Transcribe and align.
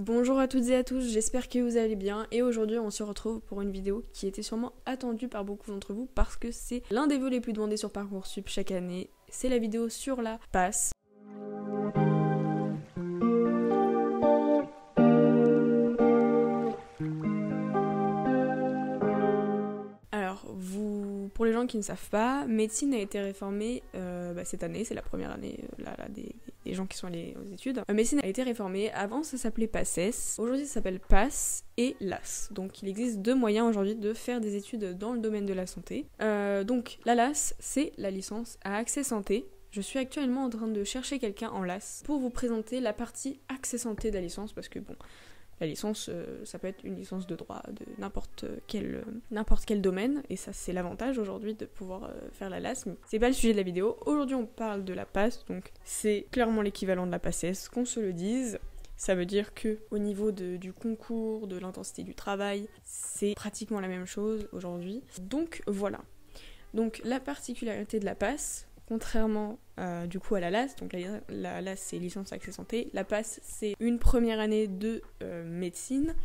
Bonjour 0.00 0.38
à 0.38 0.48
toutes 0.48 0.66
et 0.68 0.76
à 0.76 0.82
tous, 0.82 1.02
j'espère 1.02 1.46
que 1.50 1.58
vous 1.58 1.76
allez 1.76 1.94
bien 1.94 2.26
et 2.32 2.40
aujourd'hui 2.40 2.78
on 2.78 2.88
se 2.88 3.02
retrouve 3.02 3.42
pour 3.42 3.60
une 3.60 3.70
vidéo 3.70 4.02
qui 4.14 4.26
était 4.26 4.40
sûrement 4.40 4.72
attendue 4.86 5.28
par 5.28 5.44
beaucoup 5.44 5.70
d'entre 5.70 5.92
vous 5.92 6.08
parce 6.14 6.38
que 6.38 6.50
c'est 6.50 6.82
l'un 6.90 7.06
des 7.06 7.18
vœux 7.18 7.28
les 7.28 7.42
plus 7.42 7.52
demandés 7.52 7.76
sur 7.76 7.92
Parcoursup 7.92 8.48
chaque 8.48 8.70
année. 8.70 9.10
C'est 9.28 9.50
la 9.50 9.58
vidéo 9.58 9.90
sur 9.90 10.22
la 10.22 10.38
passe. 10.52 10.92
Alors, 20.12 20.46
pour 21.34 21.44
les 21.44 21.52
gens 21.52 21.66
qui 21.66 21.76
ne 21.76 21.82
savent 21.82 22.08
pas, 22.08 22.46
médecine 22.46 22.94
a 22.94 22.98
été 22.98 23.20
réformée 23.20 23.82
euh, 23.94 24.32
bah, 24.32 24.46
cette 24.46 24.62
année, 24.62 24.84
c'est 24.84 24.94
la 24.94 25.02
première 25.02 25.30
année 25.30 25.60
euh, 25.78 25.84
là, 25.84 26.08
des, 26.08 26.34
des, 26.64 26.74
gens 26.74 26.86
qui 26.86 26.96
sont 26.96 27.06
allés 27.06 27.36
aux 27.40 27.52
études. 27.52 27.82
Euh, 27.90 27.94
médecine 27.94 28.20
a 28.22 28.26
été 28.26 28.42
réformée, 28.42 28.90
avant 28.92 29.22
ça 29.22 29.36
s'appelait 29.36 29.66
PASSES, 29.66 30.38
aujourd'hui 30.38 30.66
ça 30.66 30.74
s'appelle 30.74 31.00
PASS 31.00 31.64
et 31.76 31.96
LAS. 32.00 32.48
Donc 32.52 32.82
il 32.82 32.88
existe 32.88 33.18
deux 33.18 33.34
moyens 33.34 33.68
aujourd'hui 33.68 33.96
de 33.96 34.12
faire 34.12 34.40
des 34.40 34.56
études 34.56 34.96
dans 34.98 35.12
le 35.12 35.20
domaine 35.20 35.46
de 35.46 35.54
la 35.54 35.66
santé. 35.66 36.06
Euh, 36.22 36.64
donc 36.64 36.98
la 37.04 37.14
LAS, 37.14 37.54
c'est 37.58 37.92
la 37.96 38.10
licence 38.10 38.58
à 38.64 38.76
accès 38.76 39.02
santé, 39.02 39.46
je 39.70 39.80
suis 39.80 39.98
actuellement 40.00 40.44
en 40.44 40.50
train 40.50 40.66
de 40.66 40.82
chercher 40.82 41.18
quelqu'un 41.18 41.50
en 41.50 41.62
LAS 41.62 42.02
pour 42.04 42.18
vous 42.18 42.30
présenter 42.30 42.80
la 42.80 42.92
partie 42.92 43.40
accès 43.48 43.78
santé 43.78 44.10
de 44.10 44.16
la 44.16 44.20
licence 44.20 44.52
parce 44.52 44.68
que 44.68 44.80
bon, 44.80 44.96
la 45.60 45.66
licence, 45.66 46.08
euh, 46.08 46.44
ça 46.44 46.58
peut 46.58 46.66
être 46.66 46.84
une 46.84 46.96
licence 46.96 47.26
de 47.26 47.36
droit 47.36 47.62
de 47.68 47.84
n'importe 47.98 48.46
quel, 48.66 48.94
euh, 48.96 49.02
n'importe 49.30 49.66
quel 49.66 49.82
domaine, 49.82 50.22
et 50.30 50.36
ça 50.36 50.52
c'est 50.52 50.72
l'avantage 50.72 51.18
aujourd'hui 51.18 51.54
de 51.54 51.66
pouvoir 51.66 52.04
euh, 52.04 52.28
faire 52.32 52.48
la 52.48 52.60
LAS, 52.60 52.84
mais 52.86 52.94
c'est 53.06 53.18
pas 53.18 53.28
le 53.28 53.34
sujet 53.34 53.52
de 53.52 53.58
la 53.58 53.62
vidéo. 53.62 53.96
Aujourd'hui 54.06 54.34
on 54.34 54.46
parle 54.46 54.84
de 54.84 54.94
la 54.94 55.04
PASS, 55.04 55.44
donc 55.48 55.70
c'est 55.84 56.26
clairement 56.30 56.62
l'équivalent 56.62 57.06
de 57.06 57.12
la 57.12 57.18
PASSES, 57.18 57.68
qu'on 57.72 57.84
se 57.84 58.00
le 58.00 58.12
dise. 58.12 58.58
Ça 58.96 59.14
veut 59.14 59.26
dire 59.26 59.54
que 59.54 59.78
au 59.90 59.98
niveau 59.98 60.30
de, 60.30 60.56
du 60.56 60.72
concours, 60.72 61.46
de 61.46 61.58
l'intensité 61.58 62.02
du 62.02 62.14
travail, 62.14 62.68
c'est 62.84 63.34
pratiquement 63.34 63.80
la 63.80 63.88
même 63.88 64.04
chose 64.04 64.46
aujourd'hui. 64.52 65.02
Donc 65.22 65.62
voilà. 65.66 66.00
Donc 66.74 67.00
la 67.04 67.18
particularité 67.18 67.98
de 67.98 68.04
la 68.04 68.14
PASS, 68.14 68.66
contrairement 68.90 69.60
euh, 69.78 70.08
du 70.08 70.18
coup 70.18 70.34
à 70.34 70.40
la 70.40 70.50
LAS, 70.50 70.74
donc 70.80 70.92
la, 70.92 71.20
la 71.28 71.60
LAS 71.60 71.76
c'est 71.76 71.98
licence 71.98 72.32
accès 72.32 72.50
santé, 72.50 72.90
la 72.92 73.04
PASS 73.04 73.38
c'est 73.44 73.74
une 73.78 74.00
première 74.00 74.40
année 74.40 74.66
de 74.66 75.00
euh, 75.22 75.44
médecine 75.44 76.16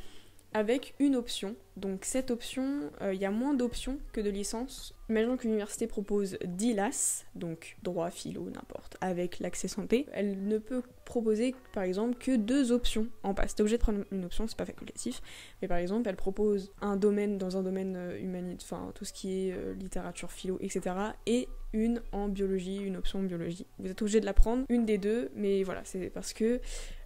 avec 0.56 0.96
une 1.00 1.18
option. 1.18 1.54
Donc 1.76 2.06
cette 2.06 2.32
option, 2.32 2.90
il 3.02 3.08
euh, 3.08 3.14
y 3.14 3.26
a 3.26 3.30
moins 3.30 3.54
d'options 3.54 4.00
que 4.14 4.22
de 4.22 4.30
licences. 4.30 4.96
Imaginons 5.10 5.36
qu'une 5.36 5.50
université 5.50 5.86
propose 5.86 6.38
10 6.46 6.76
LAS, 6.76 7.26
donc 7.36 7.76
droit, 7.84 8.10
philo, 8.10 8.50
n'importe, 8.50 8.96
avec 9.02 9.40
l'accès 9.40 9.68
santé. 9.68 10.06
Elle 10.14 10.48
ne 10.48 10.58
peut 10.58 10.82
proposer 11.04 11.56
par 11.74 11.84
exemple 11.84 12.16
que 12.18 12.38
deux 12.38 12.72
options 12.72 13.10
en 13.24 13.34
passe. 13.34 13.54
T'es 13.54 13.62
obligé 13.62 13.76
de 13.76 13.82
prendre 13.82 14.06
une 14.14 14.24
option, 14.24 14.48
c'est 14.48 14.56
pas 14.56 14.66
facultatif. 14.66 15.22
Mais 15.62 15.68
par 15.68 15.78
exemple, 15.78 16.08
elle 16.08 16.16
propose 16.16 16.72
un 16.80 16.96
domaine 16.96 17.38
dans 17.38 17.58
un 17.58 17.62
domaine 17.62 17.98
euh, 17.98 18.18
humaniste, 18.18 18.62
enfin 18.64 18.94
tout 18.96 19.04
ce 19.04 19.12
qui 19.12 19.50
est 19.50 19.52
euh, 19.52 19.74
littérature, 19.74 20.32
philo, 20.32 20.58
etc. 20.62 20.96
Et 21.26 21.50
une 21.74 22.02
en 22.14 22.30
biologie, 22.30 22.78
une 22.78 22.96
option 22.96 23.20
en 23.20 23.24
biologie. 23.24 23.68
Vous 23.80 23.92
êtes 23.92 24.02
obligé 24.02 24.22
de 24.22 24.26
la 24.26 24.34
prendre, 24.34 24.64
une 24.70 24.86
des 24.86 24.98
deux, 24.98 25.32
mais 25.36 25.64
voilà, 25.64 25.82
c'est 25.84 26.10
parce 26.10 26.32
que 26.32 26.62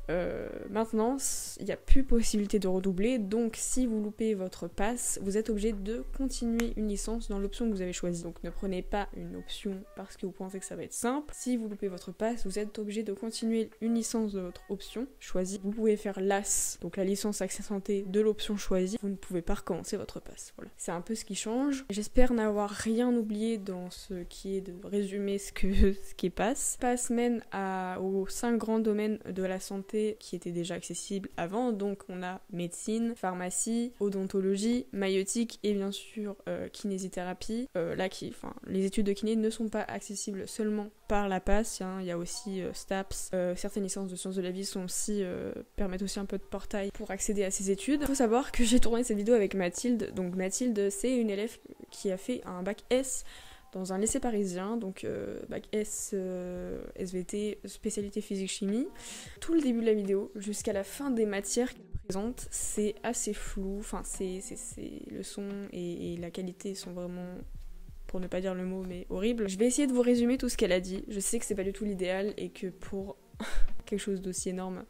euh, 0.09 0.49
maintenant, 0.69 1.17
il 1.59 1.65
n'y 1.65 1.71
a 1.71 1.77
plus 1.77 2.03
possibilité 2.03 2.59
de 2.59 2.67
redoubler, 2.67 3.19
donc 3.19 3.55
si 3.57 3.85
vous 3.85 4.02
loupez 4.02 4.33
votre 4.33 4.67
passe, 4.67 5.19
vous 5.21 5.38
êtes 5.38 5.49
obligé 5.49 5.71
de 5.71 6.03
continuer 6.17 6.73
une 6.77 6.88
licence 6.88 7.29
dans 7.29 7.39
l'option 7.39 7.67
que 7.67 7.71
vous 7.71 7.81
avez 7.81 7.93
choisie. 7.93 8.23
Donc 8.23 8.43
ne 8.43 8.49
prenez 8.49 8.81
pas 8.81 9.07
une 9.15 9.35
option 9.35 9.83
parce 9.95 10.17
que 10.17 10.25
vous 10.25 10.31
pensez 10.31 10.59
que 10.59 10.65
ça 10.65 10.75
va 10.75 10.83
être 10.83 10.93
simple. 10.93 11.33
Si 11.35 11.57
vous 11.57 11.67
loupez 11.67 11.87
votre 11.87 12.11
passe, 12.11 12.45
vous 12.45 12.57
êtes 12.57 12.80
obligé 12.80 13.03
de 13.03 13.13
continuer 13.13 13.69
une 13.81 13.95
licence 13.95 14.33
de 14.33 14.39
votre 14.39 14.61
option 14.69 15.07
choisie. 15.19 15.59
Vous 15.63 15.71
pouvez 15.71 15.95
faire 15.95 16.19
l'AS, 16.19 16.80
donc 16.81 16.97
la 16.97 17.03
licence 17.03 17.41
accès 17.41 17.63
santé 17.63 18.03
de 18.07 18.19
l'option 18.19 18.57
choisie. 18.57 18.97
Vous 19.02 19.09
ne 19.09 19.15
pouvez 19.15 19.41
pas 19.41 19.55
recommencer 19.55 19.97
votre 19.97 20.19
passe. 20.19 20.53
Voilà. 20.57 20.71
C'est 20.77 20.91
un 20.91 21.02
peu 21.02 21.13
ce 21.13 21.25
qui 21.25 21.35
change. 21.35 21.85
J'espère 21.89 22.33
n'avoir 22.33 22.69
rien 22.71 23.13
oublié 23.15 23.57
dans 23.57 23.91
ce 23.91 24.23
qui 24.23 24.55
est 24.55 24.61
de 24.61 24.73
résumer 24.83 25.37
ce 25.37 25.52
que 25.52 25.93
ce 26.03 26.15
qui 26.15 26.30
passe. 26.30 26.77
Passe 26.80 27.09
mène 27.11 27.43
à, 27.52 27.99
aux 28.02 28.27
cinq 28.27 28.58
grands 28.58 28.80
domaines 28.80 29.20
de 29.30 29.43
la 29.43 29.59
santé 29.59 29.98
qui 30.20 30.36
étaient 30.36 30.52
déjà 30.52 30.76
accessibles 30.76 31.30
avant. 31.37 31.71
Donc 31.71 32.04
on 32.10 32.23
a 32.23 32.42
médecine, 32.52 33.14
pharmacie, 33.15 33.93
odontologie, 33.99 34.86
maïotique 34.92 35.60
et 35.64 35.73
bien 35.73 35.92
sûr 35.92 36.36
euh, 36.48 36.67
kinésithérapie. 36.70 37.67
Euh, 37.77 37.95
là, 37.95 38.09
qui, 38.09 38.30
enfin, 38.30 38.54
les 38.67 38.86
études 38.86 39.05
de 39.05 39.14
kiné 39.14 39.36
ne 39.36 39.49
sont 39.49 39.70
pas 39.70 39.82
accessibles 39.82 40.48
seulement 40.48 40.89
par 41.08 41.27
la 41.27 41.39
passe. 41.39 41.82
Hein. 41.82 41.98
Il 42.02 42.08
y 42.08 42.11
a 42.11 42.17
aussi 42.17 42.61
STAPS. 42.73 43.32
Euh, 43.33 43.55
certaines 43.55 43.83
licences 43.83 44.09
de 44.09 44.15
sciences 44.15 44.36
de 44.36 44.42
la 44.42 44.52
vie 44.52 44.65
sont 44.65 44.83
aussi 44.83 45.23
permettent 45.76 46.04
aussi 46.04 46.20
un 46.20 46.26
peu 46.26 46.38
de 46.38 46.43
portail 46.43 46.92
pour 46.92 47.11
accéder 47.11 47.43
à 47.43 47.52
ces 47.52 47.71
études. 47.71 48.02
Il 48.02 48.08
faut 48.08 48.15
savoir 48.15 48.52
que 48.52 48.64
j'ai 48.64 48.80
tourné 48.80 49.04
cette 49.04 49.17
vidéo 49.17 49.33
avec 49.33 49.55
Mathilde. 49.55 50.14
Donc 50.15 50.36
Mathilde, 50.36 50.89
c'est 50.89 51.15
une 51.15 51.30
élève 51.30 51.58
qui 51.92 52.11
a 52.11 52.17
fait 52.17 52.42
un 52.45 52.64
bac 52.64 52.83
S 52.89 53.26
dans 53.71 53.93
un 53.93 53.97
lycée 53.97 54.19
parisien, 54.19 54.77
donc 54.77 55.03
euh, 55.03 55.39
bac 55.49 55.67
S, 55.71 56.11
euh, 56.13 56.81
SVT, 56.95 57.59
spécialité 57.65 58.21
physique-chimie. 58.21 58.87
Tout 59.39 59.53
le 59.53 59.61
début 59.61 59.81
de 59.81 59.85
la 59.85 59.93
vidéo 59.93 60.31
jusqu'à 60.35 60.73
la 60.73 60.83
fin 60.83 61.11
des 61.11 61.25
matières 61.25 61.73
qu'elle 61.73 61.85
présente, 62.08 62.47
c'est 62.52 62.95
assez 63.03 63.33
flou, 63.33 63.77
enfin 63.79 64.03
le 65.11 65.23
son 65.23 65.47
et, 65.71 66.13
et, 66.13 66.17
la 66.17 66.31
qualité 66.31 66.75
sont 66.75 66.91
vraiment, 66.91 67.35
pour 68.08 68.19
ne 68.19 68.27
pas 68.27 68.41
dire 68.41 68.55
le 68.55 68.65
mot, 68.65 68.83
mais 68.87 69.05
horribles. 69.09 69.47
Je 69.47 69.58
vais 69.58 69.65
essayer 69.65 69.87
de 69.87 69.93
vous 69.93 70.02
résumer 70.02 70.37
tout 70.37 70.49
ce 70.49 70.58
qu'elle 70.58 70.71
a 70.71 70.79
dit. 70.79 71.03
Je 71.08 71.19
sais 71.19 71.39
que 71.39 71.45
c'est 71.45 71.55
pas 71.55 71.63
du 71.63 71.73
tout 71.73 71.85
l'idéal 71.85 72.33
et 72.37 72.49
que 72.49 72.67
pour 72.67 73.17
quelque 73.85 73.99
chose 73.99 74.21
d'aussi 74.21 74.49
énorme, 74.49 74.83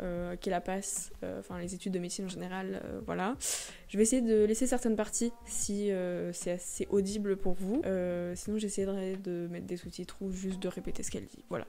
euh, 0.00 0.36
qu'est 0.40 0.50
la 0.50 0.60
passe, 0.60 1.12
euh, 1.22 1.40
enfin 1.40 1.58
les 1.58 1.74
études 1.74 1.92
de 1.92 1.98
médecine 1.98 2.24
en 2.26 2.28
général, 2.28 2.80
euh, 2.84 3.00
voilà. 3.06 3.36
Je 3.88 3.96
vais 3.96 4.02
essayer 4.02 4.22
de 4.22 4.44
laisser 4.44 4.66
certaines 4.66 4.96
parties 4.96 5.32
si 5.46 5.90
c'est 6.32 6.52
assez 6.52 6.86
audible 6.90 7.36
pour 7.36 7.54
vous. 7.54 7.82
Sinon 8.34 8.58
j'essaierai 8.58 9.16
de 9.16 9.48
mettre 9.50 9.66
des 9.66 9.76
sous-titres 9.76 10.16
ou 10.20 10.30
juste 10.30 10.60
de 10.60 10.68
répéter 10.68 11.02
ce 11.02 11.10
qu'elle 11.10 11.26
dit, 11.26 11.44
voilà. 11.48 11.66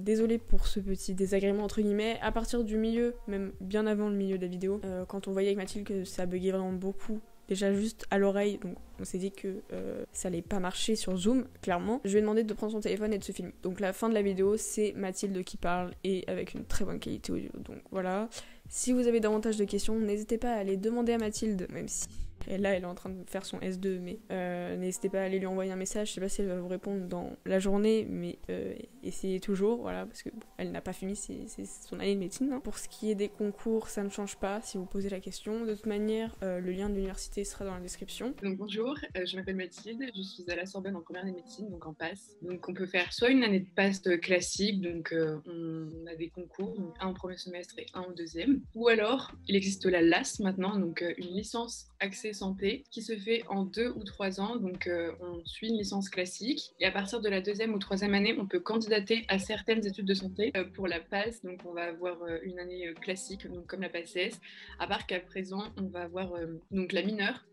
Désolée 0.00 0.38
pour 0.38 0.66
ce 0.66 0.78
petit 0.78 1.14
désagrément 1.14 1.64
entre 1.64 1.80
guillemets. 1.80 2.18
À 2.22 2.30
partir 2.30 2.62
du 2.62 2.76
milieu, 2.76 3.16
même 3.26 3.52
bien 3.60 3.86
avant 3.86 4.08
le 4.08 4.14
milieu 4.14 4.38
de 4.38 4.42
la 4.42 4.48
vidéo, 4.48 4.80
quand 5.08 5.26
on 5.26 5.32
voyait 5.32 5.48
avec 5.48 5.58
Mathilde 5.58 5.86
que 5.86 6.04
ça 6.04 6.26
buguait 6.26 6.52
vraiment 6.52 6.72
beaucoup 6.72 7.20
déjà 7.48 7.72
juste 7.72 8.06
à 8.10 8.18
l'oreille, 8.18 8.58
donc 8.58 8.76
on 9.00 9.04
s'est 9.04 9.18
dit 9.18 9.32
que 9.32 9.62
euh, 9.72 10.04
ça 10.12 10.28
allait 10.28 10.42
pas 10.42 10.60
marcher 10.60 10.96
sur 10.96 11.16
Zoom, 11.16 11.46
clairement. 11.62 12.00
Je 12.04 12.12
lui 12.12 12.18
ai 12.18 12.20
demandé 12.20 12.44
de 12.44 12.54
prendre 12.54 12.72
son 12.72 12.80
téléphone 12.80 13.12
et 13.12 13.18
de 13.18 13.24
se 13.24 13.32
filmer. 13.32 13.52
Donc 13.62 13.80
la 13.80 13.92
fin 13.92 14.08
de 14.08 14.14
la 14.14 14.22
vidéo, 14.22 14.56
c'est 14.56 14.92
Mathilde 14.96 15.42
qui 15.44 15.56
parle 15.56 15.92
et 16.04 16.24
avec 16.26 16.54
une 16.54 16.64
très 16.64 16.84
bonne 16.84 16.98
qualité 16.98 17.32
audio. 17.32 17.50
Donc 17.56 17.78
voilà. 17.90 18.28
Si 18.68 18.92
vous 18.92 19.06
avez 19.06 19.20
davantage 19.20 19.56
de 19.56 19.64
questions, 19.64 19.98
n'hésitez 19.98 20.38
pas 20.38 20.52
à 20.52 20.56
aller 20.56 20.76
demander 20.76 21.12
à 21.12 21.18
Mathilde, 21.18 21.66
même 21.70 21.88
si 21.88 22.08
là, 22.48 22.74
elle 22.74 22.82
est 22.82 22.86
en 22.86 22.94
train 22.94 23.10
de 23.10 23.24
faire 23.28 23.44
son 23.44 23.58
S2, 23.58 23.98
mais 24.00 24.18
euh, 24.30 24.76
n'hésitez 24.76 25.08
pas 25.08 25.20
à 25.20 25.24
aller 25.24 25.38
lui 25.38 25.46
envoyer 25.46 25.72
un 25.72 25.76
message. 25.76 26.08
Je 26.08 26.14
sais 26.14 26.20
pas 26.20 26.28
si 26.28 26.42
elle 26.42 26.48
va 26.48 26.60
vous 26.60 26.68
répondre 26.68 27.06
dans 27.06 27.36
la 27.44 27.58
journée, 27.58 28.06
mais 28.08 28.38
euh, 28.50 28.74
essayez 29.02 29.40
toujours, 29.40 29.80
voilà, 29.80 30.06
parce 30.06 30.22
que 30.22 30.30
elle 30.58 30.72
n'a 30.72 30.80
pas 30.80 30.92
fini 30.92 31.16
son 31.16 32.00
année 32.00 32.14
de 32.14 32.20
médecine. 32.20 32.52
Hein. 32.52 32.60
Pour 32.60 32.78
ce 32.78 32.88
qui 32.88 33.10
est 33.10 33.14
des 33.14 33.28
concours, 33.28 33.88
ça 33.88 34.02
ne 34.02 34.08
change 34.08 34.36
pas 34.36 34.60
si 34.62 34.78
vous 34.78 34.86
posez 34.86 35.08
la 35.08 35.20
question. 35.20 35.64
De 35.64 35.74
toute 35.74 35.86
manière, 35.86 36.34
euh, 36.42 36.60
le 36.60 36.72
lien 36.72 36.88
de 36.88 36.94
l'université 36.94 37.44
sera 37.44 37.64
dans 37.64 37.74
la 37.74 37.80
description. 37.80 38.34
Donc 38.42 38.56
bonjour, 38.58 38.96
je 39.14 39.36
m'appelle 39.36 39.56
Mathilde, 39.56 40.04
je 40.14 40.22
suis 40.22 40.44
à 40.50 40.56
la 40.56 40.66
Sorbonne 40.66 40.96
en 40.96 41.00
première 41.00 41.22
année 41.22 41.32
de 41.32 41.36
médecine, 41.36 41.70
donc 41.70 41.86
en 41.86 41.94
passe. 41.94 42.36
Donc 42.42 42.68
on 42.68 42.74
peut 42.74 42.86
faire 42.86 43.12
soit 43.12 43.30
une 43.30 43.42
année 43.42 43.60
de 43.60 43.70
passe 43.74 44.02
classique, 44.22 44.80
donc 44.80 45.14
on 45.14 46.06
a 46.06 46.14
des 46.16 46.28
concours, 46.28 46.76
un 47.00 47.10
au 47.10 47.14
premier 47.14 47.36
semestre 47.36 47.78
et 47.78 47.86
un 47.94 48.02
au 48.02 48.12
deuxième, 48.12 48.60
ou 48.74 48.88
alors 48.88 49.32
il 49.46 49.56
existe 49.56 49.86
la 49.86 50.02
LAS 50.02 50.40
maintenant, 50.40 50.78
donc 50.78 51.04
une 51.18 51.36
licence 51.36 51.88
accès 52.00 52.23
santé 52.32 52.84
qui 52.90 53.02
se 53.02 53.16
fait 53.16 53.44
en 53.48 53.64
deux 53.64 53.90
ou 53.90 54.04
trois 54.04 54.40
ans. 54.40 54.56
Donc, 54.56 54.86
euh, 54.86 55.12
on 55.20 55.44
suit 55.44 55.68
une 55.68 55.78
licence 55.78 56.08
classique 56.08 56.72
et 56.80 56.86
à 56.86 56.90
partir 56.90 57.20
de 57.20 57.28
la 57.28 57.40
deuxième 57.40 57.74
ou 57.74 57.78
troisième 57.78 58.14
année, 58.14 58.36
on 58.38 58.46
peut 58.46 58.60
candidater 58.60 59.24
à 59.28 59.38
certaines 59.38 59.86
études 59.86 60.06
de 60.06 60.14
santé 60.14 60.52
euh, 60.56 60.64
pour 60.64 60.88
la 60.88 61.00
passe. 61.00 61.42
Donc, 61.42 61.60
on 61.64 61.72
va 61.72 61.84
avoir 61.84 62.22
euh, 62.22 62.38
une 62.42 62.58
année 62.58 62.92
classique, 63.00 63.46
donc 63.46 63.66
comme 63.66 63.82
la 63.82 63.88
PACES. 63.88 64.40
À 64.78 64.86
part 64.86 65.06
qu'à 65.06 65.20
présent, 65.20 65.64
on 65.76 65.88
va 65.88 66.02
avoir 66.02 66.32
donc 66.70 66.92
la 66.92 67.02
mineure. 67.02 67.44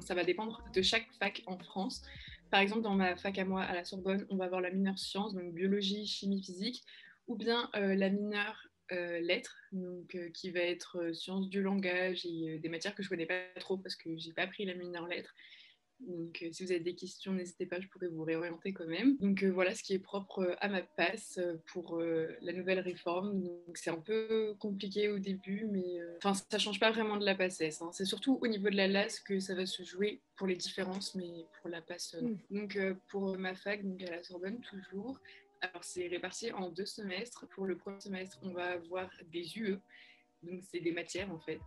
Ça 0.00 0.14
va 0.14 0.24
dépendre 0.24 0.62
de 0.74 0.82
chaque 0.82 1.06
fac 1.18 1.42
en 1.46 1.58
France. 1.58 2.02
Par 2.50 2.60
exemple, 2.60 2.82
dans 2.82 2.94
ma 2.94 3.16
fac 3.16 3.38
à 3.38 3.44
moi, 3.44 3.62
à 3.62 3.74
la 3.74 3.84
Sorbonne, 3.84 4.26
on 4.30 4.36
va 4.36 4.44
avoir 4.44 4.60
la 4.60 4.70
mineure 4.70 4.98
sciences, 4.98 5.34
donc 5.34 5.54
biologie, 5.54 6.06
chimie, 6.06 6.42
physique, 6.42 6.82
ou 7.26 7.36
bien 7.36 7.70
la 7.72 8.10
mineure 8.10 8.68
euh, 8.92 9.20
lettres, 9.20 9.56
donc 9.72 10.14
euh, 10.14 10.28
qui 10.30 10.50
va 10.50 10.60
être 10.60 10.98
euh, 10.98 11.12
sciences 11.12 11.48
du 11.48 11.62
langage 11.62 12.24
et 12.24 12.50
euh, 12.54 12.58
des 12.58 12.68
matières 12.68 12.94
que 12.94 13.02
je 13.02 13.08
connais 13.08 13.26
pas 13.26 13.42
trop 13.60 13.76
parce 13.76 13.96
que 13.96 14.16
j'ai 14.16 14.32
pas 14.32 14.46
pris 14.46 14.64
la 14.64 14.74
mineure 14.74 15.06
lettres. 15.08 15.34
Donc, 16.00 16.42
euh, 16.42 16.52
si 16.52 16.62
vous 16.62 16.70
avez 16.72 16.80
des 16.80 16.94
questions, 16.94 17.32
n'hésitez 17.32 17.64
pas, 17.64 17.80
je 17.80 17.88
pourrais 17.88 18.08
vous 18.08 18.22
réorienter 18.22 18.74
quand 18.74 18.86
même. 18.86 19.16
Donc, 19.16 19.42
voilà 19.44 19.74
ce 19.74 19.82
qui 19.82 19.94
est 19.94 19.98
propre 19.98 20.54
à 20.60 20.68
ma 20.68 20.82
passe 20.82 21.40
pour 21.72 21.98
la 21.98 22.52
nouvelle 22.52 22.80
réforme. 22.80 23.42
Donc, 23.42 23.78
c'est 23.78 23.88
un 23.88 24.00
peu 24.00 24.54
compliqué 24.58 25.08
au 25.08 25.18
début, 25.18 25.64
mais 25.72 25.98
enfin, 26.18 26.34
ça 26.34 26.58
change 26.58 26.78
pas 26.80 26.90
vraiment 26.90 27.16
de 27.16 27.24
la 27.24 27.34
PACES. 27.34 27.80
hein. 27.80 27.90
C'est 27.94 28.04
surtout 28.04 28.38
au 28.42 28.46
niveau 28.46 28.68
de 28.68 28.76
la 28.76 28.88
LAS 28.88 29.20
que 29.24 29.40
ça 29.40 29.54
va 29.54 29.64
se 29.64 29.82
jouer 29.84 30.20
pour 30.36 30.46
les 30.46 30.56
différences, 30.56 31.14
mais 31.14 31.46
pour 31.62 31.70
la 31.70 31.80
passe. 31.80 32.14
non. 32.20 32.36
Donc, 32.50 32.78
pour 33.08 33.38
ma 33.38 33.54
fac, 33.54 33.82
donc 33.82 34.02
à 34.02 34.10
la 34.10 34.22
Sorbonne 34.22 34.60
toujours, 34.60 35.18
Alors, 35.60 35.84
c'est 35.84 36.06
réparti 36.08 36.52
en 36.52 36.70
deux 36.70 36.86
semestres. 36.86 37.46
Pour 37.48 37.66
le 37.66 37.76
premier 37.76 38.00
semestre, 38.00 38.38
on 38.42 38.50
va 38.50 38.72
avoir 38.72 39.10
des 39.32 39.58
UE, 39.58 39.78
donc 40.42 40.62
c'est 40.70 40.80
des 40.80 40.92
matières 40.92 41.30
en 41.32 41.38
fait. 41.38 41.60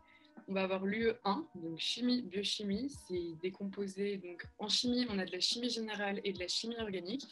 On 0.48 0.54
va 0.54 0.64
avoir 0.64 0.86
l'UE 0.86 1.12
1, 1.26 1.48
donc 1.56 1.80
chimie, 1.80 2.22
biochimie, 2.22 2.90
c'est 3.08 3.36
décomposé. 3.42 4.18
Donc 4.18 4.46
en 4.58 4.70
chimie, 4.70 5.06
on 5.10 5.20
a 5.20 5.26
de 5.26 5.32
la 5.32 5.40
chimie 5.40 5.70
générale 5.70 6.22
et 6.24 6.34
de 6.34 6.40
la 6.40 6.48
chimie 6.48 6.78
organique. 6.80 7.26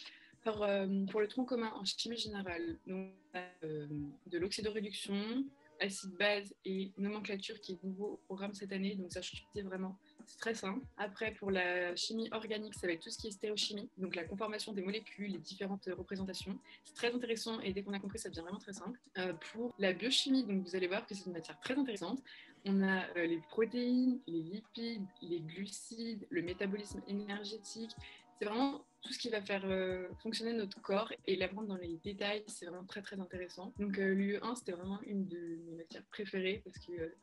Euh, 0.47 1.05
pour 1.07 1.19
le 1.19 1.27
tronc 1.27 1.45
commun 1.45 1.71
en 1.75 1.83
chimie 1.83 2.17
générale, 2.17 2.77
donc, 2.85 3.11
euh, 3.35 3.87
de 4.27 4.37
l'oxydoréduction, 4.37 5.43
acide 5.79 6.15
base 6.17 6.53
et 6.63 6.91
nomenclature 6.97 7.59
qui 7.59 7.73
est 7.73 7.83
nouveau 7.83 8.13
au 8.13 8.17
programme 8.25 8.53
cette 8.53 8.71
année, 8.71 8.95
donc 8.95 9.11
ça 9.11 9.21
suis 9.21 9.43
vraiment 9.55 9.97
c'est 10.27 10.39
très 10.39 10.53
simple. 10.53 10.85
Après, 10.97 11.31
pour 11.31 11.51
la 11.51 11.95
chimie 11.95 12.27
organique, 12.33 12.73
ça 12.75 12.85
va 12.85 12.93
être 12.93 13.01
tout 13.01 13.09
ce 13.09 13.17
qui 13.17 13.27
est 13.27 13.31
stéréochimie, 13.31 13.89
donc 13.97 14.13
la 14.13 14.25
conformation 14.25 14.73
des 14.73 14.81
molécules, 14.81 15.31
les 15.31 15.39
différentes 15.39 15.89
représentations. 15.97 16.59
C'est 16.83 16.95
très 16.95 17.13
intéressant 17.13 17.61
et 17.61 17.71
dès 17.71 17.81
qu'on 17.81 17.93
a 17.93 17.99
compris, 17.99 18.19
ça 18.19 18.29
devient 18.29 18.41
vraiment 18.41 18.59
très 18.59 18.73
simple. 18.73 18.99
Euh, 19.17 19.33
pour 19.53 19.73
la 19.79 19.93
biochimie, 19.93 20.43
donc 20.43 20.67
vous 20.67 20.75
allez 20.75 20.87
voir 20.87 21.05
que 21.07 21.15
c'est 21.15 21.25
une 21.25 21.31
matière 21.31 21.57
très 21.61 21.75
intéressante. 21.75 22.21
On 22.65 22.83
a 22.83 23.07
euh, 23.15 23.25
les 23.25 23.37
protéines, 23.37 24.19
les 24.27 24.41
lipides, 24.41 25.05
les 25.21 25.39
glucides, 25.39 26.27
le 26.29 26.41
métabolisme 26.41 27.01
énergétique. 27.07 27.91
C'est 28.37 28.45
vraiment 28.45 28.83
tout 29.01 29.13
ce 29.13 29.19
qui 29.19 29.29
va 29.29 29.41
faire 29.41 29.63
euh, 29.63 30.09
fonctionner 30.21 30.51
notre 30.51 30.81
corps 30.81 31.11
et 31.25 31.37
l'apprendre 31.37 31.69
dans 31.69 31.77
les 31.77 31.97
détails, 32.03 32.43
c'est 32.47 32.65
vraiment 32.65 32.85
très 32.85 33.01
très 33.01 33.17
intéressant. 33.17 33.73
Donc 33.79 33.95
l'UE1, 33.95 34.55
c'était 34.55 34.73
vraiment 34.73 34.99
une 35.03 35.25
de 35.25 35.57
mes 35.65 35.77
matières 35.77 36.03
préférées 36.11 36.61
parce 36.65 36.77
que 36.85 37.13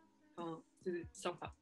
c'est 0.85 1.07
sympa. 1.13 1.55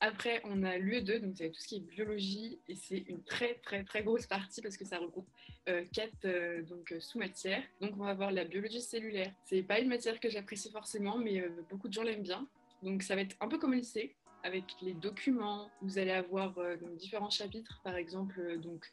Après, 0.00 0.40
on 0.44 0.62
a 0.62 0.76
l'UE2, 0.78 1.20
donc 1.20 1.34
c'est 1.36 1.50
tout 1.50 1.60
ce 1.60 1.68
qui 1.68 1.76
est 1.76 1.80
biologie, 1.80 2.58
et 2.68 2.74
c'est 2.74 3.04
une 3.08 3.22
très 3.22 3.54
très 3.54 3.84
très 3.84 4.02
grosse 4.02 4.26
partie 4.26 4.60
parce 4.62 4.76
que 4.76 4.84
ça 4.84 4.98
regroupe 4.98 5.28
euh, 5.68 5.84
quatre 5.92 6.24
euh, 6.24 6.62
donc 6.62 6.92
euh, 6.92 7.00
sous-matières. 7.00 7.62
Donc 7.80 7.92
on 7.94 8.04
va 8.04 8.10
avoir 8.10 8.30
la 8.30 8.44
biologie 8.44 8.80
cellulaire. 8.80 9.32
C'est 9.44 9.62
pas 9.62 9.80
une 9.80 9.88
matière 9.88 10.20
que 10.20 10.28
j'apprécie 10.28 10.70
forcément, 10.70 11.18
mais 11.18 11.42
beaucoup 11.70 11.88
de 11.88 11.92
gens 11.92 12.02
l'aiment 12.02 12.22
bien. 12.22 12.46
Donc 12.82 13.02
ça 13.02 13.14
va 13.14 13.22
être 13.22 13.36
un 13.40 13.48
peu 13.48 13.58
comme 13.58 13.72
le 13.72 13.78
lycée, 13.78 14.14
avec 14.42 14.64
les 14.82 14.94
documents. 14.94 15.70
Vous 15.80 15.98
allez 15.98 16.10
avoir 16.10 16.58
différents 16.98 17.30
chapitres, 17.30 17.80
par 17.82 17.96
exemple 17.96 18.58
donc 18.58 18.86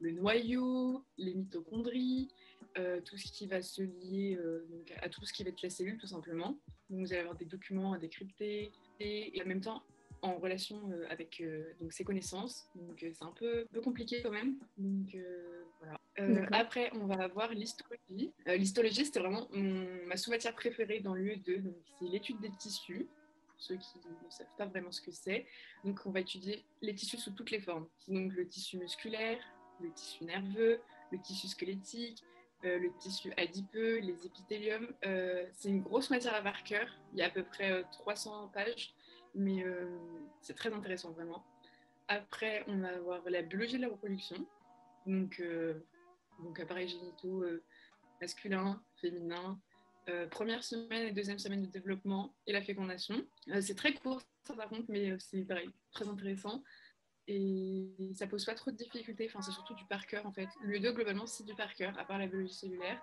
le 0.00 0.10
noyau, 0.10 1.04
les 1.16 1.34
mitochondries, 1.34 2.28
tout 3.04 3.16
ce 3.16 3.30
qui 3.30 3.46
va 3.46 3.62
se 3.62 3.82
lier 3.82 4.38
à 5.00 5.08
tout 5.08 5.24
ce 5.24 5.32
qui 5.32 5.44
va 5.44 5.50
être 5.50 5.62
la 5.62 5.70
cellule 5.70 5.96
tout 5.96 6.08
simplement. 6.08 6.58
Donc 6.90 7.00
vous 7.00 7.12
allez 7.12 7.20
avoir 7.20 7.36
des 7.36 7.44
documents 7.44 7.92
à 7.92 7.98
décrypter 7.98 8.72
et 8.98 9.40
en 9.42 9.46
même 9.46 9.60
temps 9.60 9.82
en 10.22 10.36
relation 10.38 10.90
euh, 10.90 11.06
avec 11.10 11.40
euh, 11.40 11.74
donc, 11.80 11.92
ses 11.92 12.04
connaissances. 12.04 12.68
Donc 12.74 13.02
euh, 13.02 13.10
c'est 13.12 13.24
un 13.24 13.32
peu, 13.32 13.66
peu 13.72 13.80
compliqué 13.80 14.22
quand 14.22 14.30
même. 14.30 14.56
Donc 14.78 15.16
voilà. 15.78 16.48
après, 16.52 16.90
on 16.94 17.06
va 17.06 17.24
avoir 17.24 17.52
l'histologie. 17.52 18.32
l'histologie, 18.46 19.04
c'était 19.04 19.20
vraiment 19.20 19.48
ma 19.52 20.16
sous-matière 20.16 20.54
préférée 20.54 21.00
dans 21.00 21.14
l'UE2. 21.14 21.62
Donc 21.62 21.74
c'est 21.98 22.06
l'étude 22.06 22.40
des 22.40 22.50
tissus 22.50 23.06
pour 23.48 23.62
ceux 23.62 23.76
qui 23.76 23.98
ne 23.98 24.30
savent 24.30 24.46
pas 24.56 24.66
vraiment 24.66 24.92
ce 24.92 25.00
que 25.00 25.10
c'est. 25.10 25.46
Donc, 25.84 26.00
on 26.04 26.10
va 26.10 26.20
étudier 26.20 26.64
les 26.82 26.94
tissus 26.94 27.16
sous 27.16 27.30
toutes 27.30 27.50
les 27.50 27.60
formes. 27.60 27.86
Donc, 28.08 28.32
le 28.32 28.46
tissu 28.46 28.76
musculaire, 28.76 29.38
le 29.80 29.90
tissu 29.92 30.24
nerveux, 30.24 30.80
le 31.10 31.18
tissu 31.20 31.48
squelettique, 31.48 32.22
le 32.62 32.90
tissu 32.98 33.32
adipeux, 33.36 33.98
les 33.98 34.26
épithéliums. 34.26 34.92
c'est 35.52 35.68
une 35.68 35.82
grosse 35.82 36.10
matière 36.10 36.34
à 36.34 36.42
par 36.42 36.64
cœur. 36.64 36.88
Il 37.12 37.18
y 37.18 37.22
a 37.22 37.26
à 37.26 37.30
peu 37.30 37.44
près 37.44 37.84
300 37.92 38.48
pages 38.48 38.94
mais 39.36 39.62
euh, 39.62 39.86
c'est 40.40 40.54
très 40.54 40.72
intéressant 40.72 41.12
vraiment. 41.12 41.44
Après, 42.08 42.64
on 42.66 42.78
va 42.78 42.88
avoir 42.88 43.20
la 43.28 43.42
biologie 43.42 43.76
de 43.76 43.82
la 43.82 43.88
reproduction, 43.88 44.46
donc, 45.06 45.38
euh, 45.40 45.74
donc 46.40 46.58
appareils 46.58 46.88
génitaux 46.88 47.42
euh, 47.42 47.62
masculins, 48.20 48.82
féminins, 49.00 49.60
première 50.30 50.62
semaine 50.62 51.08
et 51.08 51.10
deuxième 51.10 51.40
semaine 51.40 51.62
de 51.62 51.66
développement 51.66 52.32
et 52.46 52.52
la 52.52 52.62
fécondation. 52.62 53.26
c'est 53.60 53.74
très 53.74 53.92
court, 53.92 54.22
ça 54.44 54.54
par 54.54 54.68
contre, 54.68 54.84
mais 54.88 55.18
c'est 55.18 55.44
très 55.90 56.08
intéressant. 56.08 56.62
Et 57.26 57.90
ça 58.14 58.28
pose 58.28 58.44
pas 58.44 58.54
trop 58.54 58.70
de 58.70 58.76
difficultés, 58.76 59.26
enfin, 59.28 59.42
c'est 59.42 59.50
surtout 59.50 59.74
du 59.74 59.84
par 59.86 60.06
cœur 60.06 60.24
en 60.24 60.32
fait. 60.32 60.46
Le 60.62 60.78
2, 60.78 60.92
globalement, 60.92 61.26
c'est 61.26 61.42
du 61.42 61.56
par 61.56 61.74
cœur, 61.74 61.98
à 61.98 62.04
part 62.04 62.18
la 62.18 62.28
biologie 62.28 62.54
cellulaire. 62.54 63.02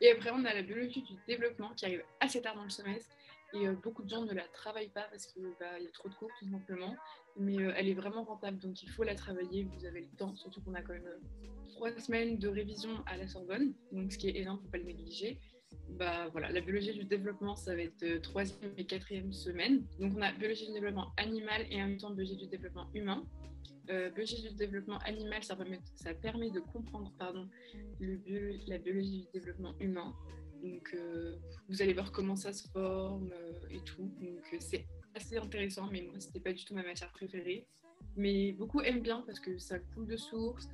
Et 0.00 0.10
après, 0.10 0.30
on 0.32 0.42
a 0.46 0.54
la 0.54 0.62
biologie 0.62 1.02
du 1.02 1.12
développement 1.28 1.74
qui 1.74 1.84
arrive 1.84 2.02
assez 2.18 2.40
tard 2.40 2.56
dans 2.56 2.64
le 2.64 2.70
semestre 2.70 3.14
et 3.54 3.66
euh, 3.66 3.74
beaucoup 3.74 4.02
de 4.02 4.08
gens 4.08 4.24
ne 4.24 4.32
la 4.32 4.46
travaillent 4.48 4.90
pas 4.90 5.06
parce 5.10 5.26
qu'il 5.26 5.42
bah, 5.60 5.78
y 5.78 5.86
a 5.86 5.90
trop 5.90 6.08
de 6.08 6.14
cours 6.14 6.30
tout 6.38 6.48
simplement. 6.50 6.94
Mais 7.36 7.58
euh, 7.58 7.72
elle 7.76 7.88
est 7.88 7.94
vraiment 7.94 8.24
rentable, 8.24 8.58
donc 8.58 8.82
il 8.82 8.90
faut 8.90 9.04
la 9.04 9.14
travailler. 9.14 9.64
Vous 9.64 9.84
avez 9.84 10.00
le 10.00 10.16
temps, 10.16 10.34
surtout 10.36 10.60
qu'on 10.62 10.74
a 10.74 10.82
quand 10.82 10.92
même 10.92 11.06
euh, 11.06 11.48
trois 11.72 11.90
semaines 11.98 12.38
de 12.38 12.48
révision 12.48 13.02
à 13.06 13.16
la 13.16 13.26
Sorbonne, 13.26 13.72
donc 13.92 14.12
ce 14.12 14.18
qui 14.18 14.28
est 14.28 14.36
énorme, 14.36 14.58
faut 14.62 14.68
pas 14.68 14.78
le 14.78 14.84
négliger. 14.84 15.38
Bah, 15.90 16.28
voilà, 16.32 16.50
la 16.50 16.60
biologie 16.60 16.92
du 16.92 17.04
développement, 17.04 17.56
ça 17.56 17.74
va 17.74 17.82
être 17.82 18.20
troisième 18.22 18.72
et 18.76 18.84
quatrième 18.84 19.32
semaine. 19.32 19.84
Donc 19.98 20.12
on 20.16 20.22
a 20.22 20.32
biologie 20.32 20.66
du 20.66 20.72
développement 20.72 21.12
animal 21.16 21.66
et 21.70 21.82
en 21.82 21.88
même 21.88 21.98
temps 21.98 22.10
biologie 22.10 22.36
du 22.36 22.46
développement 22.46 22.86
humain. 22.94 23.24
biologie 23.86 24.42
du 24.42 24.54
développement 24.54 24.98
animal, 24.98 25.42
ça 25.42 25.56
permet, 26.14 26.50
de 26.50 26.60
comprendre 26.60 27.12
pardon, 27.18 27.48
la 28.00 28.78
biologie 28.78 29.22
du 29.22 29.26
développement 29.32 29.74
humain. 29.80 30.14
Donc, 30.62 30.94
euh, 30.94 31.36
vous 31.68 31.82
allez 31.82 31.92
voir 31.92 32.12
comment 32.12 32.36
ça 32.36 32.52
se 32.52 32.68
forme 32.68 33.30
euh, 33.32 33.68
et 33.70 33.80
tout. 33.80 34.12
Donc, 34.20 34.44
euh, 34.52 34.56
c'est 34.60 34.86
assez 35.14 35.36
intéressant, 35.36 35.88
mais 35.90 36.02
moi, 36.02 36.20
c'était 36.20 36.40
pas 36.40 36.52
du 36.52 36.64
tout 36.64 36.74
ma 36.74 36.84
matière 36.84 37.10
préférée. 37.10 37.66
Mais 38.16 38.52
beaucoup 38.52 38.80
aiment 38.80 39.02
bien 39.02 39.22
parce 39.26 39.40
que 39.40 39.58
ça 39.58 39.78
coule 39.78 40.06
de 40.06 40.16
source. 40.16 40.68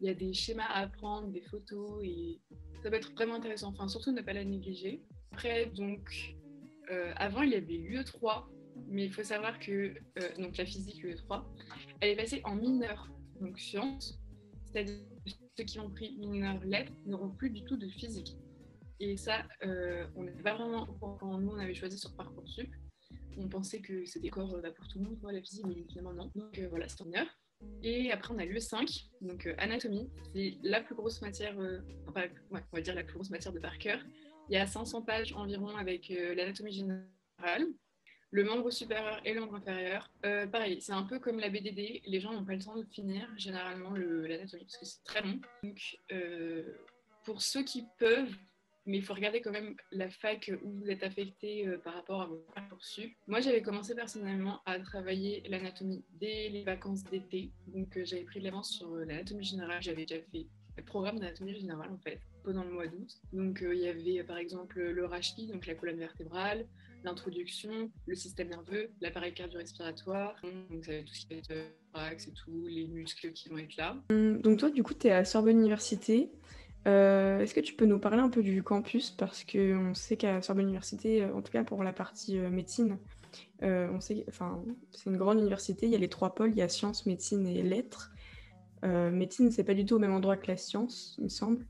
Il 0.00 0.06
y 0.06 0.10
a 0.10 0.14
des 0.14 0.32
schémas 0.32 0.66
à 0.66 0.82
apprendre, 0.82 1.28
des 1.28 1.42
photos, 1.42 2.02
et 2.02 2.40
ça 2.82 2.90
peut 2.90 2.96
être 2.96 3.12
vraiment 3.12 3.34
intéressant. 3.34 3.68
Enfin, 3.68 3.88
surtout 3.88 4.12
ne 4.12 4.22
pas 4.22 4.32
la 4.32 4.44
négliger. 4.44 5.02
Après, 5.32 5.66
donc, 5.66 6.36
avant, 7.16 7.42
il 7.42 7.50
y 7.50 7.54
avait 7.56 7.78
l'UE3, 7.78 8.44
mais 8.88 9.06
il 9.06 9.12
faut 9.12 9.24
savoir 9.24 9.58
que 9.58 9.94
donc 10.38 10.56
la 10.56 10.66
physique 10.66 11.02
UE3, 11.02 11.44
elle 12.00 12.10
est 12.10 12.16
passée 12.16 12.42
en 12.44 12.54
mineur, 12.54 13.10
donc 13.40 13.58
sciences. 13.58 14.20
C'est-à-dire 14.66 14.98
que 15.24 15.32
ceux 15.56 15.64
qui 15.64 15.80
ont 15.80 15.90
pris 15.90 16.16
mineur 16.18 16.62
lettres 16.62 16.92
n'auront 17.06 17.30
plus 17.30 17.50
du 17.50 17.64
tout 17.64 17.76
de 17.76 17.88
physique. 17.88 18.36
Et 18.98 19.16
ça, 19.16 19.44
euh, 19.62 20.06
on 20.16 20.24
n'était 20.24 20.42
pas 20.42 20.54
vraiment 20.54 20.86
quand 20.86 21.38
nous 21.38 21.50
on 21.50 21.58
avait 21.58 21.74
choisi 21.74 21.98
sur 21.98 22.14
Parcoursup. 22.16 22.70
On 23.38 23.48
pensait 23.48 23.80
que 23.80 24.06
c'était 24.06 24.28
encore 24.32 24.54
euh, 24.54 24.62
bah, 24.62 24.70
pour 24.70 24.88
tout 24.88 24.98
le 24.98 25.04
monde, 25.04 25.18
la 25.22 25.42
physique, 25.42 25.66
mais 25.66 25.84
finalement 25.88 26.14
non. 26.14 26.32
Donc 26.34 26.58
euh, 26.58 26.68
voilà, 26.68 26.88
c'est 26.88 27.02
en 27.02 27.12
heure. 27.12 27.28
Et 27.82 28.10
après, 28.12 28.34
on 28.34 28.38
a 28.38 28.44
l'UE5, 28.44 29.08
donc 29.22 29.48
anatomie. 29.58 30.10
C'est 30.34 30.58
la 30.62 30.80
plus 30.80 30.94
grosse 30.94 31.22
matière, 31.22 31.56
enfin, 32.06 32.24
on 32.50 32.58
va 32.72 32.80
dire 32.82 32.94
la 32.94 33.02
plus 33.02 33.14
grosse 33.14 33.30
matière 33.30 33.52
de 33.52 33.58
par 33.58 33.78
cœur. 33.78 33.98
Il 34.50 34.54
y 34.54 34.58
a 34.58 34.66
500 34.66 35.02
pages 35.02 35.32
environ 35.32 35.74
avec 35.74 36.10
l'anatomie 36.10 36.72
générale, 36.72 37.66
le 38.30 38.44
membre 38.44 38.70
supérieur 38.70 39.22
et 39.24 39.32
le 39.32 39.40
membre 39.40 39.54
inférieur. 39.54 40.12
pareil, 40.20 40.82
c'est 40.82 40.92
un 40.92 41.04
peu 41.04 41.18
comme 41.18 41.40
la 41.40 41.48
BDD. 41.48 42.02
Les 42.04 42.20
gens 42.20 42.34
n'ont 42.34 42.44
pas 42.44 42.52
le 42.54 42.62
temps 42.62 42.76
de 42.76 42.84
finir 42.84 43.26
généralement 43.38 43.92
l'anatomie 43.94 44.64
parce 44.64 44.76
que 44.76 44.84
c'est 44.84 45.02
très 45.04 45.22
long. 45.22 45.40
Donc, 45.62 45.98
pour 47.24 47.40
ceux 47.40 47.62
qui 47.64 47.86
peuvent, 47.98 48.36
mais 48.86 48.98
il 48.98 49.04
faut 49.04 49.14
regarder 49.14 49.40
quand 49.40 49.50
même 49.50 49.74
la 49.90 50.08
fac 50.08 50.50
où 50.62 50.70
vous 50.70 50.88
êtes 50.88 51.02
affecté 51.02 51.66
euh, 51.66 51.78
par 51.78 51.94
rapport 51.94 52.22
à 52.22 52.26
vos 52.26 52.44
parcours 52.54 52.78
Moi, 53.26 53.40
j'avais 53.40 53.62
commencé 53.62 53.94
personnellement 53.94 54.60
à 54.64 54.78
travailler 54.78 55.42
l'anatomie 55.48 56.04
dès 56.20 56.48
les 56.48 56.62
vacances 56.62 57.02
d'été, 57.04 57.50
donc 57.66 57.96
euh, 57.96 58.04
j'avais 58.04 58.22
pris 58.22 58.38
de 58.38 58.44
l'avance 58.44 58.70
sur 58.70 58.92
euh, 58.94 59.04
l'anatomie 59.04 59.44
générale. 59.44 59.82
J'avais 59.82 60.06
déjà 60.06 60.22
fait 60.32 60.46
le 60.76 60.84
programme 60.84 61.18
d'anatomie 61.18 61.54
générale 61.54 61.90
en 61.90 61.98
fait 61.98 62.20
pendant 62.44 62.62
le 62.62 62.70
mois 62.70 62.86
d'août. 62.86 63.10
Donc 63.32 63.64
il 63.66 63.78
y 63.78 63.88
avait 63.88 64.22
par 64.22 64.38
exemple 64.38 64.78
le 64.78 65.04
rachis, 65.04 65.48
donc 65.48 65.66
la 65.66 65.74
colonne 65.74 65.98
vertébrale, 65.98 66.66
l'introduction, 67.02 67.90
le 68.06 68.14
système 68.14 68.50
nerveux, 68.50 68.90
l'appareil 69.00 69.32
cardio-respiratoire, 69.32 70.36
donc 70.70 70.84
ça 70.84 70.92
tout 71.02 71.14
ce 71.14 71.26
qui 71.26 71.34
va 71.34 71.40
être 71.40 71.52
et 72.28 72.32
tout, 72.32 72.66
les 72.68 72.86
muscles 72.86 73.32
qui 73.32 73.48
vont 73.48 73.58
être 73.58 73.76
là. 73.76 73.96
Hum, 74.10 74.40
donc 74.42 74.58
toi, 74.58 74.70
du 74.70 74.82
coup, 74.82 74.94
tu 74.94 75.06
es 75.06 75.12
à 75.12 75.24
Sorbonne 75.24 75.58
Université. 75.58 76.30
Euh, 76.86 77.40
est-ce 77.40 77.54
que 77.54 77.60
tu 77.60 77.74
peux 77.74 77.86
nous 77.86 77.98
parler 77.98 78.20
un 78.20 78.28
peu 78.28 78.42
du 78.42 78.62
campus? 78.62 79.10
Parce 79.10 79.44
qu'on 79.44 79.94
sait 79.94 80.16
qu'à 80.16 80.40
Sorbonne 80.40 80.66
Université, 80.66 81.24
euh, 81.24 81.34
en 81.34 81.42
tout 81.42 81.50
cas 81.50 81.64
pour 81.64 81.82
la 81.82 81.92
partie 81.92 82.38
euh, 82.38 82.48
médecine, 82.48 82.98
on 83.62 84.00
sait, 84.00 84.24
enfin, 84.28 84.62
c'est 84.92 85.10
une 85.10 85.16
grande 85.16 85.38
université, 85.38 85.86
il 85.86 85.92
y 85.92 85.96
a 85.96 85.98
les 85.98 86.08
trois 86.08 86.34
pôles, 86.34 86.50
il 86.50 86.56
y 86.56 86.62
a 86.62 86.68
sciences, 86.68 87.06
médecine 87.06 87.46
et 87.46 87.62
lettres. 87.62 88.12
médecine, 88.82 89.50
c'est 89.50 89.64
pas 89.64 89.74
du 89.74 89.84
tout 89.84 89.96
au 89.96 89.98
même 89.98 90.12
endroit 90.12 90.36
que 90.36 90.46
la 90.46 90.56
science, 90.56 91.16
il 91.18 91.24
me 91.24 91.28
semble. 91.28 91.66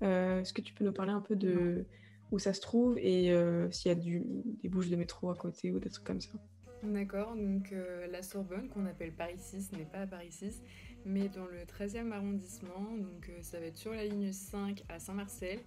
Est-ce 0.00 0.52
que 0.52 0.62
tu 0.62 0.72
peux 0.72 0.84
nous 0.84 0.92
parler 0.92 1.12
un 1.12 1.20
peu 1.20 1.36
de 1.36 1.84
où 2.32 2.38
ça 2.38 2.52
se 2.54 2.60
trouve 2.60 2.98
et 2.98 3.34
s'il 3.70 3.90
y 3.90 3.92
a 3.92 3.94
des 3.94 4.68
bouches 4.68 4.88
de 4.88 4.96
métro 4.96 5.30
à 5.30 5.34
côté 5.34 5.70
ou 5.70 5.80
des 5.80 5.90
trucs 5.90 6.06
comme 6.06 6.20
ça? 6.20 6.32
D'accord, 6.82 7.34
donc 7.34 7.74
la 8.10 8.22
Sorbonne, 8.22 8.68
qu'on 8.68 8.86
appelle 8.86 9.12
Paris 9.12 9.38
6, 9.38 9.72
n'est 9.72 9.84
pas 9.84 10.00
à 10.00 10.06
Paris 10.06 10.32
6, 10.32 10.62
mais 11.06 11.28
dans 11.28 11.46
le 11.46 11.60
13e 11.64 12.10
arrondissement. 12.12 12.96
Donc 12.98 13.28
euh, 13.28 13.38
ça 13.40 13.60
va 13.60 13.66
être 13.66 13.76
sur 13.76 13.92
la 13.92 14.04
ligne 14.04 14.32
5 14.32 14.82
à 14.88 14.98
Saint-Marcel. 14.98 15.60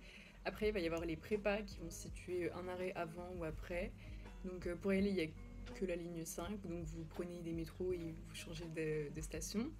Après, 0.45 0.67
il 0.67 0.73
va 0.73 0.79
y 0.79 0.85
avoir 0.85 1.05
les 1.05 1.15
prépas 1.15 1.61
qui 1.61 1.79
vont 1.79 1.89
se 1.89 2.03
situer 2.03 2.51
un 2.51 2.67
arrêt 2.67 2.91
avant 2.95 3.29
ou 3.37 3.45
après. 3.45 3.91
Donc 4.43 4.67
euh, 4.67 4.75
pour 4.75 4.93
y 4.93 4.97
aller, 4.97 5.09
il 5.09 5.15
n'y 5.15 5.21
a 5.21 5.27
que 5.75 5.85
la 5.85 5.95
ligne 5.95 6.23
5. 6.25 6.61
Donc 6.67 6.83
vous 6.83 7.05
prenez 7.05 7.39
des 7.41 7.53
métros 7.53 7.93
et 7.93 7.97
vous 7.97 8.35
changez 8.35 8.65
de, 8.75 9.21
station. 9.21 9.71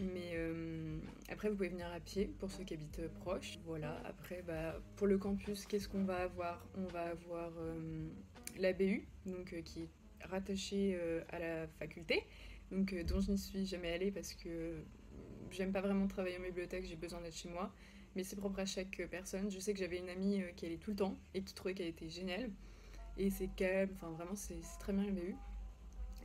Mais 0.00 0.32
euh, 0.34 0.98
après, 1.28 1.48
vous 1.48 1.56
pouvez 1.56 1.68
venir 1.68 1.86
à 1.92 2.00
pied 2.00 2.30
pour 2.38 2.50
ceux 2.50 2.64
qui 2.64 2.74
habitent 2.74 3.08
proches. 3.20 3.58
Voilà, 3.64 4.00
après, 4.04 4.42
bah, 4.46 4.80
pour 4.96 5.06
le 5.06 5.18
campus, 5.18 5.66
qu'est-ce 5.66 5.88
qu'on 5.88 6.04
va 6.04 6.22
avoir? 6.22 6.64
On 6.76 6.86
va 6.86 7.02
avoir 7.02 7.52
la 8.58 8.72
BU, 8.72 9.06
donc, 9.26 9.54
qui 9.64 9.82
est 9.82 9.88
rattachée 10.28 10.98
à 11.30 11.38
la 11.38 11.68
faculté, 11.78 12.24
donc, 12.74 12.94
dont 13.06 13.20
je 13.20 13.32
n'y 13.32 13.38
suis 13.38 13.66
jamais 13.66 13.92
allée 13.92 14.10
parce 14.10 14.34
que 14.34 14.82
j'aime 15.50 15.72
pas 15.72 15.80
vraiment 15.80 16.06
travailler 16.06 16.38
en 16.38 16.42
bibliothèque, 16.42 16.84
j'ai 16.86 16.96
besoin 16.96 17.20
d'être 17.20 17.36
chez 17.36 17.48
moi. 17.48 17.72
Mais 18.16 18.22
c'est 18.22 18.36
propre 18.36 18.60
à 18.60 18.66
chaque 18.66 19.02
personne. 19.10 19.50
Je 19.50 19.58
sais 19.58 19.72
que 19.72 19.78
j'avais 19.78 19.98
une 19.98 20.08
amie 20.08 20.42
qui 20.56 20.66
allait 20.66 20.76
tout 20.76 20.90
le 20.90 20.96
temps 20.96 21.16
et 21.34 21.42
qui 21.42 21.52
trouvait 21.52 21.74
qu'elle 21.74 21.88
était 21.88 22.08
géniale. 22.08 22.50
Et 23.16 23.30
c'est 23.30 23.48
calme, 23.56 23.90
enfin 23.94 24.10
vraiment, 24.10 24.34
c'est 24.34 24.60
très 24.80 24.92
bien 24.92 25.10
BU. 25.10 25.34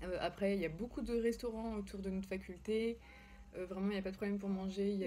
Euh, 0.03 0.17
après, 0.21 0.55
il 0.55 0.61
y 0.61 0.65
a 0.65 0.69
beaucoup 0.69 1.01
de 1.01 1.13
restaurants 1.19 1.75
autour 1.75 1.99
de 1.99 2.09
notre 2.09 2.27
faculté. 2.27 2.97
Euh, 3.55 3.65
vraiment, 3.65 3.87
il 3.87 3.93
n'y 3.93 3.97
a 3.97 4.01
pas 4.01 4.11
de 4.11 4.15
problème 4.15 4.39
pour 4.39 4.49
manger. 4.49 4.97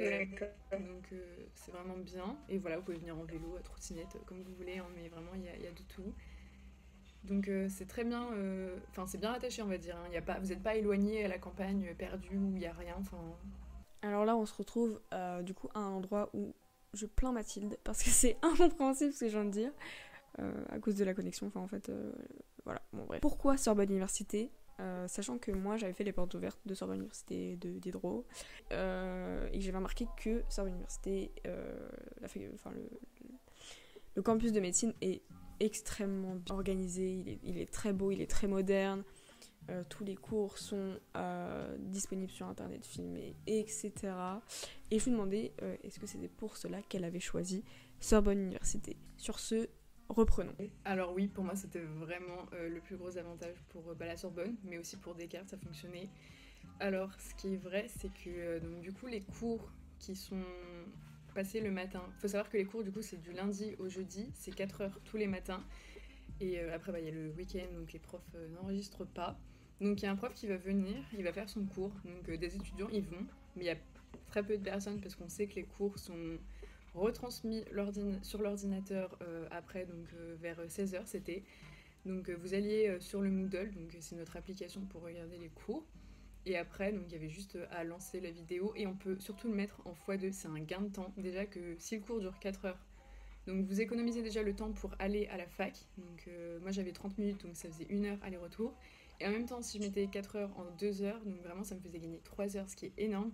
Donc, 0.72 1.12
euh, 1.12 1.36
c'est 1.54 1.72
vraiment 1.72 1.96
bien. 1.96 2.36
Et 2.48 2.58
voilà, 2.58 2.76
vous 2.76 2.82
pouvez 2.82 2.98
venir 2.98 3.16
en 3.16 3.24
vélo, 3.24 3.56
à 3.58 3.62
trottinette, 3.62 4.18
comme 4.26 4.42
vous 4.42 4.54
voulez. 4.54 4.78
Hein, 4.78 4.86
mais 4.94 5.08
vraiment, 5.08 5.32
il 5.34 5.44
y 5.44 5.48
a, 5.48 5.56
y 5.56 5.66
a, 5.66 5.70
de 5.70 5.82
tout. 5.88 6.12
Donc, 7.24 7.50
c'est 7.68 7.86
très 7.86 8.04
bien. 8.04 8.26
Enfin, 8.90 9.06
c'est 9.06 9.18
bien 9.18 9.32
attaché, 9.32 9.62
on 9.62 9.66
va 9.66 9.78
dire. 9.78 9.96
Hein. 9.96 10.12
Y 10.12 10.16
a 10.16 10.22
pas, 10.22 10.38
vous 10.38 10.48
n'êtes 10.48 10.62
pas 10.62 10.74
éloigné 10.74 11.24
à 11.24 11.28
la 11.28 11.38
campagne, 11.38 11.94
perdu, 11.96 12.36
où 12.36 12.50
il 12.54 12.58
n'y 12.58 12.66
a 12.66 12.72
rien. 12.72 12.96
Alors 14.02 14.24
là, 14.24 14.36
on 14.36 14.44
se 14.44 14.54
retrouve 14.54 15.00
du 15.42 15.54
coup 15.54 15.68
à 15.74 15.80
un 15.80 15.90
endroit 15.90 16.30
où 16.34 16.54
je 16.94 17.06
plains 17.06 17.32
Mathilde 17.32 17.78
parce 17.84 18.02
que 18.02 18.10
c'est 18.10 18.36
incompréhensible 18.42 19.12
ce 19.12 19.20
que 19.20 19.28
je 19.28 19.38
viens 19.38 19.44
de 19.44 19.50
dire. 19.50 19.72
à 20.38 20.78
cause 20.78 20.96
de 20.96 21.04
la 21.04 21.14
connexion, 21.14 21.46
enfin 21.46 21.60
en 21.60 21.68
fait, 21.68 21.90
voilà, 22.64 22.82
bon 22.92 23.04
bref. 23.04 23.20
Pourquoi 23.20 23.56
Sorbonne 23.56 23.90
Université 23.90 24.50
euh, 24.80 25.06
sachant 25.06 25.38
que 25.38 25.52
moi 25.52 25.76
j'avais 25.76 25.92
fait 25.92 26.04
les 26.04 26.12
portes 26.12 26.34
ouvertes 26.34 26.58
de 26.66 26.74
Sorbonne 26.74 26.98
Université 26.98 27.56
de 27.56 27.78
d'Hydro 27.78 28.24
euh, 28.72 29.48
et 29.52 29.60
j'avais 29.60 29.76
remarqué 29.76 30.08
que 30.16 30.42
Sorbonne 30.48 30.74
Université, 30.74 31.30
euh, 31.46 31.88
la, 32.20 32.26
enfin, 32.54 32.70
le, 34.16 34.22
campus 34.22 34.52
de 34.52 34.60
médecine 34.60 34.92
est 35.00 35.22
extrêmement 35.62 36.34
bien 36.36 36.54
organisé, 36.54 37.38
il 37.42 37.58
est, 37.58 37.72
très 37.72 37.92
beau, 37.92 38.10
il 38.10 38.20
est 38.20 38.30
très 38.30 38.48
moderne, 38.48 39.04
tous 39.88 40.04
les 40.04 40.16
cours 40.16 40.58
sont 40.58 40.98
disponibles 41.78 42.32
sur 42.32 42.46
internet, 42.46 42.84
filmés, 42.84 43.36
etc. 43.46 43.92
Et 44.90 44.98
je 44.98 45.08
me 45.08 45.14
demandais 45.14 45.52
est-ce 45.82 46.00
que 46.00 46.06
c'était 46.06 46.28
pour 46.28 46.56
cela 46.56 46.82
qu'elle 46.82 47.04
avait 47.04 47.20
choisi 47.20 47.64
Sorbonne 48.00 48.38
Université? 48.38 48.96
Sur 49.16 49.38
ce, 49.38 49.68
reprenons. 50.12 50.54
Alors 50.84 51.12
oui, 51.12 51.28
pour 51.28 51.44
moi 51.44 51.54
c'était 51.54 51.80
vraiment 51.80 52.46
euh, 52.52 52.68
le 52.68 52.80
plus 52.80 52.96
gros 52.96 53.16
avantage 53.16 53.56
pour 53.70 53.88
euh, 53.90 53.94
bah, 53.94 54.06
la 54.06 54.16
Sorbonne, 54.16 54.56
mais 54.64 54.78
aussi 54.78 54.96
pour 54.96 55.14
Descartes, 55.14 55.48
ça 55.48 55.56
fonctionnait. 55.56 56.08
Alors 56.80 57.10
ce 57.18 57.34
qui 57.34 57.54
est 57.54 57.56
vrai, 57.56 57.86
c'est 57.88 58.12
que 58.12 58.28
euh, 58.30 58.60
donc, 58.60 58.80
du 58.80 58.92
coup 58.92 59.06
les 59.06 59.20
cours 59.20 59.70
qui 59.98 60.14
sont 60.14 60.42
passés 61.32 61.60
le 61.60 61.70
matin, 61.70 62.02
il 62.16 62.20
faut 62.20 62.28
savoir 62.28 62.50
que 62.50 62.56
les 62.56 62.64
cours 62.64 62.82
du 62.82 62.92
coup 62.92 63.02
c'est 63.02 63.20
du 63.20 63.32
lundi 63.32 63.74
au 63.78 63.88
jeudi, 63.88 64.30
c'est 64.34 64.54
4 64.54 64.80
heures 64.82 65.00
tous 65.04 65.16
les 65.16 65.26
matins. 65.26 65.62
Et 66.40 66.60
après 66.60 66.92
bah, 66.92 67.00
il 67.00 67.04
y 67.06 67.08
a 67.08 67.12
le 67.12 67.30
week-end, 67.30 67.66
donc 67.78 67.92
les 67.92 67.98
profs 67.98 68.34
n'enregistrent 68.54 69.06
pas. 69.06 69.38
Donc 69.80 70.00
il 70.00 70.04
y 70.04 70.08
a 70.08 70.12
un 70.12 70.16
prof 70.16 70.32
qui 70.34 70.46
va 70.46 70.56
venir, 70.56 70.96
il 71.16 71.24
va 71.24 71.32
faire 71.32 71.48
son 71.48 71.64
cours. 71.64 71.92
Donc 72.04 72.30
des 72.30 72.56
étudiants 72.56 72.88
ils 72.92 73.04
vont, 73.04 73.26
mais 73.56 73.64
il 73.64 73.66
y 73.66 73.70
a 73.70 73.76
très 74.26 74.42
peu 74.42 74.56
de 74.56 74.62
personnes 74.62 75.00
parce 75.00 75.14
qu'on 75.14 75.28
sait 75.28 75.46
que 75.46 75.56
les 75.56 75.64
cours 75.64 75.98
sont 75.98 76.38
retransmis 76.94 77.64
sur 78.22 78.42
l'ordinateur 78.42 79.16
euh, 79.22 79.46
après, 79.50 79.86
donc 79.86 80.06
euh, 80.14 80.36
vers 80.40 80.60
16h 80.66 81.02
c'était. 81.06 81.42
Donc 82.04 82.28
euh, 82.28 82.36
vous 82.40 82.54
alliez 82.54 82.96
sur 83.00 83.22
le 83.22 83.30
Moodle, 83.30 83.72
donc 83.72 83.96
c'est 84.00 84.16
notre 84.16 84.36
application 84.36 84.82
pour 84.82 85.02
regarder 85.02 85.38
les 85.38 85.48
cours. 85.48 85.84
Et 86.44 86.56
après, 86.56 86.92
donc 86.92 87.04
il 87.06 87.12
y 87.12 87.16
avait 87.16 87.28
juste 87.28 87.56
à 87.70 87.84
lancer 87.84 88.20
la 88.20 88.30
vidéo 88.30 88.72
et 88.74 88.86
on 88.86 88.96
peut 88.96 89.16
surtout 89.20 89.48
le 89.48 89.54
mettre 89.54 89.80
en 89.84 89.92
x2, 89.92 90.32
c'est 90.32 90.48
un 90.48 90.58
gain 90.58 90.80
de 90.80 90.88
temps. 90.88 91.12
Déjà 91.16 91.46
que 91.46 91.76
si 91.78 91.96
le 91.96 92.02
cours 92.02 92.18
dure 92.18 92.38
4 92.40 92.64
heures, 92.64 92.84
donc 93.46 93.64
vous 93.66 93.80
économisez 93.80 94.22
déjà 94.22 94.42
le 94.42 94.54
temps 94.54 94.72
pour 94.72 94.94
aller 94.98 95.26
à 95.28 95.36
la 95.36 95.46
fac. 95.46 95.78
Donc 95.98 96.28
moi 96.60 96.72
j'avais 96.72 96.92
30 96.92 97.18
minutes, 97.18 97.44
donc 97.44 97.56
ça 97.56 97.68
faisait 97.68 97.86
1 97.90 98.04
heure 98.04 98.18
aller-retour. 98.22 98.74
Et 99.20 99.26
en 99.26 99.30
même 99.30 99.46
temps, 99.46 99.62
si 99.62 99.78
je 99.78 99.84
mettais 99.84 100.08
4 100.08 100.36
heures 100.36 100.58
en 100.58 100.64
2 100.78 101.02
heures, 101.02 101.24
donc 101.24 101.40
vraiment 101.42 101.62
ça 101.62 101.76
me 101.76 101.80
faisait 101.80 102.00
gagner 102.00 102.20
3 102.24 102.56
heures, 102.56 102.68
ce 102.68 102.74
qui 102.74 102.86
est 102.86 102.92
énorme. 102.98 103.32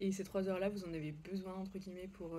Et 0.00 0.12
ces 0.12 0.22
3 0.22 0.48
heures-là, 0.48 0.68
vous 0.68 0.84
en 0.84 0.92
avez 0.92 1.10
besoin, 1.10 1.54
entre 1.54 1.78
guillemets, 1.78 2.08
pour 2.08 2.38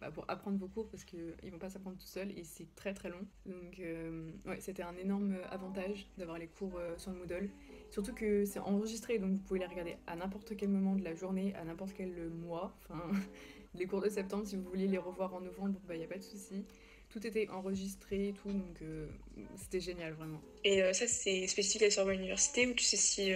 bah, 0.00 0.12
pour 0.12 0.24
apprendre 0.28 0.58
vos 0.58 0.68
cours 0.68 0.88
parce 0.88 1.02
qu'ils 1.04 1.50
vont 1.50 1.58
pas 1.58 1.70
s'apprendre 1.70 1.96
tout 1.96 2.06
seuls 2.06 2.30
et 2.38 2.44
c'est 2.44 2.72
très 2.76 2.94
très 2.94 3.08
long. 3.08 3.26
Donc 3.46 3.80
euh, 3.80 4.30
ouais, 4.46 4.60
c'était 4.60 4.84
un 4.84 4.96
énorme 4.96 5.36
avantage 5.50 6.06
d'avoir 6.16 6.38
les 6.38 6.46
cours 6.46 6.78
euh, 6.78 6.96
sur 6.98 7.10
le 7.10 7.18
Moodle. 7.18 7.48
Surtout 7.90 8.14
que 8.14 8.44
c'est 8.44 8.60
enregistré 8.60 9.18
donc 9.18 9.32
vous 9.32 9.42
pouvez 9.42 9.58
les 9.58 9.66
regarder 9.66 9.96
à 10.06 10.14
n'importe 10.14 10.56
quel 10.56 10.68
moment 10.68 10.94
de 10.94 11.02
la 11.02 11.14
journée, 11.14 11.52
à 11.56 11.64
n'importe 11.64 11.94
quel 11.96 12.30
mois. 12.30 12.76
Enfin, 12.78 13.10
les 13.74 13.86
cours 13.86 14.00
de 14.00 14.08
septembre, 14.08 14.46
si 14.46 14.54
vous 14.54 14.62
vouliez 14.62 14.86
les 14.86 14.98
revoir 14.98 15.34
en 15.34 15.40
novembre, 15.40 15.80
il 15.82 15.88
bah, 15.88 15.96
n'y 15.96 16.04
a 16.04 16.08
pas 16.08 16.18
de 16.18 16.22
souci. 16.22 16.64
Tout 17.08 17.26
était 17.26 17.48
enregistré 17.48 18.28
et 18.28 18.32
tout, 18.34 18.52
donc 18.52 18.82
euh, 18.82 19.08
c'était 19.56 19.80
génial 19.80 20.12
vraiment. 20.12 20.42
Et 20.62 20.92
ça, 20.92 21.08
c'est 21.08 21.46
spécifique 21.46 21.82
à 21.82 21.86
la 21.86 21.90
Sorbonne 21.90 22.18
Université 22.18 22.66
ou 22.66 22.74
tu 22.74 22.84
sais 22.84 22.98
si. 22.98 23.32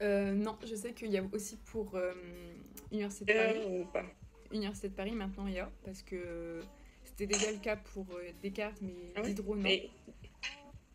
non, 0.00 0.56
je 0.66 0.74
sais 0.74 0.92
qu'il 0.92 1.12
y 1.12 1.18
a 1.18 1.24
aussi 1.32 1.56
pour 1.66 1.96
Université 2.90 3.26
de 3.26 3.38
Paris. 3.38 3.60
ou 3.68 3.84
pas 3.84 4.06
Université 4.52 4.88
de 4.88 4.94
Paris, 4.94 5.12
maintenant 5.12 5.46
il 5.46 5.54
y 5.54 5.58
a, 5.58 5.70
parce 5.84 6.02
que 6.02 6.60
c'était 7.04 7.26
déjà 7.26 7.50
le 7.50 7.58
cas 7.58 7.76
pour 7.76 8.06
euh, 8.14 8.30
Descartes, 8.42 8.78
mais 8.82 8.94
ah 9.14 9.22
Diderot 9.22 9.56
non. 9.56 9.68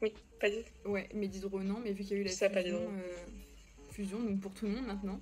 Oui, 0.02 0.14
pas 0.40 0.50
du 0.50 0.58
Ouais, 0.86 1.08
mais 1.14 1.28
Diderot 1.28 1.62
non, 1.62 1.80
mais 1.84 1.94
vu 1.94 2.04
qu'il 2.04 2.18
y 2.18 2.20
a 2.20 2.22
eu 2.22 2.26
la 2.26 2.32
fusion, 2.32 2.82
euh, 2.82 3.14
fusion, 3.92 4.20
donc 4.20 4.40
pour 4.40 4.54
tout 4.54 4.66
le 4.66 4.74
monde 4.74 4.86
maintenant. 4.86 5.20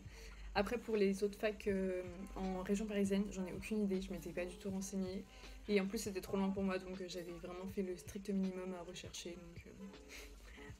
Après, 0.56 0.78
pour 0.78 0.96
les 0.96 1.24
autres 1.24 1.40
facs 1.40 1.68
euh, 1.68 2.04
en 2.36 2.62
région 2.62 2.86
parisienne, 2.86 3.24
j'en 3.32 3.46
ai 3.46 3.54
aucune 3.54 3.84
idée, 3.84 4.02
je 4.02 4.12
m'étais 4.12 4.30
pas 4.30 4.46
du 4.46 4.56
tout 4.58 4.70
renseignée. 4.70 5.24
Et 5.68 5.82
en 5.82 5.88
plus, 5.88 5.98
c'était 5.98 6.22
trop 6.22 6.38
loin 6.38 6.50
pour 6.50 6.62
moi, 6.62 6.78
donc 6.78 6.98
j'avais 7.08 7.32
vraiment 7.32 7.68
fait 7.74 7.82
le 7.82 7.96
strict 7.96 8.30
minimum 8.30 8.74
à 8.80 8.84
rechercher. 8.84 9.32
Donc, 9.32 9.66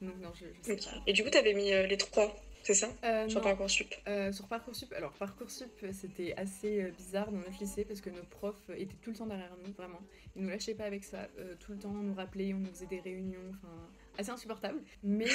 donc 0.00 0.20
non, 0.20 0.32
je, 0.34 0.46
sais 0.62 0.76
pas. 0.76 1.02
Et 1.06 1.12
du 1.12 1.24
coup, 1.24 1.30
tu 1.30 1.38
avais 1.38 1.54
mis 1.54 1.70
les 1.70 1.96
trois 1.96 2.34
c'est 2.64 2.74
ça 2.74 2.88
euh, 3.04 3.28
Sur 3.28 3.42
Parcoursup 3.42 3.94
euh, 4.08 4.32
Sur 4.32 4.48
Parcoursup, 4.48 4.92
alors 4.94 5.12
Parcoursup, 5.12 5.84
c'était 5.92 6.34
assez 6.36 6.82
euh, 6.82 6.90
bizarre 6.90 7.30
dans 7.30 7.38
notre 7.38 7.60
lycée 7.60 7.84
parce 7.84 8.00
que 8.00 8.08
nos 8.08 8.22
profs 8.22 8.70
étaient 8.76 8.96
tout 9.02 9.10
le 9.10 9.16
temps 9.16 9.26
derrière 9.26 9.54
nous, 9.64 9.72
vraiment. 9.74 10.00
Ils 10.34 10.42
nous 10.42 10.48
lâchaient 10.48 10.74
pas 10.74 10.84
avec 10.84 11.04
ça, 11.04 11.28
tout 11.60 11.72
le 11.72 11.78
temps 11.78 11.90
on 11.90 12.02
nous 12.02 12.14
rappelait, 12.14 12.54
on 12.54 12.58
nous 12.58 12.70
faisait 12.70 12.86
des 12.86 13.00
réunions, 13.00 13.38
enfin 13.50 13.68
assez 14.16 14.30
insupportable. 14.30 14.80
Mais, 15.02 15.26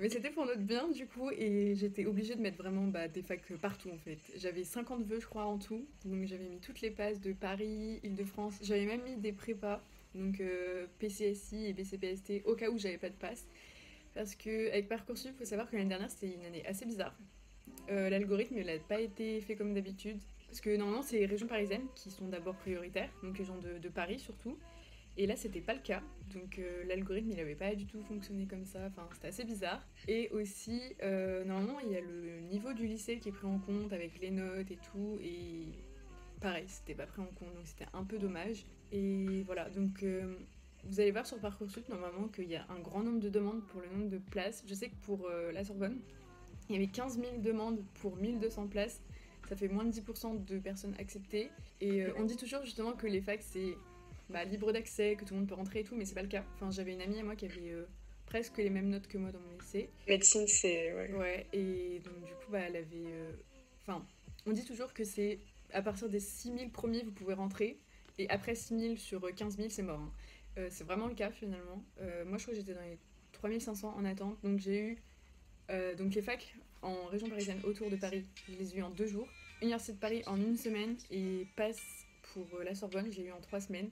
mais 0.00 0.08
c'était 0.08 0.30
pour 0.30 0.46
notre 0.46 0.62
bien 0.62 0.88
du 0.88 1.06
coup 1.06 1.30
et 1.30 1.74
j'étais 1.74 2.06
obligée 2.06 2.34
de 2.34 2.40
mettre 2.40 2.58
vraiment 2.58 2.86
bah, 2.86 3.08
des 3.08 3.22
facs 3.22 3.42
partout 3.60 3.90
en 3.90 3.98
fait. 3.98 4.18
J'avais 4.36 4.64
50 4.64 5.04
vœux 5.04 5.20
je 5.20 5.26
crois 5.26 5.44
en 5.44 5.58
tout, 5.58 5.86
donc 6.06 6.26
j'avais 6.26 6.48
mis 6.48 6.60
toutes 6.60 6.80
les 6.80 6.90
passes 6.90 7.20
de 7.20 7.32
Paris, 7.32 8.00
Île-de-France, 8.02 8.54
j'avais 8.62 8.86
même 8.86 9.02
mis 9.02 9.16
des 9.16 9.32
prépas, 9.32 9.82
donc 10.14 10.42
PCSI 10.98 11.66
et 11.66 11.72
BCPST 11.74 12.42
au 12.46 12.54
cas 12.54 12.70
où 12.70 12.78
j'avais 12.78 12.98
pas 12.98 13.10
de 13.10 13.16
passe. 13.16 13.46
Parce 14.16 14.34
qu'avec 14.34 14.88
Parcoursup, 14.88 15.32
il 15.34 15.38
faut 15.38 15.44
savoir 15.44 15.70
que 15.70 15.76
l'année 15.76 15.90
dernière, 15.90 16.10
c'était 16.10 16.34
une 16.34 16.44
année 16.46 16.66
assez 16.66 16.86
bizarre. 16.86 17.14
Euh, 17.90 18.08
l'algorithme 18.08 18.58
n'a 18.62 18.78
pas 18.78 18.98
été 18.98 19.42
fait 19.42 19.56
comme 19.56 19.74
d'habitude. 19.74 20.18
Parce 20.46 20.62
que 20.62 20.74
normalement, 20.74 21.02
c'est 21.02 21.18
les 21.18 21.26
régions 21.26 21.46
parisiennes 21.46 21.86
qui 21.94 22.10
sont 22.10 22.26
d'abord 22.26 22.54
prioritaires, 22.54 23.10
donc 23.22 23.38
les 23.38 23.44
gens 23.44 23.58
de, 23.58 23.88
Paris 23.90 24.18
surtout. 24.18 24.56
Et 25.18 25.26
là, 25.26 25.36
c'était 25.36 25.60
pas 25.60 25.74
le 25.74 25.80
cas. 25.80 26.02
Donc 26.32 26.58
euh, 26.58 26.84
l'algorithme, 26.84 27.30
il 27.30 27.36
n'avait 27.36 27.54
pas 27.54 27.74
du 27.74 27.84
tout 27.84 28.02
fonctionné 28.04 28.46
comme 28.46 28.64
ça. 28.64 28.86
Enfin, 28.86 29.06
c'était 29.12 29.28
assez 29.28 29.44
bizarre. 29.44 29.86
Et 30.08 30.30
aussi, 30.30 30.80
euh, 31.02 31.44
normalement, 31.44 31.78
il 31.80 31.92
y 31.92 31.96
a 31.96 32.00
le 32.00 32.40
niveau 32.40 32.72
du 32.72 32.86
lycée 32.86 33.18
qui 33.18 33.28
est 33.28 33.32
pris 33.32 33.46
en 33.46 33.58
compte 33.58 33.92
avec 33.92 34.18
les 34.18 34.30
notes 34.30 34.70
et 34.70 34.78
tout. 34.92 35.18
Et 35.22 35.74
pareil, 36.40 36.64
c'était 36.68 36.94
pas 36.94 37.06
pris 37.06 37.20
en 37.20 37.26
compte. 37.38 37.54
Donc 37.54 37.66
c'était 37.66 37.88
un 37.92 38.04
peu 38.04 38.18
dommage. 38.18 38.64
Et 38.92 39.42
voilà, 39.44 39.68
donc 39.68 40.02
vous 40.88 41.00
allez 41.00 41.10
voir 41.10 41.26
sur 41.26 41.38
Parcoursup 41.38 41.88
normalement 41.88 42.28
qu'il 42.28 42.48
y 42.48 42.56
a 42.56 42.66
un 42.68 42.78
grand 42.78 43.02
nombre 43.02 43.20
de 43.20 43.28
demandes 43.28 43.62
pour 43.66 43.80
le 43.80 43.88
nombre 43.88 44.08
de 44.08 44.18
places. 44.18 44.64
Je 44.66 44.74
sais 44.74 44.88
que 44.88 44.96
pour 45.02 45.26
euh, 45.26 45.52
la 45.52 45.64
Sorbonne, 45.64 45.98
il 46.68 46.74
y 46.74 46.78
avait 46.78 46.88
15 46.88 47.18
000 47.18 47.38
demandes 47.38 47.82
pour 48.00 48.16
1200 48.16 48.68
places. 48.68 49.00
Ça 49.48 49.56
fait 49.56 49.68
moins 49.68 49.84
de 49.84 49.92
10% 49.92 50.44
de 50.44 50.58
personnes 50.58 50.94
acceptées. 50.98 51.50
Et 51.80 52.02
euh, 52.02 52.12
on 52.18 52.24
dit 52.24 52.36
toujours 52.36 52.62
justement 52.64 52.92
que 52.92 53.06
les 53.06 53.20
facs 53.20 53.42
c'est 53.42 53.76
bah, 54.28 54.44
libre 54.44 54.72
d'accès, 54.72 55.16
que 55.16 55.24
tout 55.24 55.34
le 55.34 55.40
monde 55.40 55.48
peut 55.48 55.54
rentrer 55.54 55.80
et 55.80 55.84
tout, 55.84 55.94
mais 55.94 56.04
c'est 56.04 56.14
pas 56.14 56.22
le 56.22 56.28
cas. 56.28 56.44
Enfin, 56.54 56.70
j'avais 56.70 56.92
une 56.92 57.02
amie 57.02 57.20
à 57.20 57.22
moi 57.22 57.36
qui 57.36 57.44
avait 57.44 57.70
euh, 57.70 57.84
presque 58.26 58.58
les 58.58 58.70
mêmes 58.70 58.88
notes 58.88 59.06
que 59.06 59.18
moi 59.18 59.30
dans 59.30 59.40
mon 59.40 59.58
lycée. 59.60 59.90
Médecine, 60.08 60.46
c'est. 60.46 60.92
Ouais. 60.94 61.12
ouais. 61.14 61.46
et 61.52 62.00
donc 62.00 62.14
du 62.24 62.32
coup, 62.32 62.50
bah, 62.50 62.60
elle 62.60 62.76
avait. 62.76 63.06
Enfin, 63.82 64.04
on 64.46 64.52
dit 64.52 64.64
toujours 64.64 64.92
que 64.92 65.04
c'est 65.04 65.38
à 65.72 65.82
partir 65.82 66.08
des 66.08 66.20
6000 66.20 66.70
premiers, 66.70 67.02
vous 67.02 67.12
pouvez 67.12 67.34
rentrer. 67.34 67.78
Et 68.18 68.28
après 68.30 68.54
6000 68.54 68.98
sur 68.98 69.22
15 69.34 69.56
000, 69.56 69.68
c'est 69.68 69.82
mort. 69.82 70.00
Hein. 70.00 70.12
Euh, 70.58 70.68
c'est 70.70 70.84
vraiment 70.84 71.06
le 71.06 71.14
cas 71.14 71.30
finalement. 71.30 71.82
Euh, 72.00 72.24
moi, 72.24 72.38
je 72.38 72.44
crois 72.44 72.54
que 72.54 72.60
j'étais 72.60 72.74
dans 72.74 72.82
les 72.82 72.98
3500 73.32 73.94
en 73.96 74.04
attente. 74.04 74.38
Donc, 74.42 74.58
j'ai 74.58 74.80
eu 74.80 74.98
euh, 75.70 75.94
donc 75.94 76.14
les 76.14 76.22
facs 76.22 76.54
en 76.82 77.06
région 77.06 77.28
parisienne 77.28 77.60
autour 77.64 77.90
de 77.90 77.96
Paris. 77.96 78.24
Je 78.48 78.56
les 78.56 78.74
ai 78.74 78.78
eu 78.78 78.82
en 78.82 78.90
deux 78.90 79.06
jours. 79.06 79.28
Université 79.62 79.92
de 79.92 79.98
Paris 79.98 80.22
en 80.26 80.36
une 80.36 80.56
semaine 80.56 80.96
et 81.10 81.46
passe 81.56 81.82
pour 82.32 82.46
la 82.62 82.74
Sorbonne, 82.74 83.10
j'ai 83.10 83.26
eu 83.26 83.32
en 83.32 83.40
trois 83.40 83.60
semaines. 83.60 83.88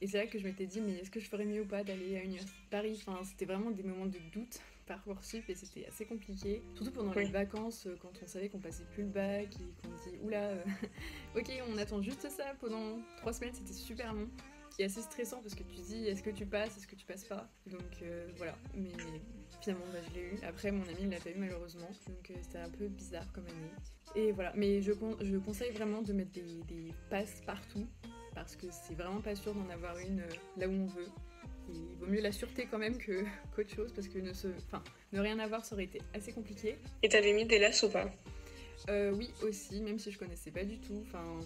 Et 0.00 0.06
c'est 0.06 0.18
là 0.18 0.26
que 0.26 0.38
je 0.38 0.44
m'étais 0.44 0.66
dit, 0.66 0.80
mais 0.80 0.92
est-ce 0.92 1.10
que 1.10 1.20
je 1.20 1.28
ferais 1.28 1.44
mieux 1.44 1.62
ou 1.62 1.66
pas 1.66 1.84
d'aller 1.84 2.16
à 2.16 2.20
l'Université 2.20 2.52
de 2.52 2.70
Paris? 2.70 3.02
Enfin, 3.04 3.20
c'était 3.24 3.44
vraiment 3.44 3.70
des 3.70 3.82
moments 3.82 4.06
de 4.06 4.18
doute 4.32 4.60
Parcoursup 4.86 5.48
et 5.48 5.54
c'était 5.54 5.86
assez 5.86 6.06
compliqué. 6.06 6.62
Surtout 6.74 6.92
pendant 6.92 7.12
les 7.12 7.26
vacances, 7.26 7.86
quand 8.00 8.10
on 8.22 8.26
savait 8.26 8.48
qu'on 8.48 8.58
passait 8.58 8.84
plus 8.92 9.02
le 9.02 9.10
bac 9.10 9.48
et 9.54 9.88
qu'on 9.88 10.10
dit, 10.10 10.16
oula, 10.24 10.48
euh, 10.48 10.64
ok, 11.36 11.50
on 11.68 11.76
attend 11.78 12.00
juste 12.02 12.28
ça 12.30 12.54
pendant 12.60 12.98
trois 13.18 13.32
semaines, 13.32 13.54
c'était 13.54 13.72
super 13.72 14.12
long. 14.14 14.28
Et 14.80 14.84
assez 14.84 15.02
stressant 15.02 15.42
parce 15.42 15.54
que 15.54 15.62
tu 15.62 15.76
dis, 15.76 16.06
est-ce 16.06 16.22
que 16.22 16.30
tu 16.30 16.46
passes, 16.46 16.74
est-ce 16.78 16.86
que 16.86 16.96
tu 16.96 17.04
passes 17.04 17.24
pas? 17.24 17.46
Donc 17.66 17.82
euh, 18.00 18.26
voilà, 18.38 18.56
mais 18.74 18.88
finalement, 19.60 19.84
bah, 19.92 19.98
je 20.08 20.14
l'ai 20.14 20.22
eu. 20.22 20.38
Après, 20.42 20.72
mon 20.72 20.82
ami, 20.84 21.00
il 21.02 21.10
l'a 21.10 21.18
pas 21.18 21.28
eu 21.28 21.34
malheureusement, 21.36 21.90
donc 22.08 22.32
c'était 22.42 22.56
un 22.56 22.70
peu 22.70 22.88
bizarre 22.88 23.30
comme 23.34 23.44
année. 23.44 23.70
Et 24.14 24.32
voilà, 24.32 24.54
mais 24.56 24.80
je, 24.80 24.92
je 25.20 25.36
conseille 25.36 25.70
vraiment 25.72 26.00
de 26.00 26.14
mettre 26.14 26.30
des, 26.30 26.62
des 26.66 26.94
passes 27.10 27.42
partout 27.44 27.86
parce 28.34 28.56
que 28.56 28.68
c'est 28.70 28.94
vraiment 28.94 29.20
pas 29.20 29.34
sûr 29.34 29.52
d'en 29.54 29.68
avoir 29.68 29.98
une 29.98 30.22
là 30.56 30.66
où 30.66 30.72
on 30.72 30.86
veut 30.86 31.08
il 31.68 31.98
vaut 31.98 32.06
mieux 32.06 32.22
la 32.22 32.32
sûreté 32.32 32.66
quand 32.70 32.78
même 32.78 32.96
que, 32.96 33.22
qu'autre 33.54 33.74
chose 33.74 33.92
parce 33.92 34.08
que 34.08 34.18
ne, 34.18 34.32
se, 34.32 34.48
enfin, 34.66 34.82
ne 35.12 35.20
rien 35.20 35.38
avoir 35.40 35.62
ça 35.62 35.74
aurait 35.74 35.84
été 35.84 36.00
assez 36.14 36.32
compliqué. 36.32 36.78
Et 37.02 37.10
t'avais 37.10 37.34
mis 37.34 37.44
des 37.44 37.58
laces 37.58 37.82
ou 37.82 37.90
pas? 37.90 38.10
Euh, 38.88 39.12
Oui 39.12 39.30
aussi, 39.42 39.82
même 39.82 39.98
si 39.98 40.10
je 40.10 40.18
connaissais 40.18 40.50
pas 40.50 40.64
du 40.64 40.78
tout. 40.78 41.02
Enfin, 41.06 41.38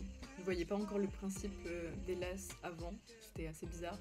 voyais 0.45 0.65
pas 0.65 0.77
encore 0.77 0.99
le 0.99 1.09
principe 1.09 1.53
euh, 1.67 1.91
des 2.07 2.15
laces 2.15 2.51
avant, 2.63 2.93
c'était 3.21 3.49
assez 3.49 3.67
bizarre. 3.67 3.99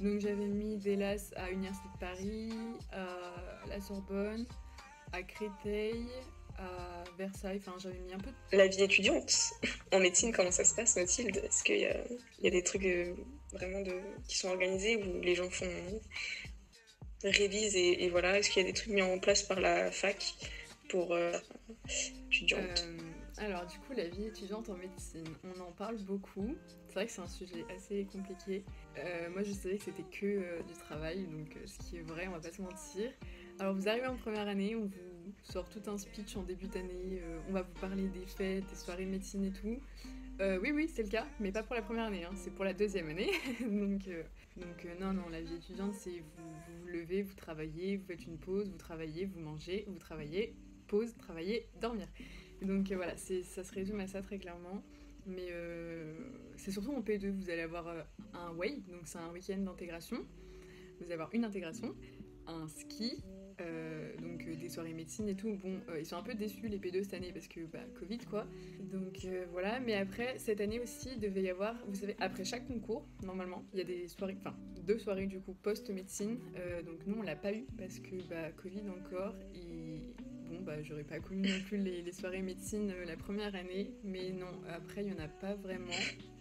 Donc 0.00 0.20
j'avais 0.20 0.46
mis 0.46 0.76
des 0.76 0.96
laces 0.96 1.32
à 1.36 1.50
l'Université 1.50 1.88
de 1.94 1.98
Paris, 1.98 2.52
à 2.92 3.66
la 3.68 3.80
Sorbonne, 3.80 4.46
à 5.12 5.22
Créteil, 5.22 6.06
à 6.58 7.04
Versailles. 7.18 7.60
Enfin, 7.66 7.76
j'avais 7.78 7.98
mis 7.98 8.12
un 8.12 8.18
peu. 8.18 8.30
La 8.52 8.66
vie 8.66 8.82
étudiante 8.82 9.52
en 9.92 10.00
médecine, 10.00 10.32
comment 10.32 10.50
ça 10.50 10.64
se 10.64 10.74
passe, 10.74 10.96
Mathilde? 10.96 11.36
Est-ce 11.36 11.64
qu'il 11.64 11.76
y, 11.76 12.44
y 12.44 12.46
a, 12.46 12.50
des 12.50 12.62
trucs 12.62 12.84
euh, 12.84 13.14
vraiment 13.52 13.80
de, 13.80 14.00
qui 14.28 14.38
sont 14.38 14.48
organisés 14.48 14.96
où 14.96 15.20
les 15.20 15.34
gens 15.34 15.50
font 15.50 15.66
révisent 17.24 17.76
et, 17.76 18.08
voilà? 18.10 18.38
Est-ce 18.38 18.50
qu'il 18.50 18.62
y 18.62 18.64
a 18.64 18.68
des 18.68 18.74
trucs 18.74 18.92
mis 18.92 19.02
en 19.02 19.18
place 19.18 19.42
par 19.42 19.60
la 19.60 19.90
fac 19.90 20.34
pour 20.88 21.12
euh, 21.12 21.32
étudiantes 22.30 22.86
euh, 22.86 22.98
Alors, 23.40 23.66
du 23.66 23.78
coup, 23.78 23.92
la 23.96 24.06
vie 24.06 24.26
étudiante 24.26 24.68
en 24.68 24.76
médecine, 24.76 25.24
on 25.44 25.60
en 25.60 25.72
parle 25.72 25.96
beaucoup. 25.96 26.54
C'est 26.88 26.94
vrai 26.94 27.06
que 27.06 27.12
c'est 27.12 27.22
un 27.22 27.26
sujet 27.26 27.64
assez 27.74 28.06
compliqué. 28.12 28.64
moi, 29.32 29.42
je 29.42 29.52
savais 29.52 29.78
que 29.78 29.84
c'était 29.84 30.04
que 30.04 30.62
du 30.62 30.74
travail, 30.74 31.26
donc 31.26 31.56
ce 31.66 31.78
qui 31.78 31.96
est 31.96 32.02
vrai, 32.02 32.28
on 32.28 32.32
va 32.32 32.40
pas 32.40 32.52
se 32.52 32.60
mentir. 32.60 33.10
Alors, 33.58 33.74
vous 33.74 33.88
arrivez 33.88 34.06
en 34.06 34.16
première 34.16 34.46
année, 34.46 34.76
on 34.76 34.84
vous 34.84 35.10
sort 35.42 35.68
tout 35.68 35.82
un 35.86 35.98
speech 35.98 36.36
en 36.36 36.42
début 36.42 36.66
d'année, 36.66 37.20
euh, 37.22 37.38
on 37.48 37.52
va 37.52 37.62
vous 37.62 37.80
parler 37.80 38.08
des 38.08 38.26
fêtes, 38.26 38.66
des 38.68 38.76
soirées 38.76 39.04
de 39.04 39.10
médecine 39.10 39.44
et 39.44 39.52
tout. 39.52 39.78
Euh, 40.40 40.58
oui, 40.62 40.72
oui, 40.72 40.88
c'est 40.88 41.02
le 41.02 41.08
cas, 41.08 41.26
mais 41.38 41.52
pas 41.52 41.62
pour 41.62 41.74
la 41.74 41.82
première 41.82 42.06
année, 42.06 42.24
hein, 42.24 42.32
c'est 42.34 42.50
pour 42.50 42.64
la 42.64 42.72
deuxième 42.72 43.08
année. 43.08 43.30
donc, 43.60 44.08
euh, 44.08 44.22
non, 45.00 45.12
non, 45.12 45.28
la 45.30 45.40
vie 45.40 45.54
étudiante, 45.54 45.94
c'est 45.94 46.20
vous, 46.20 46.80
vous 46.80 46.86
levez, 46.86 47.22
vous 47.22 47.34
travaillez, 47.34 47.96
vous 47.96 48.06
faites 48.06 48.24
une 48.24 48.38
pause, 48.38 48.70
vous 48.70 48.78
travaillez, 48.78 49.26
vous 49.26 49.40
mangez, 49.40 49.84
vous 49.88 49.98
travaillez, 49.98 50.54
pause, 50.86 51.14
travaillez, 51.18 51.66
dormir. 51.80 52.06
Donc 52.62 52.90
voilà, 52.92 53.16
ça 53.16 53.64
se 53.64 53.72
résume 53.72 54.00
à 54.00 54.06
ça 54.06 54.22
très 54.22 54.38
clairement. 54.38 54.82
Mais 55.26 55.48
c'est 56.56 56.70
surtout 56.70 56.92
en 56.92 57.00
P2, 57.00 57.30
vous 57.30 57.50
allez 57.50 57.62
avoir 57.62 57.86
un 58.32 58.52
WAY, 58.54 58.82
donc 58.88 59.02
c'est 59.04 59.18
un 59.18 59.30
week-end 59.30 59.58
d'intégration. 59.58 60.18
Vous 60.98 61.04
allez 61.04 61.14
avoir 61.14 61.34
une 61.34 61.44
intégration, 61.44 61.94
un 62.46 62.66
ski, 62.68 63.22
euh, 63.60 64.16
donc 64.18 64.46
euh, 64.46 64.54
des 64.54 64.68
soirées 64.68 64.92
médecine 64.92 65.28
et 65.28 65.34
tout. 65.34 65.54
Bon, 65.62 65.80
euh, 65.88 66.00
ils 66.00 66.06
sont 66.06 66.16
un 66.16 66.22
peu 66.22 66.34
déçus 66.34 66.68
les 66.68 66.78
P2 66.78 67.02
cette 67.02 67.14
année 67.14 67.32
parce 67.32 67.48
que 67.48 67.60
bah, 67.60 67.80
Covid 67.98 68.18
quoi. 68.18 68.46
Donc 68.92 69.26
voilà, 69.52 69.80
mais 69.80 69.94
après 69.94 70.38
cette 70.38 70.60
année 70.60 70.80
aussi 70.80 71.10
il 71.14 71.20
devait 71.20 71.42
y 71.42 71.50
avoir, 71.50 71.74
vous 71.86 71.94
savez, 71.94 72.16
après 72.20 72.44
chaque 72.44 72.66
concours, 72.66 73.06
normalement, 73.22 73.64
il 73.72 73.78
y 73.78 73.82
a 73.82 73.84
des 73.84 74.08
soirées, 74.08 74.36
enfin 74.38 74.56
deux 74.86 74.98
soirées 74.98 75.26
du 75.26 75.40
coup 75.40 75.54
post-médecine. 75.54 76.38
donc 76.84 77.06
nous 77.06 77.16
on 77.18 77.22
l'a 77.22 77.36
pas 77.36 77.52
eu 77.52 77.66
parce 77.78 77.98
que 77.98 78.16
bah, 78.28 78.50
Covid 78.62 78.82
encore 78.88 79.34
et 79.54 80.14
bah 80.70 80.82
j'aurais 80.82 81.04
pas 81.04 81.18
connu 81.20 81.42
non 81.42 81.60
plus 81.66 81.78
les, 81.78 82.12
soirées 82.12 82.42
médecine 82.42 82.92
la 83.06 83.16
première 83.16 83.54
année, 83.54 83.92
mais 84.04 84.30
non, 84.30 84.46
après 84.68 85.04
il 85.04 85.12
y 85.12 85.12
en 85.12 85.22
a 85.22 85.28
pas 85.28 85.54
vraiment. 85.54 85.90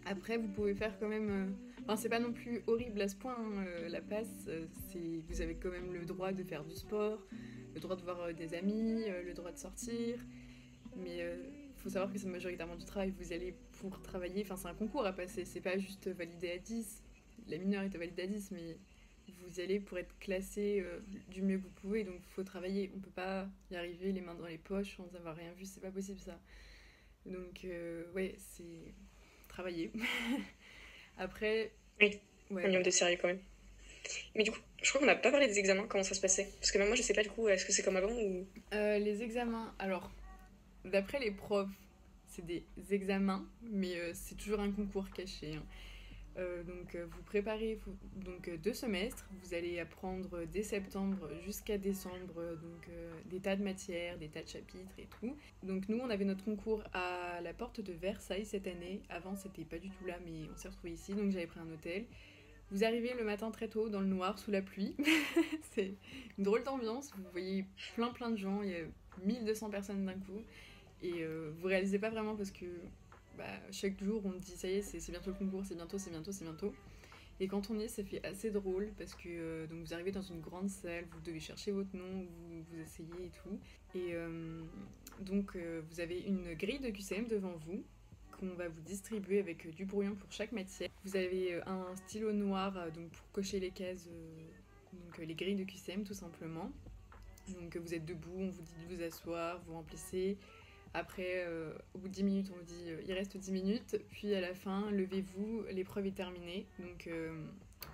Après 0.06 0.38
vous 0.38 0.48
pouvez 0.48 0.76
faire 0.76 0.98
quand 1.00 1.10
même 1.10 1.56
Enfin, 1.90 1.96
c'est 1.96 2.10
pas 2.10 2.20
non 2.20 2.32
plus 2.32 2.62
horrible 2.68 3.02
à 3.02 3.08
ce 3.08 3.16
point, 3.16 3.36
hein, 3.36 3.66
euh, 3.66 3.90
la 3.90 4.00
passe. 4.00 4.46
Euh, 4.48 4.68
c'est, 4.92 5.24
vous 5.28 5.42
avez 5.42 5.56
quand 5.56 5.72
même 5.72 5.92
le 5.92 6.06
droit 6.06 6.32
de 6.32 6.44
faire 6.44 6.64
du 6.64 6.76
sport, 6.76 7.18
le 7.74 7.80
droit 7.80 7.96
de 7.96 8.04
voir 8.04 8.22
euh, 8.22 8.32
des 8.32 8.54
amis, 8.54 9.06
le 9.26 9.34
droit 9.34 9.52
de 9.52 9.58
sortir. 9.58 10.20
Mais 10.96 11.18
il 11.18 11.82
faut 11.82 11.90
savoir 11.90 12.14
que 12.14 12.20
c'est 12.20 12.28
majoritairement 12.28 12.76
du 12.76 12.86
travail. 12.86 13.12
Vous 13.20 13.34
allez 13.34 13.56
pour 13.80 14.00
travailler. 14.04 14.44
Enfin, 14.44 14.56
c'est 14.56 14.68
un 14.68 14.76
concours 14.76 15.04
à 15.04 15.14
passer. 15.14 15.46
C'est 15.46 15.62
pas 15.62 15.80
juste 15.80 16.08
validé 16.10 16.52
à 16.52 16.58
10. 16.60 17.02
La 17.48 17.58
mineure 17.58 17.82
est 17.82 17.98
validée 17.98 18.22
à 18.22 18.28
10, 18.28 18.52
mais 18.52 18.78
vous 19.50 19.60
y 19.60 19.64
allez 19.64 19.80
pour 19.80 19.98
être 19.98 20.18
classé 20.20 20.84
du 21.30 21.42
mieux 21.42 21.58
que 21.58 21.64
vous 21.64 21.70
pouvez. 21.82 22.04
Donc, 22.04 22.16
il 22.18 22.34
faut 22.34 22.44
travailler. 22.44 22.92
On 22.96 23.00
peut 23.00 23.10
pas 23.10 23.48
y 23.72 23.76
arriver 23.76 24.12
les 24.12 24.22
mains 24.22 24.36
dans 24.36 24.46
les 24.46 24.58
poches 24.58 24.96
sans 24.96 25.16
avoir 25.16 25.36
rien 25.36 25.52
vu. 25.54 25.66
C'est 25.66 25.82
pas 25.82 25.92
possible, 25.92 26.20
ça. 26.20 26.40
Donc, 27.26 27.66
ouais, 28.16 28.36
c'est 28.38 28.94
travailler. 29.48 29.92
Après. 31.18 31.72
Oui, 32.00 32.20
ouais. 32.52 32.64
minimum 32.64 32.84
de 32.84 32.90
sérieux 32.90 33.18
quand 33.22 33.28
même. 33.28 33.42
Mais 34.36 34.44
du 34.44 34.52
coup, 34.52 34.60
je 34.82 34.90
crois 34.90 35.02
qu'on 35.02 35.08
n'a 35.08 35.16
pas 35.16 35.32
parlé 35.32 35.48
des 35.48 35.60
examens, 35.60 35.86
comment 35.88 36.04
ça 36.04 36.16
se 36.16 36.22
passait? 36.22 36.50
Parce 36.60 36.72
que 36.72 36.78
même 36.78 36.88
moi, 36.88 36.96
je 36.96 37.02
sais 37.02 37.14
pas 37.14 37.24
du 37.24 37.30
coup, 37.30 37.48
est-ce 37.48 37.66
que 37.66 37.72
c'est 37.72 37.84
comme 37.84 37.98
avant 37.98 38.12
ou? 38.12 38.48
Euh, 38.74 38.98
les 38.98 39.22
examens, 39.22 39.74
alors, 39.80 40.12
d'après 40.86 41.20
les 41.20 41.32
profs, 41.32 41.70
c'est 42.28 42.46
des 42.46 42.64
examens, 42.92 43.46
mais 43.62 43.98
euh, 43.98 44.12
c'est 44.14 44.36
toujours 44.36 44.60
un 44.60 44.72
concours 44.72 45.10
caché. 45.12 45.56
Hein. 45.56 45.64
Euh, 46.40 46.64
donc 46.64 46.96
euh, 46.96 47.06
vous 47.12 47.22
préparez 47.24 47.80
donc 48.16 48.48
euh, 48.48 48.58
deux 48.58 48.74
semestres, 48.74 49.28
vous 49.44 49.54
allez 49.54 49.80
apprendre 49.80 50.46
dès 50.52 50.64
septembre 50.64 51.30
jusqu'à 51.44 51.78
décembre 51.78 52.58
des 53.26 53.40
tas 53.40 53.56
de 53.56 53.64
matières, 53.64 54.18
des 54.18 54.30
tas 54.30 54.44
de 54.44 54.48
chapitres 54.48 54.94
et 54.98 55.08
tout. 55.20 55.36
Donc 55.64 55.90
nous 55.90 55.98
on 55.98 56.10
avait 56.10 56.26
notre 56.26 56.46
concours 56.46 56.82
à 56.94 57.42
la 57.42 57.54
porte 57.54 57.82
de 57.82 57.92
Versailles 57.92 58.46
cette 58.46 58.68
année. 58.68 59.02
Avant 59.10 59.36
c'était 59.36 59.66
pas 59.66 59.80
du 59.80 59.90
tout 59.90 60.06
là 60.06 60.16
mais 60.26 60.48
on 60.54 60.56
s'est 60.56 60.70
retrouvé 60.70 60.94
ici 60.94 61.14
donc 61.14 61.32
j'avais 61.32 61.48
pris 61.48 61.60
un 61.60 61.70
hôtel. 61.72 62.06
Vous 62.72 62.84
arrivez 62.84 63.14
le 63.16 63.24
matin 63.24 63.52
très 63.52 63.68
tôt 63.68 63.90
dans 63.90 64.00
le 64.00 64.06
noir 64.06 64.38
sous 64.40 64.52
la 64.52 64.62
pluie. 64.62 64.96
c'est 65.74 65.96
une 66.38 66.44
drôle 66.44 66.64
d'ambiance. 66.64 67.12
Vous 67.18 67.24
voyez 67.32 67.66
plein 67.96 68.10
plein 68.10 68.30
de 68.30 68.38
gens, 68.38 68.62
il 68.62 68.70
y 68.70 68.76
a 68.76 68.86
1200 69.26 69.70
personnes 69.70 70.06
d'un 70.06 70.14
coup 70.14 70.42
et 71.02 71.26
vous 71.26 71.68
réalisez 71.68 72.00
pas 72.00 72.10
vraiment 72.10 72.36
parce 72.36 72.52
que 72.52 72.66
bah, 73.40 73.46
chaque 73.72 74.04
jour 74.04 74.22
on 74.26 74.34
dit 74.34 74.52
ça 74.52 74.68
y 74.68 74.74
est, 74.74 74.82
c'est 74.82 75.12
bientôt 75.12 75.32
le 75.32 75.38
concours, 75.38 75.64
c'est 75.66 75.76
bientôt, 75.76 75.98
c'est 75.98 76.12
bientôt, 76.12 76.32
c'est 76.34 76.44
bientôt. 76.44 76.74
Et 77.40 77.48
quand 77.48 77.70
on 77.70 77.80
y 77.80 77.84
est, 77.84 77.88
ça 77.88 78.04
fait 78.04 78.24
assez 78.26 78.52
drôle 78.52 78.92
parce 78.98 79.16
que 79.16 79.30
euh, 79.30 79.68
donc 79.68 79.80
vous 79.80 79.94
arrivez 79.94 80.12
dans 80.12 80.22
une 80.22 80.42
grande 80.42 80.70
salle, 80.70 81.06
vous 81.10 81.22
devez 81.22 81.40
chercher 81.40 81.72
votre 81.72 81.96
nom, 81.96 82.26
vous, 82.26 82.64
vous 82.70 82.80
essayez 82.82 83.26
et 83.26 83.30
tout. 83.30 83.58
Et 83.96 84.14
euh, 84.14 84.62
donc 85.22 85.56
euh, 85.56 85.82
vous 85.90 86.02
avez 86.02 86.20
une 86.20 86.54
grille 86.56 86.80
de 86.80 86.90
QCM 86.90 87.28
devant 87.28 87.56
vous 87.66 87.82
qu'on 88.38 88.54
va 88.56 88.68
vous 88.68 88.82
distribuer 88.82 89.40
avec 89.40 89.74
du 89.74 89.86
brouillon 89.86 90.16
pour 90.16 90.32
chaque 90.34 90.52
matière. 90.52 90.90
Vous 91.06 91.16
avez 91.16 91.62
un 91.66 91.96
stylo 91.96 92.34
noir 92.34 92.74
donc 92.92 93.10
pour 93.10 93.32
cocher 93.32 93.62
les 93.62 93.72
cases, 93.72 94.10
donc 94.94 95.18
les 95.18 95.36
grilles 95.36 95.56
de 95.56 95.64
QCM 95.64 96.04
tout 96.04 96.14
simplement. 96.14 96.72
Donc 97.62 97.78
vous 97.78 97.94
êtes 97.94 98.06
debout, 98.06 98.38
on 98.38 98.50
vous 98.50 98.62
dit 98.62 98.86
de 98.90 98.96
vous 98.96 99.02
asseoir, 99.02 99.62
vous 99.66 99.74
remplissez. 99.74 100.38
Après, 100.94 101.46
euh, 101.46 101.72
au 101.94 102.00
bout 102.00 102.08
de 102.08 102.14
10 102.14 102.24
minutes, 102.24 102.52
on 102.52 102.58
vous 102.58 102.64
dit 102.64 102.90
euh, 102.90 103.02
il 103.06 103.14
reste 103.14 103.38
10 103.38 103.52
minutes. 103.52 104.02
Puis 104.10 104.34
à 104.34 104.42
la 104.42 104.54
fin, 104.54 104.90
levez-vous, 104.92 105.64
l'épreuve 105.72 106.08
est 106.08 106.16
terminée. 106.16 106.66
Donc, 106.80 107.08
euh, 107.08 107.46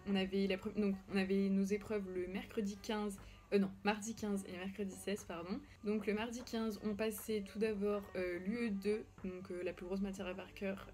on, 0.08 0.16
avait 0.16 0.48
la 0.48 0.56
donc, 0.58 0.96
on 1.14 1.18
avait 1.18 1.50
nos 1.50 1.66
épreuves 1.66 2.10
le 2.14 2.28
mercredi 2.28 2.78
15. 2.82 3.18
non, 3.60 3.70
mardi 3.84 4.16
15 4.16 4.46
et 4.48 4.58
mercredi 4.58 4.96
16, 4.96 5.26
pardon. 5.26 5.60
Donc 5.84 6.08
le 6.08 6.14
mardi 6.14 6.42
15, 6.44 6.80
on 6.84 6.96
passait 6.96 7.44
tout 7.46 7.60
d'abord 7.60 8.02
l'UE2, 8.16 9.00
donc 9.24 9.50
la 9.64 9.74
plus 9.74 9.86
grosse 9.86 10.02
matière 10.02 10.28
à 10.28 10.34
par 10.34 10.54
cœur 10.54 10.88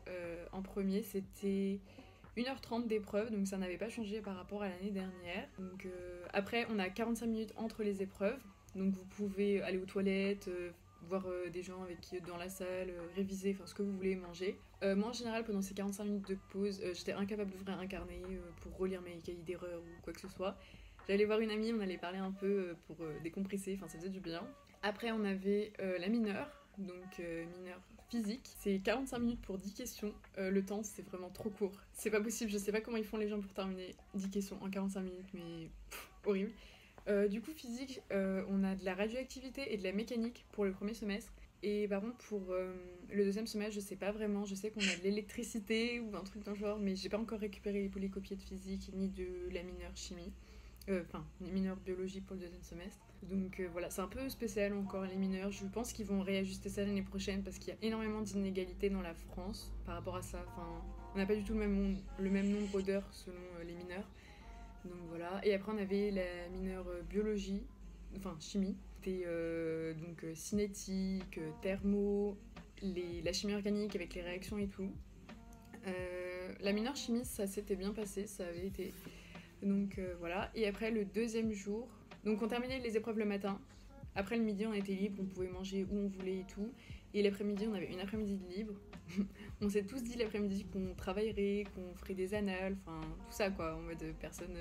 en 0.52 0.62
premier. 0.62 1.04
C'était 1.04 1.80
1h30 2.38 2.88
d'épreuve, 2.88 3.32
donc 3.32 3.48
ça 3.48 3.58
n'avait 3.58 3.78
pas 3.78 3.90
changé 3.90 4.22
par 4.22 4.36
rapport 4.36 4.64
à 4.64 4.70
l'année 4.70 4.92
dernière. 4.92 5.48
Donc 5.60 5.88
après, 6.34 6.66
on 6.70 6.80
a 6.80 6.90
45 6.90 7.26
minutes 7.28 7.54
entre 7.58 7.84
les 7.84 8.02
épreuves. 8.02 8.40
Donc 8.76 8.94
vous 8.94 9.06
pouvez 9.06 9.62
aller 9.62 9.78
aux 9.78 9.86
toilettes, 9.86 10.50
voir 11.08 11.26
euh, 11.28 11.50
des 11.50 11.64
gens 11.64 11.82
avec 11.84 12.00
qui 12.02 12.20
dans 12.22 12.38
la 12.38 12.50
salle, 12.50 12.90
euh, 12.90 13.08
réviser, 13.16 13.56
enfin 13.56 13.66
ce 13.66 13.74
que 13.74 13.82
vous 13.82 13.92
voulez 13.92 14.16
manger. 14.16 14.58
Euh, 14.84 14.96
moi 14.96 15.10
en 15.10 15.14
général 15.14 15.44
pendant 15.44 15.62
ces 15.62 15.74
45 15.74 16.04
minutes 16.06 16.30
de 16.30 16.38
pause, 16.50 16.82
j'étais 16.94 17.14
incapable 17.14 17.52
d'ouvrir 17.52 17.80
un 17.80 17.88
carnet 17.88 18.22
pour 18.62 18.78
relire 18.78 19.02
mes 19.02 19.18
cahiers 19.20 19.44
d'erreur 19.46 19.82
ou 19.82 20.02
quoi 20.04 20.14
que 20.14 20.22
ce 20.22 20.30
soit. 20.30 20.58
J'allais 21.08 21.26
voir 21.26 21.40
une 21.40 21.52
amie, 21.52 21.74
on 21.74 21.80
allait 21.80 21.98
parler 21.98 22.20
un 22.20 22.32
peu 22.32 22.76
pour 22.88 22.98
décompresser, 23.24 23.76
enfin 23.76 23.88
ça 23.88 23.98
faisait 23.98 24.10
du 24.10 24.20
bien. 24.20 24.48
Après 24.84 25.12
on 25.12 25.24
avait 25.24 25.74
la 25.80 26.08
mineure, 26.08 26.48
donc 26.78 27.20
mineure 27.20 27.82
physique. 28.10 28.50
C'est 28.60 28.80
45 28.80 29.20
minutes 29.20 29.42
pour 29.42 29.58
10 29.58 29.74
questions. 29.74 30.14
le 30.38 30.62
temps, 30.62 30.84
c'est 30.84 31.02
vraiment 31.02 31.30
trop 31.30 31.50
court. 31.50 31.74
C'est 31.94 32.12
pas 32.12 32.22
possible, 32.22 32.52
je 32.52 32.58
sais 32.58 32.72
pas 32.72 32.82
comment 32.82 32.98
ils 32.98 33.04
font 33.04 33.18
les 33.18 33.28
gens 33.28 33.40
pour 33.40 33.54
terminer 33.54 33.96
10 34.14 34.30
questions 34.30 34.58
en 34.62 34.70
45 34.70 35.02
minutes, 35.02 35.34
mais 35.34 35.70
horrible. 36.26 36.52
Euh, 37.08 37.28
du 37.28 37.42
coup, 37.42 37.52
physique, 37.52 38.02
euh, 38.12 38.44
on 38.50 38.64
a 38.64 38.76
de 38.76 38.86
la 38.86 38.94
radioactivité 38.94 39.74
et 39.74 39.78
de 39.78 39.84
la 39.84 39.92
mécanique 39.92 40.46
pour 40.52 40.66
le 40.66 40.72
premier 40.72 40.94
semestre. 40.94 41.32
Et 41.64 41.88
par 41.88 42.02
contre, 42.02 42.18
pour 42.18 42.42
euh, 42.52 42.74
le 43.12 43.24
deuxième 43.24 43.48
semestre, 43.48 43.76
je 43.76 43.80
sais 43.80 43.96
pas 43.96 44.12
vraiment. 44.12 44.46
Je 44.46 44.56
sais 44.56 44.72
qu'on 44.72 44.82
a 44.82 44.96
de 44.98 45.04
l'électricité 45.04 46.00
ou 46.00 46.16
un 46.16 46.24
truc 46.24 46.44
dans 46.44 46.52
le 46.52 46.58
genre, 46.58 46.80
mais 46.80 46.96
j'ai 46.96 47.10
pas 47.10 47.20
encore 47.20 47.40
récupéré 47.40 47.82
les 47.82 47.90
polycopiés 47.90 48.36
de 48.36 48.42
physique 48.42 48.92
ni 48.94 49.10
de 49.10 49.50
la 49.52 49.64
mineure 49.64 49.96
chimie. 49.96 50.32
Enfin, 50.90 51.24
les 51.40 51.52
mineurs 51.52 51.78
biologie 51.78 52.22
pour 52.22 52.36
le 52.36 52.42
deuxième 52.42 52.64
semestre. 52.64 53.06
Donc 53.22 53.62
voilà, 53.72 53.92
c'est 53.92 54.02
un 54.02 54.08
peu 54.08 54.28
spécial 54.30 54.74
encore 54.74 55.06
les 55.06 55.16
mineurs. 55.16 55.52
Je 55.52 55.64
pense 55.66 55.94
qu'ils 55.94 56.08
vont 56.08 56.22
réajuster 56.22 56.70
ça 56.70 56.84
l'année 56.84 57.04
prochaine 57.04 57.44
parce 57.44 57.60
qu'il 57.60 57.70
y 57.70 57.72
a 57.72 57.78
énormément 57.84 58.22
d'inégalités 58.22 58.90
dans 58.90 59.02
la 59.02 59.14
France 59.14 59.72
par 59.86 59.96
rapport 59.96 60.16
à 60.16 60.24
ça. 60.24 60.44
Enfin, 60.48 60.68
on 61.14 61.20
n'a 61.20 61.28
pas 61.28 61.36
du 61.36 61.44
tout 61.44 61.54
le 61.54 61.60
même, 61.60 61.98
le 62.18 62.30
même 62.32 62.50
nombre 62.50 62.82
d'heures 62.82 63.08
selon 63.12 63.38
les 63.64 63.74
mineurs. 63.74 64.10
Donc 64.86 65.00
voilà. 65.10 65.39
Et 65.44 65.54
après, 65.54 65.72
on 65.72 65.78
avait 65.78 66.12
la 66.12 66.50
mineure 66.50 66.86
biologie, 67.10 67.63
enfin 68.15 68.36
chimie 68.39 68.76
c'était 69.02 69.24
euh, 69.26 69.94
donc 69.96 70.24
euh, 70.24 70.36
cinétique, 70.36 71.39
euh, 71.39 71.50
thermo, 71.62 72.38
la 72.84 73.34
chimie 73.34 73.56
organique 73.56 73.96
avec 73.96 74.13
les 74.13 74.22
réactions 74.22 74.58
et 74.60 74.67
tout. 74.67 74.91
la 76.60 76.72
mineure 76.74 76.96
chimie, 76.96 77.26
ça 77.26 77.48
s'était 77.48 77.76
bien 77.76 77.94
passé, 77.94 78.28
ça 78.28 78.46
avait 78.46 78.67
été. 78.67 78.94
Donc 79.63 80.00
voilà. 80.20 80.52
Et 80.56 80.67
après, 80.67 80.89
le 80.89 81.06
deuxième 81.06 81.52
jour, 81.52 81.88
donc 82.26 82.41
on 82.41 82.48
terminait 82.48 82.80
les 82.80 82.98
épreuves 82.98 83.20
le 83.20 83.26
matin. 83.26 83.60
Après 84.15 84.36
le 84.36 84.44
midi, 84.44 84.65
on 84.65 84.74
était 84.74 84.94
libre, 84.94 85.22
on 85.22 85.26
pouvait 85.26 85.48
manger 85.48 85.86
où 85.91 85.96
on 85.96 86.08
voulait 86.08 86.39
et 86.39 86.46
tout. 86.46 86.72
Et 87.13 87.21
l'après-midi, 87.21 87.67
on 87.69 87.74
avait 87.74 87.91
une 87.91 88.00
après-midi 88.00 88.38
de 88.38 88.54
libre. 88.54 88.74
on 89.62 89.69
s'est 89.69 89.84
tous 89.84 90.02
dit 90.02 90.17
l'après-midi 90.17 90.65
qu'on 90.71 90.93
travaillerait, 90.95 91.65
qu'on 91.76 91.93
ferait 91.95 92.13
des 92.13 92.34
annales, 92.34 92.78
enfin 92.86 93.02
tout 93.02 93.32
ça 93.32 93.50
quoi, 93.50 93.76
en 93.76 93.82
mode 93.82 94.04
personnes 94.19 94.58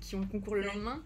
qui 0.00 0.16
ont 0.16 0.26
concours 0.26 0.56
le 0.56 0.62
lendemain. 0.62 1.02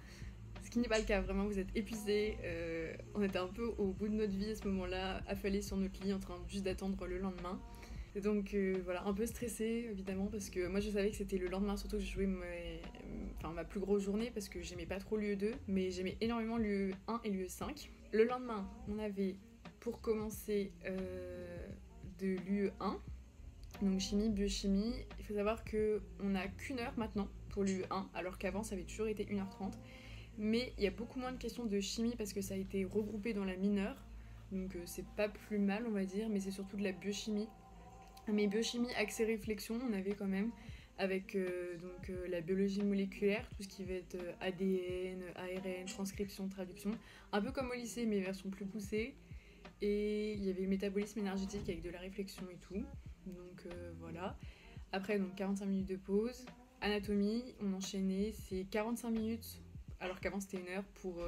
Ce 0.64 0.70
qui 0.70 0.80
n'est 0.80 0.88
pas 0.88 0.98
le 0.98 1.04
cas, 1.04 1.20
vraiment, 1.20 1.44
vous 1.44 1.60
êtes 1.60 1.68
épuisés. 1.76 2.38
Euh, 2.42 2.92
on 3.14 3.22
était 3.22 3.38
un 3.38 3.46
peu 3.46 3.66
au 3.78 3.92
bout 3.92 4.08
de 4.08 4.14
notre 4.14 4.32
vie 4.32 4.50
à 4.50 4.56
ce 4.56 4.66
moment-là, 4.66 5.22
affalés 5.28 5.62
sur 5.62 5.76
notre 5.76 6.02
lit, 6.02 6.12
en 6.12 6.18
train 6.18 6.42
juste 6.48 6.64
d'attendre 6.64 7.06
le 7.06 7.18
lendemain. 7.18 7.60
Et 8.16 8.20
donc 8.20 8.54
euh, 8.54 8.80
voilà, 8.82 9.04
un 9.06 9.12
peu 9.12 9.26
stressée 9.26 9.88
évidemment, 9.90 10.26
parce 10.26 10.48
que 10.48 10.66
moi 10.66 10.80
je 10.80 10.88
savais 10.88 11.10
que 11.10 11.16
c'était 11.16 11.36
le 11.36 11.48
lendemain, 11.48 11.76
surtout 11.76 11.98
que 11.98 12.02
je 12.02 12.10
jouais 12.10 12.28
enfin, 13.36 13.52
ma 13.52 13.62
plus 13.62 13.78
grosse 13.78 14.02
journée, 14.02 14.30
parce 14.32 14.48
que 14.48 14.62
j'aimais 14.62 14.86
pas 14.86 14.98
trop 14.98 15.18
l'UE2, 15.18 15.52
mais 15.68 15.90
j'aimais 15.90 16.16
énormément 16.22 16.56
l'UE1 16.56 17.20
et 17.24 17.30
l'UE5. 17.30 17.88
Le 18.12 18.24
lendemain, 18.24 18.66
on 18.88 18.98
avait 18.98 19.36
pour 19.86 20.00
commencer 20.00 20.72
euh, 20.86 21.68
de 22.18 22.36
l'UE1, 22.48 22.98
donc 23.80 24.00
chimie, 24.00 24.30
biochimie. 24.30 24.92
Il 25.20 25.24
faut 25.24 25.34
savoir 25.34 25.64
qu'on 25.64 26.26
n'a 26.26 26.48
qu'une 26.48 26.80
heure 26.80 26.92
maintenant 26.96 27.28
pour 27.50 27.62
l'UE1, 27.62 28.06
alors 28.12 28.36
qu'avant 28.36 28.64
ça 28.64 28.74
avait 28.74 28.82
toujours 28.82 29.06
été 29.06 29.24
1h30 29.26 29.70
mais 30.38 30.72
il 30.76 30.82
y 30.82 30.88
a 30.88 30.90
beaucoup 30.90 31.20
moins 31.20 31.30
de 31.30 31.38
questions 31.38 31.66
de 31.66 31.78
chimie 31.78 32.16
parce 32.18 32.32
que 32.32 32.40
ça 32.40 32.54
a 32.54 32.56
été 32.56 32.84
regroupé 32.84 33.32
dans 33.32 33.44
la 33.44 33.54
mineure. 33.54 33.96
Donc 34.50 34.74
euh, 34.74 34.82
c'est 34.86 35.06
pas 35.16 35.28
plus 35.28 35.58
mal, 35.58 35.84
on 35.86 35.92
va 35.92 36.04
dire, 36.04 36.28
mais 36.28 36.40
c'est 36.40 36.50
surtout 36.50 36.76
de 36.76 36.82
la 36.82 36.90
biochimie. 36.90 37.48
Mais 38.26 38.48
biochimie 38.48 38.92
accès 38.96 39.24
réflexion, 39.24 39.78
on 39.88 39.92
avait 39.92 40.14
quand 40.14 40.26
même 40.26 40.50
avec 40.98 41.36
euh, 41.36 41.76
donc 41.78 42.10
la 42.28 42.40
biologie 42.40 42.82
moléculaire, 42.82 43.48
tout 43.56 43.62
ce 43.62 43.68
qui 43.68 43.84
va 43.84 43.94
être 43.94 44.16
ADN, 44.40 45.22
ARN, 45.36 45.86
transcription, 45.86 46.48
traduction, 46.48 46.90
un 47.32 47.40
peu 47.40 47.52
comme 47.52 47.70
au 47.70 47.74
lycée 47.74 48.04
mais 48.04 48.18
version 48.18 48.50
plus 48.50 48.66
poussée. 48.66 49.14
Et 49.82 50.32
il 50.34 50.44
y 50.44 50.50
avait 50.50 50.66
métabolisme 50.66 51.18
énergétique 51.20 51.68
avec 51.68 51.82
de 51.82 51.90
la 51.90 52.00
réflexion 52.00 52.46
et 52.50 52.56
tout. 52.56 52.84
Donc 53.26 53.66
voilà. 54.00 54.36
Après 54.92 55.18
donc 55.18 55.34
45 55.34 55.66
minutes 55.66 55.88
de 55.88 55.96
pause. 55.96 56.46
Anatomie, 56.80 57.54
on 57.60 57.72
enchaînait, 57.72 58.32
c'est 58.32 58.66
45 58.70 59.10
minutes 59.10 59.60
alors 60.00 60.20
qu'avant 60.20 60.40
c'était 60.40 60.58
une 60.58 60.68
heure 60.68 60.84
pour 61.00 61.24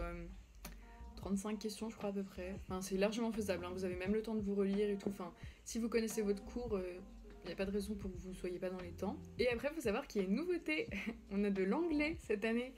35 1.17 1.51
euh, 1.51 1.57
questions, 1.57 1.91
je 1.91 1.97
crois 1.97 2.11
à 2.11 2.13
peu 2.13 2.23
près. 2.23 2.55
Enfin, 2.63 2.81
c'est 2.81 2.97
largement 2.97 3.33
faisable, 3.33 3.65
hein. 3.65 3.71
vous 3.73 3.85
avez 3.85 3.97
même 3.97 4.15
le 4.15 4.23
temps 4.23 4.35
de 4.35 4.41
vous 4.41 4.55
relire 4.55 4.89
et 4.89 4.97
tout. 4.97 5.09
Enfin, 5.09 5.33
si 5.65 5.79
vous 5.79 5.89
connaissez 5.89 6.23
votre 6.23 6.45
cours, 6.45 6.79
il 6.79 6.85
euh, 6.85 7.47
n'y 7.47 7.53
a 7.53 7.57
pas 7.57 7.65
de 7.65 7.71
raison 7.71 7.95
pour 7.95 8.11
que 8.13 8.19
vous 8.19 8.29
ne 8.29 8.35
soyez 8.35 8.59
pas 8.59 8.71
dans 8.71 8.81
les 8.81 8.93
temps. 8.93 9.17
Et 9.39 9.49
après, 9.49 9.69
il 9.71 9.75
faut 9.75 9.81
savoir 9.81 10.07
qu'il 10.07 10.23
y 10.23 10.25
a 10.25 10.29
une 10.29 10.35
nouveauté. 10.35 10.89
On 11.31 11.45
a 11.45 11.51
de 11.51 11.63
l'anglais 11.63 12.17
cette 12.21 12.45
année, 12.45 12.75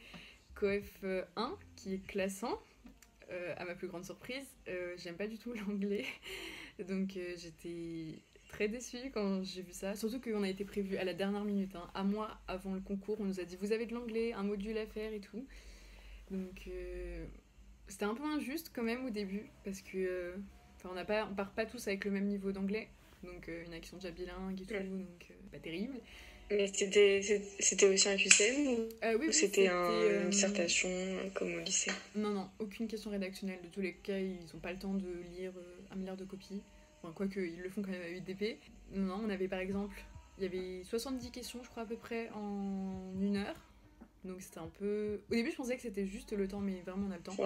COEF 0.54 1.04
1, 1.37 1.59
qui 1.76 1.94
est 1.94 2.06
classant. 2.06 2.61
Euh, 3.30 3.54
à 3.56 3.64
ma 3.64 3.74
plus 3.74 3.86
grande 3.86 4.04
surprise, 4.04 4.46
j'aime 4.96 5.16
pas 5.16 5.28
du 5.28 5.38
tout 5.38 5.52
l'anglais. 5.68 6.04
Donc 6.88 7.18
j'étais 7.36 8.22
très 8.50 8.68
déçue 8.68 9.10
quand 9.12 9.42
j'ai 9.42 9.62
vu 9.62 9.72
ça. 9.72 9.94
Surtout 9.94 10.20
qu'on 10.20 10.42
a 10.42 10.48
été 10.48 10.64
prévu 10.64 10.96
à 10.96 11.04
la 11.04 11.14
dernière 11.14 11.44
minute, 11.44 11.74
hein. 11.76 11.88
un 11.94 12.04
mois 12.04 12.38
avant 12.48 12.74
le 12.74 12.80
concours. 12.80 13.20
On 13.20 13.24
nous 13.24 13.40
a 13.40 13.44
dit 13.44 13.56
vous 13.56 13.72
avez 13.72 13.86
de 13.86 13.94
l'anglais, 13.94 14.32
un 14.32 14.42
module 14.42 14.76
à 14.76 14.86
faire 14.86 15.12
et 15.12 15.20
tout. 15.20 15.46
Donc 16.30 16.64
euh, 16.68 17.26
c'était 17.88 18.04
un 18.04 18.14
peu 18.14 18.24
injuste 18.24 18.70
quand 18.74 18.82
même 18.82 19.04
au 19.04 19.10
début 19.10 19.50
parce 19.64 19.82
que 19.82 19.96
euh, 19.96 20.36
on 20.84 20.94
n'a 20.94 21.04
pas 21.04 21.26
on 21.30 21.34
part 21.34 21.52
pas 21.52 21.66
tous 21.66 21.88
avec 21.88 22.04
le 22.04 22.10
même 22.10 22.26
niveau 22.26 22.52
d'anglais. 22.52 22.88
Donc 23.22 23.48
euh, 23.48 23.62
il 23.64 23.70
y 23.70 23.74
en 23.74 23.76
a 23.76 23.80
qui 23.80 23.88
sont 23.88 23.96
déjà 23.96 24.10
bilingues 24.10 24.60
et 24.60 24.64
tout, 24.64 24.74
donc 24.74 25.32
pas 25.50 25.58
terrible. 25.58 26.00
Mais 26.50 26.66
c'était 26.66 27.88
aussi 27.88 28.08
un 28.08 28.16
QCM 28.16 28.66
ou, 28.66 28.88
oui, 29.20 29.32
c'était 29.32 29.68
une 29.68 30.30
dissertation 30.30 30.88
comme 31.34 31.54
au 31.54 31.60
lycée? 31.60 31.92
Non 32.16 32.30
non, 32.30 32.50
aucune 32.58 32.88
question 32.88 33.10
rédactionnelle. 33.10 33.60
De 33.62 33.68
tous 33.68 33.80
les 33.80 33.94
cas, 33.94 34.18
ils 34.18 34.40
n'ont 34.52 34.60
pas 34.60 34.72
le 34.72 34.78
temps 34.78 34.94
de 34.94 35.08
lire 35.36 35.52
un 35.92 35.96
milliard 35.96 36.16
de 36.16 36.24
copies. 36.24 36.60
Enfin, 37.02 37.12
quoique, 37.14 37.38
ils 37.38 37.60
le 37.60 37.70
font 37.70 37.82
quand 37.82 37.92
même 37.92 38.02
à 38.02 38.08
8 38.08 38.20
DP. 38.22 38.58
Non, 38.94 39.20
on 39.24 39.30
avait 39.30 39.48
par 39.48 39.60
exemple, 39.60 40.02
il 40.38 40.44
y 40.44 40.46
avait 40.46 40.82
70 40.84 41.30
questions, 41.30 41.60
je 41.62 41.68
crois, 41.70 41.84
à 41.84 41.86
peu 41.86 41.96
près 41.96 42.28
en 42.30 43.12
une 43.20 43.36
heure. 43.36 43.56
Donc 44.24 44.42
c'était 44.42 44.58
un 44.58 44.70
peu. 44.78 45.20
Au 45.30 45.34
début, 45.34 45.50
je 45.52 45.56
pensais 45.56 45.76
que 45.76 45.82
c'était 45.82 46.06
juste 46.06 46.32
le 46.32 46.48
temps, 46.48 46.60
mais 46.60 46.82
vraiment, 46.84 47.06
on 47.08 47.12
a 47.12 47.16
le 47.16 47.22
temps. 47.22 47.36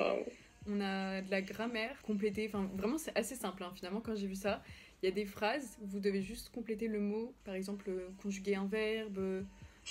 On 0.67 0.81
a 0.81 1.21
de 1.21 1.31
la 1.31 1.43
grammaire 1.43 2.01
complétée. 2.03 2.49
Enfin, 2.49 2.71
vraiment, 2.75 2.97
c'est 2.97 3.15
assez 3.17 3.35
simple, 3.35 3.63
hein. 3.63 3.73
finalement, 3.77 4.01
quand 4.01 4.17
j'ai 4.17 4.27
vu 4.27 4.35
ça. 4.35 4.63
Il 5.05 5.09
y 5.09 5.11
a 5.11 5.15
des 5.15 5.27
phrases, 5.27 5.77
vous 5.83 6.01
devez 6.01 6.23
juste 6.23 6.51
compléter 6.51 6.89
le 6.89 6.99
mot, 6.99 7.35
par 7.45 7.55
exemple, 7.55 7.93
conjuguer 8.23 8.55
un 8.55 8.65
verbe, 8.65 9.45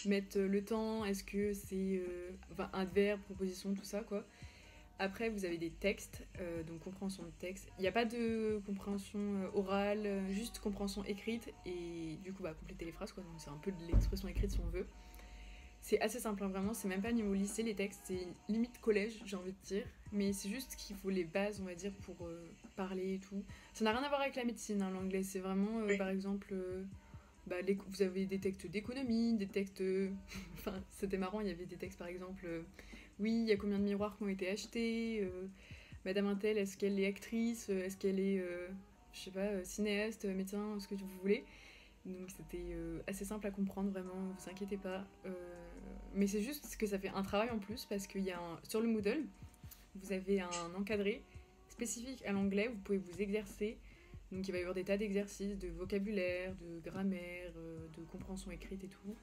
mettre 0.08 0.40
le 0.40 0.66
temps, 0.66 1.06
est-ce 1.06 1.24
que 1.24 1.54
c'est 1.54 2.02
euh, 2.02 2.32
enfin, 2.52 2.68
un 2.74 2.86
verbe, 2.86 3.20
proposition, 3.22 3.76
tout 3.76 3.84
ça, 3.84 4.00
quoi. 4.00 4.26
Après, 4.98 5.30
vous 5.30 5.46
avez 5.46 5.60
des 5.60 5.70
textes, 5.70 6.26
euh, 6.40 6.64
donc 6.64 6.80
compréhension 6.80 7.22
de 7.22 7.30
texte. 7.38 7.70
Il 7.78 7.84
n'y 7.84 7.88
a 7.88 7.92
pas 7.92 8.06
de 8.06 8.60
compréhension 8.66 9.20
euh, 9.20 9.50
orale, 9.54 10.24
juste 10.32 10.58
compréhension 10.58 11.04
écrite 11.04 11.54
et 11.68 12.18
du 12.24 12.34
coup, 12.34 12.42
bah, 12.42 12.56
compléter 12.60 12.86
les 12.86 12.92
phrases, 12.92 13.12
quoi. 13.12 13.22
Donc, 13.22 13.34
c'est 13.38 13.52
un 13.52 13.60
peu 13.62 13.72
de 13.72 13.92
l'expression 13.92 14.28
écrite 14.28 14.50
si 14.50 14.60
on 14.62 14.70
veut. 14.72 14.88
C'est 15.84 16.02
assez 16.02 16.20
simple, 16.20 16.44
hein, 16.44 16.48
vraiment. 16.48 16.74
C'est 16.74 16.88
même 16.88 17.02
pas 17.02 17.12
niveau 17.12 17.34
lycée, 17.34 17.62
les 17.62 17.76
textes, 17.76 18.02
c'est 18.06 18.28
limite 18.50 18.82
collège, 18.82 19.22
j'ai 19.26 19.36
envie 19.36 19.52
de 19.52 19.68
dire. 19.68 19.86
Mais 20.12 20.34
c'est 20.34 20.50
juste 20.50 20.76
qu'il 20.76 20.96
faut 20.96 21.12
les 21.12 21.24
bases, 21.24 21.62
on 21.62 21.66
va 21.66 21.76
dire, 21.76 21.94
pour 22.06 22.26
euh, 22.26 22.44
parler 22.76 23.16
et 23.16 23.20
tout. 23.20 23.44
Ça 23.74 23.84
n'a 23.84 23.92
rien 23.92 24.02
à 24.02 24.10
voir 24.10 24.22
avec 24.22 24.36
la 24.36 24.46
médecine, 24.46 24.82
hein, 24.82 24.90
l'anglais. 24.90 25.22
C'est 25.22 25.40
vraiment, 25.40 25.86
par 26.00 26.10
exemple, 26.10 26.56
bah, 27.46 27.58
vous 27.90 28.02
avez 28.02 28.26
des 28.26 28.40
textes 28.40 28.66
d'économie, 28.66 29.34
des 29.34 29.48
textes. 29.48 29.84
enfin, 30.56 30.82
c'était 30.90 31.18
marrant, 31.18 31.42
il 31.42 31.48
y 31.48 31.52
avait 31.52 31.68
des 31.68 31.78
textes, 31.78 32.00
par 32.00 32.08
exemple 32.08 32.48
oui, 33.20 33.32
il 33.44 33.48
y 33.48 33.52
a 33.52 33.58
combien 33.58 33.80
de 33.80 33.84
miroirs 33.84 34.18
qui 34.18 34.24
ont 34.24 34.28
été 34.28 34.50
achetés 34.50 35.22
euh, 35.22 35.48
Madame 36.06 36.28
Intel, 36.28 36.58
est-ce 36.58 36.78
qu'elle 36.78 37.00
est 37.00 37.06
actrice 37.06 37.70
Est-ce 37.70 37.98
qu'elle 37.98 38.20
est, 38.20 38.40
euh, 38.40 38.68
je 39.14 39.20
sais 39.20 39.32
pas, 39.32 39.42
euh, 39.42 39.64
cinéaste, 39.64 40.26
médecin, 40.26 40.78
ce 40.80 40.88
que 40.88 40.96
vous 40.96 41.08
voulez 41.22 41.46
Donc 42.06 42.30
c'était 42.36 42.76
assez 43.08 43.26
simple 43.26 43.48
à 43.48 43.52
comprendre, 43.52 43.90
vraiment, 43.90 44.16
ne 44.16 44.34
vous 44.34 44.50
inquiétez 44.50 44.78
pas. 44.78 45.06
mais 46.14 46.28
c'est 46.28 46.42
juste 46.42 46.76
que 46.76 46.86
ça 46.86 47.00
fait 47.00 47.10
un 47.10 47.24
travail 47.24 47.50
en 47.50 47.60
plus 47.60 47.86
parce 47.86 48.08
qu'il 48.08 48.24
y 48.24 48.32
a 48.32 48.40
sur 48.64 48.82
le 48.82 48.88
Moodle, 48.88 49.24
vous 49.96 50.12
avez 50.12 50.42
un 50.42 50.76
encadré 50.78 51.24
spécifique 51.70 52.24
à 52.26 52.34
l'anglais, 52.34 52.68
vous 52.68 52.80
pouvez 52.82 52.98
vous 52.98 53.22
exercer. 53.22 53.78
Donc 54.32 54.48
il 54.48 54.52
va 54.52 54.58
y 54.58 54.62
avoir 54.62 54.76
des 54.76 54.84
tas 54.84 54.98
d'exercices 54.98 55.58
de 55.58 55.70
vocabulaire, 55.70 56.54
de 56.56 56.90
grammaire, 56.90 57.54
de 57.54 58.04
compréhension 58.12 58.52
écrite 58.52 58.84
et 58.84 58.90
tout. 58.90 59.16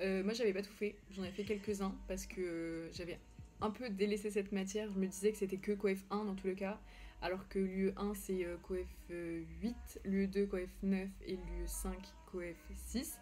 Euh, 0.00 0.22
moi, 0.22 0.32
j'avais 0.32 0.52
pas 0.52 0.62
tout 0.62 0.72
fait. 0.72 0.96
J'en 1.10 1.24
ai 1.24 1.30
fait 1.30 1.44
quelques-uns 1.44 1.94
parce 2.06 2.26
que 2.26 2.40
euh, 2.40 2.92
j'avais 2.92 3.18
un 3.60 3.70
peu 3.70 3.88
délaissé 3.90 4.30
cette 4.30 4.52
matière. 4.52 4.90
Je 4.92 4.98
me 4.98 5.06
disais 5.06 5.32
que 5.32 5.38
c'était 5.38 5.56
que 5.56 5.72
COEF 5.72 6.04
1 6.10 6.24
dans 6.24 6.34
tous 6.34 6.46
les 6.46 6.54
cas, 6.54 6.78
alors 7.20 7.48
que 7.48 7.58
l'UE 7.58 7.92
1 7.96 8.14
c'est 8.14 8.44
euh, 8.44 8.56
COEF 8.62 8.86
8, 9.10 10.00
l'UE 10.04 10.28
2 10.28 10.46
COEF 10.46 10.70
9 10.82 11.08
et 11.26 11.32
l'UE 11.32 11.66
5 11.66 11.96
COEF 12.30 12.56
6. 12.74 13.18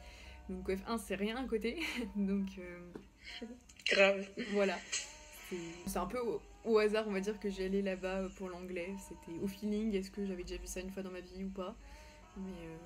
Donc 0.48 0.64
COEF 0.64 0.80
1 0.86 0.98
c'est 0.98 1.14
rien 1.14 1.36
à 1.36 1.46
côté. 1.46 1.78
Donc. 2.16 2.48
Grave. 3.90 4.28
Voilà. 4.52 4.78
C'est 5.86 5.98
un 5.98 6.06
peu 6.06 6.18
au, 6.64 6.78
hasard, 6.78 7.04
on 7.06 7.12
va 7.12 7.20
dire, 7.20 7.38
que 7.38 7.48
j'ai 7.48 7.66
allé 7.66 7.82
là-bas 7.82 8.28
pour 8.36 8.48
l'anglais. 8.48 8.94
C'était 9.08 9.38
au 9.40 9.46
feeling. 9.46 9.94
Est-ce 9.94 10.10
que 10.10 10.26
j'avais 10.26 10.42
déjà 10.42 10.56
vu 10.56 10.66
ça 10.66 10.80
une 10.80 10.90
fois 10.90 11.02
dans 11.02 11.12
ma 11.12 11.20
vie 11.20 11.44
ou 11.44 11.50
pas? 11.50 11.76
Mais 12.36 12.76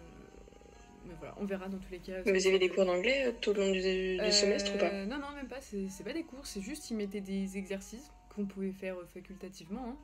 mais 1.06 1.14
voilà, 1.18 1.34
on 1.38 1.44
verra 1.44 1.68
dans 1.68 1.78
tous 1.78 1.90
les 1.90 1.98
cas. 1.98 2.22
vous 2.22 2.46
avez 2.46 2.58
des 2.58 2.68
cours 2.68 2.84
d'anglais 2.84 3.26
euh, 3.26 3.32
tout 3.40 3.50
au 3.50 3.54
long 3.54 3.70
du, 3.70 3.80
euh, 3.80 4.30
semestre 4.30 4.74
ou 4.74 4.78
pas? 4.78 4.92
Non, 5.06 5.18
non, 5.18 5.32
même 5.34 5.48
pas. 5.48 5.60
C'est 5.60 6.04
pas 6.04 6.12
des 6.12 6.24
cours, 6.24 6.46
c'est 6.46 6.60
juste 6.60 6.90
ils 6.90 6.96
mettaient 6.96 7.20
des 7.20 7.56
exercices 7.56 8.10
qu'on 8.34 8.46
pouvait 8.46 8.72
faire 8.72 8.96
euh, 8.96 9.06
facultativement. 9.12 9.88
Hein. 9.88 9.96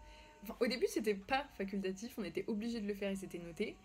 Enfin, 0.43 0.57
au 0.61 0.67
début, 0.67 0.87
c'était 0.89 1.15
pas 1.15 1.45
facultatif, 1.57 2.15
on 2.19 2.25
était 2.25 2.45
obligé 2.47 2.81
de 2.81 2.87
le 2.87 2.95
faire 2.95 3.11
et 3.11 3.17
c'était 3.17 3.39
noté. 3.39 3.77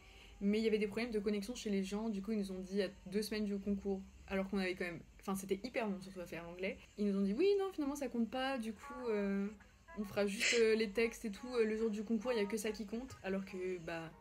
Mais 0.42 0.58
il 0.58 0.64
y 0.64 0.68
avait 0.68 0.80
des 0.80 0.88
problèmes 0.88 1.12
de 1.12 1.20
connexion 1.20 1.54
chez 1.54 1.70
les 1.70 1.84
gens, 1.84 2.10
du 2.10 2.22
coup, 2.24 2.32
ils 2.32 2.40
nous 2.40 2.52
ont 2.52 2.60
dit 2.60 2.82
à 2.82 2.90
deux 3.06 3.22
semaines 3.22 3.46
du 3.46 3.58
concours, 3.60 4.02
alors 4.28 4.50
qu'on 4.50 4.58
avait 4.58 4.74
quand 4.74 4.86
même. 4.86 5.00
Enfin, 5.20 5.36
c'était 5.36 5.60
hyper 5.64 5.88
long 5.88 6.02
surtout 6.02 6.20
à 6.20 6.26
faire 6.26 6.44
l'anglais. 6.44 6.80
Ils 6.98 7.06
nous 7.06 7.18
ont 7.20 7.22
dit 7.22 7.34
oui, 7.34 7.48
non, 7.60 7.72
finalement 7.72 7.96
ça 7.96 8.08
compte 8.08 8.30
pas, 8.30 8.58
du 8.58 8.74
coup, 8.74 9.08
on 10.00 10.04
fera 10.04 10.26
juste 10.26 10.60
les 10.76 10.90
textes 10.90 11.26
et 11.26 11.32
tout 11.32 11.48
le 11.64 11.78
jour 11.78 11.92
du 11.92 12.04
concours, 12.04 12.32
il 12.32 12.38
n'y 12.38 12.42
a 12.42 12.46
que 12.46 12.58
ça 12.58 12.72
qui 12.72 12.88
compte. 12.88 13.16
Alors 13.24 13.46
que 13.46 13.78
bah 13.80 14.12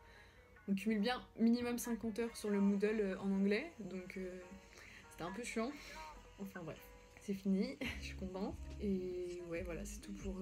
on 0.68 0.74
cumule 0.74 1.00
bien 1.00 1.22
minimum 1.38 1.78
50 1.78 2.18
heures 2.18 2.36
sur 2.36 2.50
le 2.50 2.60
Moodle 2.60 3.16
en 3.20 3.30
anglais, 3.32 3.72
donc 3.78 4.18
c'était 5.10 5.24
un 5.24 5.32
peu 5.32 5.42
chiant. 5.42 5.72
Enfin 6.38 6.60
bref, 6.62 6.80
c'est 7.18 7.34
fini, 7.34 7.78
je 8.00 8.04
suis 8.04 8.16
contente. 8.16 8.56
Et 8.82 9.40
ouais, 9.48 9.62
voilà, 9.62 9.86
c'est 9.86 10.00
tout 10.00 10.12
pour, 10.12 10.34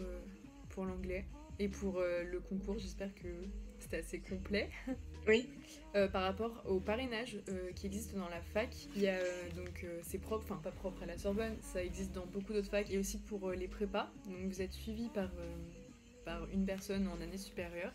pour 0.70 0.86
l'anglais. 0.86 1.24
Et 1.60 1.68
pour 1.68 2.00
le 2.00 2.40
concours, 2.40 2.78
j'espère 2.78 3.14
que 3.14 3.28
c'était 3.88 4.02
assez 4.04 4.20
complet. 4.20 4.68
Oui. 5.26 5.48
Euh, 5.94 6.08
par 6.08 6.22
rapport 6.22 6.62
au 6.66 6.80
parrainage 6.80 7.36
euh, 7.48 7.70
qui 7.72 7.86
existe 7.86 8.14
dans 8.14 8.28
la 8.28 8.40
fac, 8.40 8.74
il 8.96 9.02
y 9.02 9.08
a 9.08 9.16
euh, 9.16 9.50
donc 9.56 9.84
c'est 10.02 10.18
propre, 10.18 10.44
enfin 10.44 10.60
pas 10.62 10.70
propre 10.70 11.02
à 11.02 11.06
la 11.06 11.18
Sorbonne, 11.18 11.54
ça 11.60 11.84
existe 11.84 12.12
dans 12.12 12.24
beaucoup 12.26 12.54
d'autres 12.54 12.70
facs 12.70 12.90
et 12.90 12.98
aussi 12.98 13.18
pour 13.18 13.50
les 13.50 13.68
prépas. 13.68 14.10
Donc 14.26 14.36
vous 14.46 14.62
êtes 14.62 14.72
suivi 14.72 15.08
par, 15.08 15.30
par 16.24 16.48
une 16.50 16.64
personne 16.64 17.08
en 17.08 17.20
année 17.20 17.36
supérieure. 17.36 17.92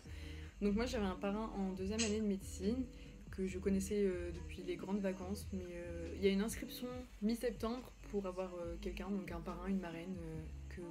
Donc 0.62 0.74
moi 0.74 0.86
j'avais 0.86 1.06
un 1.06 1.16
parrain 1.16 1.50
en 1.56 1.72
deuxième 1.72 2.00
année 2.00 2.20
de 2.20 2.26
médecine 2.26 2.84
que 3.32 3.46
je 3.46 3.58
connaissais 3.58 4.08
depuis 4.32 4.62
les 4.62 4.76
grandes 4.76 5.00
vacances, 5.00 5.48
mais 5.52 5.64
il 6.16 6.24
y 6.24 6.28
a 6.28 6.30
une 6.30 6.42
inscription 6.42 6.86
mi-septembre 7.20 7.92
pour 8.10 8.26
avoir 8.26 8.52
quelqu'un, 8.80 9.10
donc 9.10 9.30
un 9.32 9.40
parrain, 9.40 9.66
une 9.66 9.80
marraine 9.80 10.16
que 10.68 10.82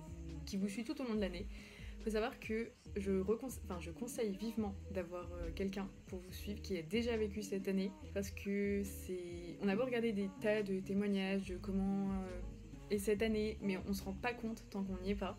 qui 0.45 0.57
vous 0.57 0.67
suit 0.67 0.83
tout 0.83 0.99
au 1.01 1.05
long 1.05 1.15
de 1.15 1.21
l'année 1.21 1.47
faut 2.03 2.09
savoir 2.09 2.37
que 2.39 2.69
je, 2.97 3.21
conseille 3.91 4.31
vivement 4.31 4.75
d'avoir 4.91 5.31
euh, 5.31 5.51
quelqu'un 5.55 5.87
pour 6.07 6.19
vous 6.19 6.31
suivre 6.33 6.61
qui 6.61 6.77
a 6.77 6.81
déjà 6.81 7.15
vécu 7.15 7.41
cette 7.41 7.67
année 7.67 7.91
parce 8.13 8.29
que 8.29 8.81
c'est. 8.83 9.57
On 9.61 9.67
a 9.69 9.75
beau 9.75 9.85
regarder 9.85 10.11
des 10.11 10.29
tas 10.41 10.63
de 10.63 10.79
témoignages 10.79 11.45
de 11.45 11.57
comment 11.57 12.09
euh, 12.11 12.41
est 12.91 12.99
cette 12.99 13.21
année, 13.21 13.57
mais 13.61 13.77
on 13.87 13.93
se 13.93 14.03
rend 14.03 14.13
pas 14.13 14.33
compte 14.33 14.63
tant 14.69 14.83
qu'on 14.83 14.97
n'y 14.97 15.11
est 15.11 15.15
pas. 15.15 15.37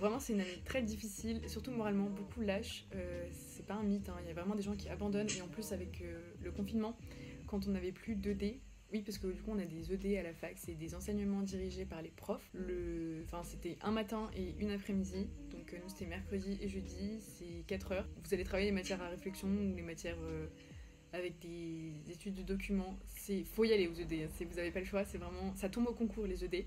Vraiment, 0.00 0.18
c'est 0.18 0.32
une 0.32 0.40
année 0.40 0.60
très 0.64 0.82
difficile, 0.82 1.40
surtout 1.48 1.70
moralement, 1.70 2.10
beaucoup 2.10 2.40
lâche. 2.40 2.86
Euh, 2.94 3.28
c'est 3.30 3.64
pas 3.64 3.74
un 3.74 3.84
mythe, 3.84 4.08
hein. 4.08 4.16
il 4.22 4.26
y 4.26 4.30
a 4.30 4.34
vraiment 4.34 4.56
des 4.56 4.62
gens 4.62 4.74
qui 4.74 4.88
abandonnent 4.88 5.30
et 5.38 5.42
en 5.42 5.46
plus, 5.46 5.72
avec 5.72 6.02
le 6.42 6.50
confinement, 6.50 6.96
quand 7.46 7.68
on 7.68 7.70
n'avait 7.70 7.92
plus 7.92 8.16
2D, 8.16 8.58
oui, 8.92 9.00
parce 9.00 9.16
que 9.16 9.26
du 9.26 9.40
coup, 9.40 9.52
on 9.52 9.58
a 9.58 9.64
des 9.64 9.92
ED 9.92 10.18
à 10.18 10.22
la 10.22 10.34
fac, 10.34 10.52
c'est 10.56 10.74
des 10.74 10.94
enseignements 10.94 11.40
dirigés 11.40 11.86
par 11.86 12.02
les 12.02 12.10
profs. 12.10 12.50
Le... 12.52 13.22
Enfin, 13.24 13.42
c'était 13.42 13.78
un 13.80 13.90
matin 13.90 14.30
et 14.36 14.54
une 14.58 14.70
après-midi. 14.70 15.28
Donc, 15.50 15.72
euh, 15.72 15.78
nous, 15.82 15.88
c'était 15.88 16.06
mercredi 16.06 16.58
et 16.60 16.68
jeudi, 16.68 17.18
c'est 17.20 17.64
4 17.66 17.92
heures. 17.92 18.06
Vous 18.22 18.34
allez 18.34 18.44
travailler 18.44 18.66
les 18.66 18.74
matières 18.74 19.00
à 19.00 19.08
réflexion 19.08 19.48
ou 19.48 19.74
les 19.74 19.82
matières 19.82 20.18
euh, 20.20 20.46
avec 21.14 21.38
des 21.38 21.94
études 22.10 22.34
de 22.34 22.42
documents. 22.42 22.98
C'est 23.06 23.44
faut 23.44 23.64
y 23.64 23.72
aller 23.72 23.88
aux 23.88 23.94
ED. 23.94 24.12
Hein. 24.12 24.28
Vous 24.38 24.56
n'avez 24.56 24.70
pas 24.70 24.80
le 24.80 24.86
choix, 24.86 25.04
c'est 25.04 25.18
vraiment. 25.18 25.54
Ça 25.56 25.70
tombe 25.70 25.86
au 25.86 25.94
concours, 25.94 26.26
les 26.26 26.44
ED. 26.44 26.66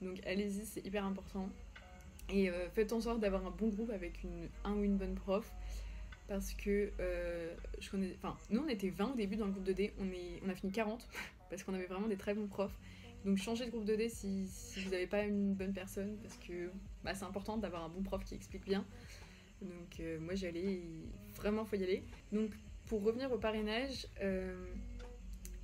Donc, 0.00 0.18
allez-y, 0.26 0.64
c'est 0.64 0.84
hyper 0.84 1.04
important. 1.04 1.50
Et 2.30 2.48
euh, 2.48 2.70
faites 2.70 2.94
en 2.94 3.02
sorte 3.02 3.20
d'avoir 3.20 3.46
un 3.46 3.50
bon 3.50 3.68
groupe 3.68 3.90
avec 3.90 4.22
une, 4.24 4.48
un 4.64 4.72
ou 4.72 4.82
une 4.82 4.96
bonne 4.96 5.14
prof 5.14 5.52
parce 6.26 6.54
que 6.54 6.90
je 7.78 7.88
connais, 7.88 8.12
enfin, 8.16 8.36
nous 8.50 8.60
on 8.60 8.66
était 8.66 8.90
20 8.90 9.12
au 9.12 9.14
début 9.14 9.36
dans 9.36 9.46
le 9.46 9.52
groupe 9.52 9.62
de 9.62 9.72
D, 9.72 9.92
on, 10.00 10.06
est, 10.06 10.42
on 10.44 10.48
a 10.48 10.56
fini 10.56 10.72
40 10.72 11.06
parce 11.50 11.62
qu'on 11.62 11.74
avait 11.74 11.86
vraiment 11.86 12.08
des 12.08 12.16
très 12.16 12.34
bons 12.34 12.46
profs. 12.46 12.78
Donc 13.24 13.38
changez 13.38 13.66
de 13.66 13.70
groupe 13.70 13.84
de 13.84 13.96
d 13.96 14.08
si, 14.08 14.48
vous 14.84 14.90
n'avez 14.90 15.06
pas 15.06 15.22
une 15.22 15.54
bonne 15.54 15.72
personne, 15.72 16.16
parce 16.22 16.36
que 16.36 16.70
bah, 17.02 17.14
c'est 17.14 17.24
important 17.24 17.56
d'avoir 17.56 17.84
un 17.84 17.88
bon 17.88 18.02
prof 18.02 18.24
qui 18.24 18.34
explique 18.34 18.64
bien. 18.64 18.84
Donc 19.60 20.00
euh, 20.00 20.20
moi 20.20 20.34
j'y 20.34 20.46
allais, 20.46 20.82
vraiment 21.34 21.64
faut 21.64 21.76
y 21.76 21.82
aller. 21.82 22.04
Donc 22.32 22.50
pour 22.86 23.02
revenir 23.02 23.32
au 23.32 23.38
parrainage, 23.38 24.06
euh, 24.22 24.54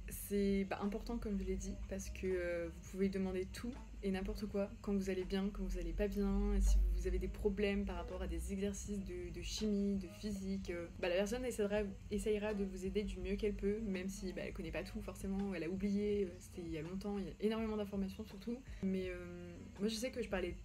c'est 0.08 0.64
bah, 0.68 0.80
important 0.82 1.18
comme 1.18 1.38
je 1.38 1.44
l'ai 1.44 1.56
dit, 1.56 1.74
parce 1.88 2.10
que 2.10 2.26
euh, 2.26 2.68
vous 2.68 2.90
pouvez 2.90 3.08
demander 3.08 3.46
tout 3.46 3.72
et 4.02 4.10
n'importe 4.10 4.46
quoi 4.46 4.68
quand 4.80 4.94
vous 4.94 5.10
allez 5.10 5.24
bien, 5.24 5.48
quand 5.52 5.62
vous 5.62 5.78
allez 5.78 5.92
pas 5.92 6.08
bien, 6.08 6.58
si 6.60 6.76
vous 6.76 6.91
avez 7.06 7.18
des 7.18 7.28
problèmes 7.28 7.84
par 7.84 7.96
rapport 7.96 8.22
à 8.22 8.26
des 8.26 8.52
exercices 8.52 9.04
de, 9.04 9.42
chimie, 9.42 9.96
de 9.96 10.08
physique, 10.08 10.70
euh, 10.70 10.86
bah, 11.00 11.08
la 11.08 11.16
personne 11.16 11.44
essaiera, 11.44 12.54
de 12.54 12.64
vous 12.64 12.86
aider 12.86 13.02
du 13.02 13.18
mieux 13.18 13.36
qu'elle 13.36 13.54
peut, 13.54 13.78
même 13.80 14.08
si 14.08 14.32
bah, 14.32 14.42
elle 14.44 14.52
connaît 14.52 14.70
pas 14.70 14.82
tout 14.82 15.00
forcément, 15.00 15.54
elle 15.54 15.64
a 15.64 15.68
oublié, 15.68 16.24
euh, 16.24 16.34
c'était 16.38 16.62
il 16.62 16.70
y 16.70 16.78
a 16.78 16.82
longtemps, 16.82 17.18
il 17.18 17.24
y 17.24 17.28
a 17.28 17.32
énormément 17.40 17.76
d'informations 17.76 18.24
surtout. 18.24 18.58
Mais 18.82 19.08
euh, 19.08 19.54
moi 19.78 19.88
je 19.88 19.94
sais 19.94 20.10
que 20.10 20.22
je 20.22 20.28
parlais 20.28 20.56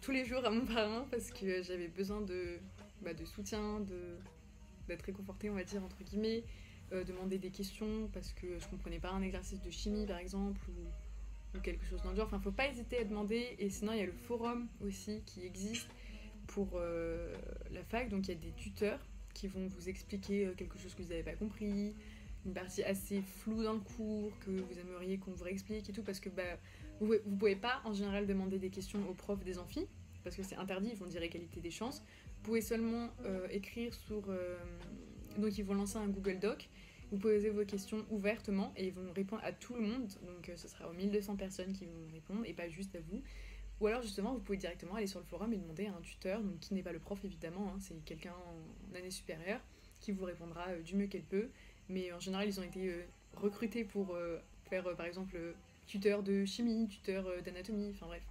tous 0.00 0.12
les 0.12 0.24
jours 0.24 0.44
à 0.44 0.50
mon 0.50 0.64
parrain 0.64 1.06
parce 1.10 1.30
que 1.30 1.62
j'avais 1.62 1.88
besoin 1.88 2.20
de, 2.20 2.58
bah, 3.02 3.10
soutien, 3.24 3.80
d'être 4.88 5.02
réconfortée 5.02 5.50
on 5.50 5.54
va 5.54 5.64
dire 5.64 5.82
entre 5.84 6.02
guillemets, 6.04 6.44
demander 7.06 7.38
des 7.38 7.50
questions 7.50 8.08
parce 8.12 8.32
que 8.32 8.58
je 8.58 8.66
comprenais 8.68 8.98
pas 8.98 9.10
un 9.10 9.22
exercice 9.22 9.60
de 9.60 9.70
chimie 9.70 10.06
par 10.06 10.18
exemple 10.18 10.60
ou 10.68 10.88
ou 11.54 11.60
quelque 11.60 11.84
chose 11.84 12.02
dans 12.02 12.10
le 12.10 12.16
genre. 12.16 12.26
Enfin, 12.26 12.40
faut 12.40 12.52
pas 12.52 12.68
hésiter 12.68 12.98
à 12.98 13.04
demander. 13.04 13.56
Et 13.58 13.70
sinon, 13.70 13.92
il 13.92 13.98
y 13.98 14.02
a 14.02 14.06
le 14.06 14.12
forum 14.12 14.68
aussi 14.84 15.22
qui 15.26 15.44
existe 15.44 15.88
pour 16.46 16.68
euh, 16.74 17.34
la 17.72 17.82
fac. 17.84 18.08
Donc, 18.08 18.28
il 18.28 18.34
y 18.34 18.36
a 18.36 18.40
des 18.40 18.52
tuteurs 18.52 19.00
qui 19.34 19.46
vont 19.46 19.66
vous 19.66 19.88
expliquer 19.88 20.46
euh, 20.46 20.54
quelque 20.54 20.78
chose 20.78 20.94
que 20.94 21.02
vous 21.02 21.10
n'avez 21.10 21.22
pas 21.22 21.34
compris, 21.34 21.94
une 22.44 22.52
partie 22.52 22.82
assez 22.82 23.22
floue 23.22 23.62
dans 23.62 23.74
le 23.74 23.80
cours 23.80 24.32
que 24.40 24.50
vous 24.50 24.78
aimeriez 24.78 25.18
qu'on 25.18 25.32
vous 25.32 25.44
réexplique 25.44 25.88
et 25.88 25.92
tout, 25.92 26.02
parce 26.02 26.20
que 26.20 26.28
bah, 26.28 26.42
vous, 27.00 27.14
vous 27.24 27.36
pouvez 27.36 27.56
pas 27.56 27.80
en 27.84 27.92
général 27.92 28.26
demander 28.26 28.58
des 28.58 28.70
questions 28.70 29.00
aux 29.08 29.14
profs 29.14 29.44
des 29.44 29.58
amphis, 29.58 29.86
parce 30.24 30.36
que 30.36 30.42
c'est 30.42 30.56
interdit, 30.56 30.90
ils 30.92 30.98
vont 30.98 31.06
dire 31.06 31.22
égalité 31.22 31.60
des 31.60 31.70
chances. 31.70 32.02
Vous 32.38 32.42
pouvez 32.42 32.62
seulement 32.62 33.10
euh, 33.24 33.46
écrire 33.50 33.94
sur. 33.94 34.22
donc, 35.38 35.56
ils 35.58 35.64
vont 35.64 35.74
lancer 35.74 35.98
un 35.98 36.08
Google 36.08 36.38
Doc 36.38 36.68
vous 37.10 37.18
posez 37.18 37.50
vos 37.50 37.64
questions 37.64 38.04
ouvertement 38.10 38.72
et 38.76 38.86
ils 38.86 38.92
vont 38.92 39.12
répondre 39.12 39.42
à 39.44 39.52
tout 39.52 39.74
le 39.74 39.80
monde. 39.80 40.08
Donc 40.26 40.48
euh, 40.48 40.56
ce 40.56 40.68
sera 40.68 40.88
aux 40.88 40.92
1200 40.92 41.36
personnes 41.36 41.72
qui 41.72 41.84
vont 41.84 42.12
répondre 42.12 42.42
et 42.46 42.52
pas 42.52 42.68
juste 42.68 42.94
à 42.94 43.00
vous. 43.00 43.22
Ou 43.80 43.86
alors 43.86 44.02
justement, 44.02 44.34
vous 44.34 44.40
pouvez 44.40 44.58
directement 44.58 44.94
aller 44.94 45.06
sur 45.06 45.20
le 45.20 45.24
forum 45.24 45.52
et 45.52 45.56
demander 45.56 45.86
à 45.86 45.92
un 45.92 46.00
tuteur, 46.02 46.42
donc 46.42 46.58
qui 46.60 46.74
n'est 46.74 46.82
pas 46.82 46.92
le 46.92 46.98
prof 46.98 47.18
évidemment, 47.24 47.68
hein, 47.68 47.78
c'est 47.80 48.04
quelqu'un 48.04 48.34
en 48.34 48.94
année 48.94 49.10
supérieure, 49.10 49.60
qui 50.00 50.12
vous 50.12 50.24
répondra 50.24 50.68
euh, 50.68 50.82
du 50.82 50.96
mieux 50.96 51.06
qu'elle 51.06 51.22
peut. 51.22 51.48
Mais 51.88 52.12
en 52.12 52.20
général, 52.20 52.46
ils 52.46 52.60
ont 52.60 52.62
été 52.62 52.88
euh, 52.88 53.02
recrutés 53.34 53.84
pour 53.84 54.16
faire 54.68 54.84
par 54.96 55.06
exemple 55.06 55.36
tuteur 55.86 56.22
de 56.22 56.44
chimie, 56.44 56.86
tuteur 56.86 57.24
d'anatomie, 57.42 57.90
enfin 57.90 58.06
bref. 58.06 58.22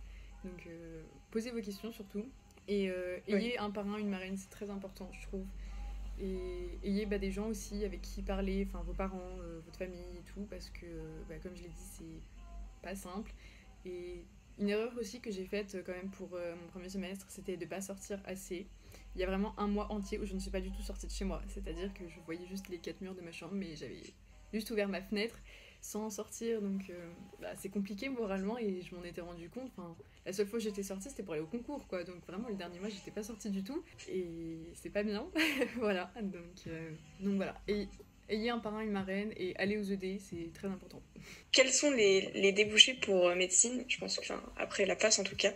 Donc 0.46 0.70
posez 1.32 1.52
vos 1.52 1.62
questions 1.62 1.92
surtout. 1.92 2.26
Et 2.70 2.90
ayez 3.28 3.58
un 3.58 3.72
parrain, 3.72 3.98
une 3.98 4.10
marraine, 4.10 4.38
c'est 4.38 4.50
très 4.50 4.70
important, 4.70 5.10
je 5.14 5.28
trouve 5.28 5.46
et 6.20 6.80
ayez 6.84 7.06
bah, 7.06 7.18
des 7.18 7.32
gens 7.32 7.48
aussi 7.48 7.86
avec 7.86 8.02
qui 8.02 8.22
parler, 8.22 8.68
enfin 8.68 8.84
vos 8.84 8.94
parents, 8.94 9.38
euh, 9.42 9.62
votre 9.66 9.78
famille 9.78 10.18
et 10.18 10.24
tout, 10.24 10.46
parce 10.50 10.70
que, 10.70 10.86
bah, 11.28 11.36
comme 11.42 11.56
je 11.56 11.64
l'ai 11.64 11.70
dit, 11.70 11.90
c'est 11.98 12.82
pas 12.82 12.96
simple. 12.96 13.32
Et 13.86 14.26
une 14.60 14.70
erreur 14.70 14.92
aussi 15.00 15.22
que 15.22 15.32
j'ai 15.32 15.46
faite 15.46 15.76
euh, 15.76 15.84
quand 15.86 15.94
même 15.94 16.10
pour 16.10 16.34
euh, 16.34 16.56
mon 16.56 16.68
premier 16.68 16.90
semestre, 16.90 17.26
c'était 17.30 17.56
de 17.56 17.66
pas 17.66 17.82
sortir 17.82 18.22
assez. 18.26 18.68
Il 19.16 19.22
y 19.22 19.24
a 19.24 19.28
vraiment 19.28 19.58
un 19.58 19.68
mois 19.68 19.92
entier 19.92 20.20
où 20.20 20.26
je 20.26 20.34
ne 20.34 20.40
suis 20.40 20.52
pas 20.52 20.62
du 20.62 20.72
tout 20.72 20.82
sortie 20.82 21.08
de 21.08 21.12
chez 21.12 21.26
moi, 21.26 21.42
c'est-à-dire 21.48 21.94
que 21.94 22.08
je 22.08 22.20
voyais 22.26 22.46
juste 22.48 22.68
les 22.68 22.78
quatre 22.78 23.02
murs 23.02 23.16
de 23.16 23.22
ma 23.22 23.32
chambre, 23.32 23.54
mais 23.54 23.76
j'avais 23.76 24.04
juste 24.54 24.70
ouvert 24.72 24.90
ma 24.90 25.02
fenêtre 25.02 25.40
sans 25.82 26.10
sortir, 26.10 26.62
donc 26.62 26.92
bah, 27.42 27.50
c'est 27.58 27.70
compliqué 27.70 28.10
moralement 28.10 28.58
et 28.58 28.82
je 28.82 28.96
m'en 28.96 29.04
étais 29.04 29.22
rendu 29.22 29.50
compte. 29.50 29.72
Enfin, 29.78 29.96
la 30.26 30.34
seule 30.34 30.48
fois 30.48 30.60
que 30.60 30.66
j'étais 30.66 30.84
sortie, 30.84 31.10
c'était 31.10 31.24
pour 31.24 31.34
aller 31.34 31.42
au 31.42 31.48
concours, 31.48 31.88
quoi. 31.88 32.04
Donc 32.04 32.24
vraiment, 32.28 32.50
le 32.50 32.56
dernier 32.56 32.80
mois, 32.80 32.90
j'étais 32.90 33.12
pas 33.12 33.24
sortie 33.24 33.50
du 33.50 33.64
tout. 33.64 33.84
Et 34.08 34.60
c'est 34.76 34.92
pas 34.92 35.02
bien. 35.02 35.26
voilà. 35.78 36.12
Donc, 36.22 36.68
euh, 36.68 36.92
donc 37.20 37.38
voilà. 37.38 37.60
Et 37.68 37.88
ayez 38.30 38.50
un 38.50 38.60
parrain, 38.60 38.82
une 38.82 38.92
marraine 38.92 39.34
et 39.38 39.56
allez 39.58 39.78
aux 39.78 39.84
ED, 39.84 40.20
c'est 40.20 40.52
très 40.54 40.68
important. 40.68 41.02
Quels 41.52 41.72
sont 41.72 41.92
les, 41.92 42.30
les 42.34 42.52
débouchés 42.52 42.94
pour 42.94 43.28
euh, 43.28 43.36
médecine? 43.36 43.84
Je 43.88 43.98
pense 43.98 44.20
que, 44.20 44.34
après 44.58 44.86
la 44.86 44.96
passe 44.96 45.18
en 45.18 45.24
tout 45.24 45.36
cas, 45.36 45.54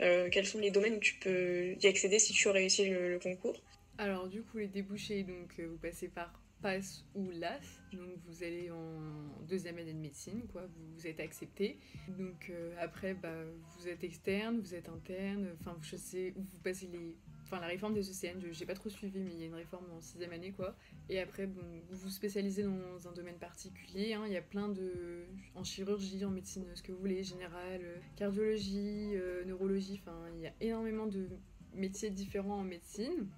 euh, 0.00 0.30
quels 0.30 0.46
sont 0.46 0.58
les 0.58 0.70
domaines 0.70 0.94
où 0.94 1.00
tu 1.00 1.16
peux 1.16 1.74
y 1.82 1.86
accéder 1.86 2.18
si 2.18 2.32
tu 2.32 2.48
as 2.48 2.52
réussi 2.52 2.88
le, 2.88 3.18
concours? 3.18 3.60
Alors, 3.98 4.28
du 4.28 4.42
coup, 4.42 4.58
les 4.58 4.68
débouchés, 4.68 5.22
donc 5.22 5.60
vous 5.60 5.76
passez 5.76 6.08
par 6.08 6.32
PASS 6.64 7.04
ou 7.14 7.30
LAS. 7.30 7.82
Donc 7.92 8.08
vous 8.26 8.42
allez 8.42 8.70
en 8.70 9.44
deuxième 9.46 9.76
année 9.76 9.92
de 9.92 9.98
médecine, 9.98 10.42
quoi, 10.50 10.62
vous, 10.66 11.06
êtes 11.06 11.20
accepté. 11.20 11.78
Donc 12.08 12.48
euh, 12.48 12.74
après, 12.80 13.12
bah, 13.12 13.34
vous 13.76 13.86
êtes 13.86 14.02
externe, 14.02 14.58
vous 14.60 14.74
êtes 14.74 14.88
interne, 14.88 15.46
enfin 15.60 15.76
je 15.82 15.96
sais, 15.96 16.32
vous 16.34 16.58
passez 16.62 16.86
les... 16.86 17.16
Enfin 17.44 17.60
la 17.60 17.66
réforme 17.66 17.92
des 17.92 18.08
ECN, 18.08 18.40
je 18.40 18.58
n'ai 18.58 18.66
pas 18.66 18.72
trop 18.72 18.88
suivi, 18.88 19.20
mais 19.20 19.30
il 19.34 19.40
y 19.40 19.42
a 19.42 19.46
une 19.46 19.54
réforme 19.54 19.84
en 19.92 20.00
sixième 20.00 20.32
année, 20.32 20.52
quoi. 20.52 20.74
Et 21.10 21.20
après, 21.20 21.46
bon, 21.46 21.60
vous 21.90 21.96
vous 21.98 22.08
spécialisez 22.08 22.62
dans 22.62 23.06
un 23.06 23.12
domaine 23.12 23.36
particulier, 23.36 24.14
hein. 24.14 24.22
il 24.26 24.32
y 24.32 24.38
a 24.38 24.42
plein 24.42 24.70
de... 24.70 25.26
en 25.54 25.62
chirurgie, 25.62 26.24
en 26.24 26.30
médecine, 26.30 26.64
ce 26.74 26.82
que 26.82 26.92
vous 26.92 26.98
voulez, 26.98 27.22
générale, 27.22 27.82
cardiologie, 28.16 29.10
euh, 29.16 29.44
neurologie, 29.44 30.00
enfin 30.02 30.18
il 30.34 30.40
y 30.40 30.46
a 30.46 30.54
énormément 30.62 31.06
de 31.06 31.28
métiers 31.74 32.08
différents 32.08 32.60
en 32.60 32.64
médecine. 32.64 33.28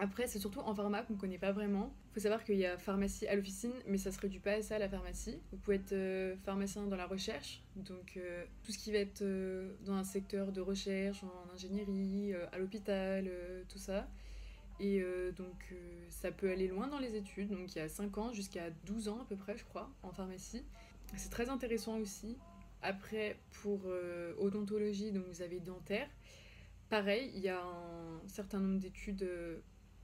Après, 0.00 0.26
c'est 0.26 0.40
surtout 0.40 0.60
en 0.60 0.74
pharma 0.74 1.02
qu'on 1.02 1.14
ne 1.14 1.18
connaît 1.18 1.38
pas 1.38 1.52
vraiment. 1.52 1.94
Il 2.10 2.14
faut 2.14 2.20
savoir 2.20 2.42
qu'il 2.42 2.56
y 2.56 2.66
a 2.66 2.76
pharmacie 2.76 3.28
à 3.28 3.36
l'officine, 3.36 3.72
mais 3.86 3.96
ça 3.96 4.10
se 4.10 4.18
réduit 4.18 4.40
pas 4.40 4.52
à 4.52 4.62
ça, 4.62 4.78
la 4.78 4.88
pharmacie. 4.88 5.38
Vous 5.52 5.58
pouvez 5.58 5.76
être 5.76 5.92
euh, 5.92 6.34
pharmacien 6.44 6.86
dans 6.86 6.96
la 6.96 7.06
recherche, 7.06 7.62
donc 7.76 8.16
euh, 8.16 8.44
tout 8.64 8.72
ce 8.72 8.78
qui 8.78 8.90
va 8.90 8.98
être 8.98 9.22
euh, 9.22 9.72
dans 9.84 9.94
un 9.94 10.04
secteur 10.04 10.50
de 10.50 10.60
recherche, 10.60 11.22
en 11.22 11.54
ingénierie, 11.54 12.34
à 12.52 12.58
l'hôpital, 12.58 13.30
tout 13.68 13.78
ça. 13.78 14.08
Et 14.80 15.04
donc 15.36 15.72
ça 16.08 16.32
peut 16.32 16.50
aller 16.50 16.66
loin 16.66 16.88
dans 16.88 16.98
les 16.98 17.14
études, 17.14 17.50
donc 17.50 17.74
il 17.74 17.78
y 17.78 17.80
a 17.80 17.88
5 17.88 18.18
ans 18.18 18.32
jusqu'à 18.32 18.70
12 18.86 19.08
ans 19.08 19.20
à 19.22 19.24
peu 19.24 19.36
près, 19.36 19.56
je 19.56 19.64
crois, 19.64 19.88
en 20.02 20.10
pharmacie. 20.10 20.64
C'est 21.16 21.30
très 21.30 21.48
intéressant 21.48 21.98
aussi. 21.98 22.36
Après, 22.82 23.38
pour 23.62 23.86
odontologie, 24.38 25.12
donc 25.12 25.24
vous 25.28 25.42
avez 25.42 25.60
dentaire. 25.60 26.08
pareil, 26.90 27.30
il 27.34 27.40
y 27.40 27.48
a 27.48 27.62
un 27.62 28.28
certain 28.28 28.58
nombre 28.58 28.80
d'études 28.80 29.24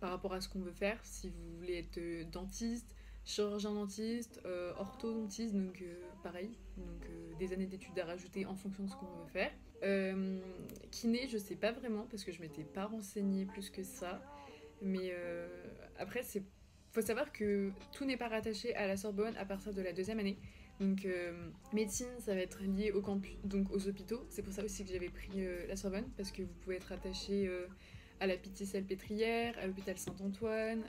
par 0.00 0.10
rapport 0.10 0.32
à 0.32 0.40
ce 0.40 0.48
qu'on 0.48 0.60
veut 0.60 0.72
faire. 0.72 0.98
Si 1.04 1.28
vous 1.28 1.56
voulez 1.58 1.78
être 1.78 2.30
dentiste, 2.30 2.94
chirurgien 3.24 3.72
dentiste, 3.72 4.40
orthodontiste, 4.78 5.54
donc 5.54 5.84
pareil, 6.22 6.50
donc 6.76 7.06
des 7.38 7.52
années 7.52 7.66
d'études 7.66 7.98
à 7.98 8.06
rajouter 8.06 8.46
en 8.46 8.56
fonction 8.56 8.84
de 8.84 8.90
ce 8.90 8.96
qu'on 8.96 9.06
veut 9.06 9.28
faire. 9.28 9.52
kiné, 10.90 11.28
je 11.28 11.38
sais 11.38 11.56
pas 11.56 11.72
vraiment 11.72 12.06
parce 12.10 12.24
que 12.24 12.32
je 12.32 12.40
m'étais 12.40 12.64
pas 12.64 12.86
renseignée 12.86 13.44
plus 13.44 13.70
que 13.70 13.82
ça. 13.82 14.22
Mais 14.82 15.14
après, 15.98 16.22
c'est 16.22 16.42
faut 16.92 17.00
savoir 17.00 17.32
que 17.32 17.70
tout 17.92 18.04
n'est 18.04 18.16
pas 18.16 18.28
rattaché 18.28 18.74
à 18.74 18.86
la 18.86 18.96
Sorbonne 18.96 19.36
à 19.36 19.44
partir 19.44 19.72
de 19.72 19.82
la 19.82 19.92
deuxième 19.92 20.18
année. 20.18 20.38
Donc 20.80 21.04
euh, 21.04 21.50
médecine, 21.72 22.08
ça 22.18 22.34
va 22.34 22.40
être 22.40 22.62
lié 22.62 22.90
au 22.90 23.02
campus, 23.02 23.36
donc 23.44 23.70
aux 23.70 23.86
hôpitaux. 23.86 24.24
C'est 24.28 24.42
pour 24.42 24.52
ça 24.52 24.64
aussi 24.64 24.84
que 24.84 24.90
j'avais 24.90 25.08
pris 25.08 25.46
euh, 25.46 25.66
la 25.68 25.76
Sorbonne 25.76 26.08
parce 26.16 26.32
que 26.32 26.42
vous 26.42 26.54
pouvez 26.62 26.76
être 26.76 26.90
attaché 26.92 27.46
euh, 27.46 27.66
à 28.20 28.26
la 28.26 28.36
Pitié-Salpêtrière, 28.36 29.58
à 29.58 29.66
l'hôpital 29.66 29.98
Saint-Antoine, 29.98 30.84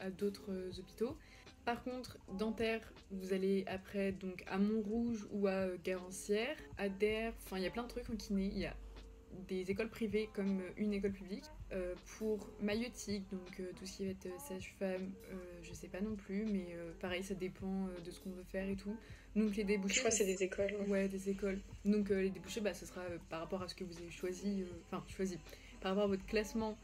à 0.00 0.10
d'autres 0.10 0.50
hôpitaux. 0.78 1.16
Par 1.64 1.82
contre, 1.82 2.16
dentaire, 2.38 2.80
vous 3.10 3.32
allez 3.32 3.64
après 3.66 4.12
donc 4.12 4.44
à 4.46 4.56
Montrouge 4.56 5.26
ou 5.32 5.48
à 5.48 5.66
Garancière, 5.84 6.56
à 6.78 6.88
Der, 6.88 7.32
enfin 7.44 7.58
il 7.58 7.64
y 7.64 7.66
a 7.66 7.70
plein 7.70 7.82
de 7.82 7.88
trucs 7.88 8.08
en 8.08 8.14
kiné. 8.16 8.50
Il 8.52 8.58
y 8.60 8.66
a 8.66 8.76
des 9.48 9.68
écoles 9.70 9.90
privées 9.90 10.28
comme 10.32 10.62
une 10.76 10.92
école 10.92 11.12
publique. 11.12 11.44
pour 12.18 12.48
maïotique, 12.60 13.28
donc 13.30 13.60
tout 13.76 13.84
ce 13.84 13.96
qui 13.96 14.04
va 14.04 14.10
être 14.12 14.40
sage-femme, 14.40 15.10
je 15.62 15.72
sais 15.72 15.88
pas 15.88 16.00
non 16.00 16.14
plus, 16.14 16.44
mais 16.46 16.76
pareil, 17.00 17.24
ça 17.24 17.34
dépend 17.34 17.88
de 18.04 18.10
ce 18.10 18.20
qu'on 18.20 18.30
veut 18.30 18.44
faire 18.44 18.68
et 18.68 18.76
tout. 18.76 18.96
Donc 19.36 19.54
les 19.54 19.64
débouchés. 19.64 19.96
Je 19.96 20.00
crois 20.00 20.10
que 20.10 20.16
c'est 20.16 20.24
des 20.24 20.42
écoles. 20.42 20.74
Ouais, 20.88 21.08
des 21.08 21.28
écoles. 21.28 21.60
Donc 21.84 22.10
euh, 22.10 22.22
les 22.22 22.30
débouchés, 22.30 22.62
bah, 22.62 22.72
ce 22.72 22.86
sera 22.86 23.02
euh, 23.02 23.18
par 23.28 23.40
rapport 23.40 23.62
à 23.62 23.68
ce 23.68 23.74
que 23.74 23.84
vous 23.84 23.96
avez 23.98 24.10
choisi, 24.10 24.62
euh, 24.62 24.66
enfin 24.86 25.04
choisi, 25.14 25.38
par 25.86 25.94
rapport 25.94 26.06
à 26.06 26.16
votre 26.16 26.26
classement 26.26 26.76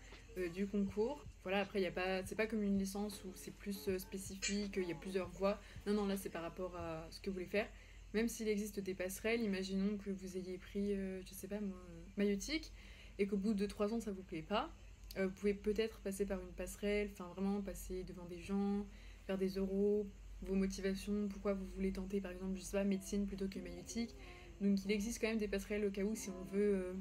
du 0.55 0.69
concours. 0.69 1.27
Voilà, 1.43 1.59
après 1.59 1.81
il 1.81 1.83
y 1.83 1.89
a 1.89 1.91
pas, 1.91 2.25
c'est 2.25 2.37
pas 2.37 2.47
comme 2.47 2.63
une 2.63 2.79
licence 2.79 3.25
où 3.25 3.33
c'est 3.35 3.53
plus 3.53 3.91
spécifique, 3.99 4.75
il 4.77 4.89
y 4.89 4.93
a 4.93 4.95
plusieurs 4.95 5.29
voies. 5.31 5.59
Non, 5.89 5.93
non, 5.93 6.07
là 6.07 6.17
c'est 6.17 6.29
par 6.29 6.43
rapport 6.43 6.77
à 6.77 7.05
ce 7.11 7.21
que 7.21 7.29
vous 7.29 7.35
voulez 7.35 7.47
faire. 7.47 7.67
Même 8.15 8.29
s'il 8.29 8.47
existe 8.47 8.79
des 8.79 8.95
passerelles, 8.95 9.41
imaginons 9.43 9.97
que 9.97 10.11
vous 10.11 10.37
ayez 10.37 10.57
pris, 10.57 10.95
je 10.95 11.35
sais 11.35 11.49
pas 11.49 11.61
moi, 11.61 11.85
maïotique, 12.17 12.71
et 13.19 13.27
qu'au 13.27 13.37
bout 13.37 13.55
de 13.55 13.67
trois 13.67 13.93
ans 13.93 13.99
ça 13.99 14.13
vous 14.13 14.23
plaît 14.23 14.43
pas. 14.49 14.71
vous 15.17 15.31
pouvez 15.31 15.55
peut-être 15.55 15.99
passer 15.99 16.25
par 16.25 16.39
une 16.39 16.53
passerelle, 16.53 17.11
enfin 17.13 17.27
vraiment 17.35 17.61
passer 17.61 18.05
devant 18.05 18.27
des 18.27 18.41
gens, 18.41 18.87
faire 19.27 19.37
des 19.37 19.57
euros, 19.57 20.07
vos 20.43 20.55
motivations, 20.55 21.27
pourquoi 21.29 21.55
vous 21.55 21.67
voulez 21.75 21.91
tenter 21.91 22.21
par 22.21 22.31
exemple, 22.31 22.57
je 22.57 22.63
sais 22.63 22.77
pas, 22.77 22.85
médecine 22.85 23.27
plutôt 23.27 23.49
que 23.49 23.59
maïotique. 23.59 24.15
Donc 24.61 24.85
il 24.85 24.93
existe 24.93 25.21
quand 25.21 25.27
même 25.27 25.39
des 25.39 25.49
passerelles 25.49 25.85
au 25.85 25.91
cas 25.91 26.05
où 26.05 26.15
si 26.15 26.31
on 26.31 26.45
veut 26.55 26.77
euh, 26.77 26.93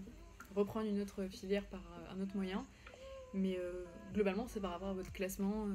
reprendre 0.56 0.88
une 0.88 1.02
autre 1.02 1.26
filière 1.26 1.66
par 1.66 1.80
euh, 1.80 2.14
un 2.16 2.22
autre 2.22 2.36
moyen. 2.36 2.66
Mais 3.34 3.58
euh, 3.58 3.86
globalement, 4.14 4.48
c'est 4.48 4.60
par 4.60 4.72
rapport 4.72 4.90
à 4.90 4.94
votre 4.94 5.12
classement 5.14 5.68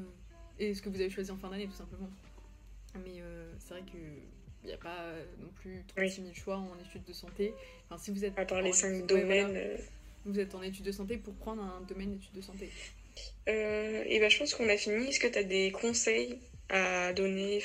et 0.59 0.75
ce 0.75 0.83
que 0.83 0.89
vous 0.89 1.01
avez 1.01 1.11
choisi 1.11 1.31
en 1.31 1.37
fin 1.37 1.49
d'année 1.51 1.67
tout 1.67 1.73
simplement. 1.73 2.11
Mais 2.95 3.23
c'est 3.59 3.75
vrai 3.75 3.83
que 3.83 3.99
il 4.65 4.69
n'y 4.69 4.73
a 4.73 4.79
pas 4.79 5.13
non 5.39 5.49
plus 5.55 5.85
36 5.95 6.23
000 6.23 6.35
choix 6.35 6.57
en 6.57 6.79
études 6.81 7.05
de 7.05 7.13
santé. 7.13 7.55
Enfin, 7.89 8.03
si 8.03 8.11
vous 8.11 8.25
êtes 8.25 8.39
à 8.39 8.45
part 8.45 8.63
les 8.63 8.73
5 8.73 9.07
domaines. 9.07 9.59
vous 10.25 10.39
êtes 10.41 10.55
en 10.55 10.63
études 10.63 10.85
de 10.85 10.93
santé 10.93 11.19
pour 11.19 11.35
prendre 11.35 11.63
un 11.63 11.83
domaine 11.83 12.13
d'études 12.13 12.35
de 12.35 12.41
santé. 12.41 12.71
et 13.47 14.19
ben, 14.21 14.29
je 14.29 14.39
pense 14.39 14.55
qu'on 14.55 14.69
a 14.69 14.77
fini. 14.77 15.09
Est-ce 15.09 15.21
que 15.21 15.29
tu 15.29 15.39
as 15.39 15.45
des 15.45 15.71
conseils 15.71 16.39
à 16.69 17.13
donner 17.13 17.63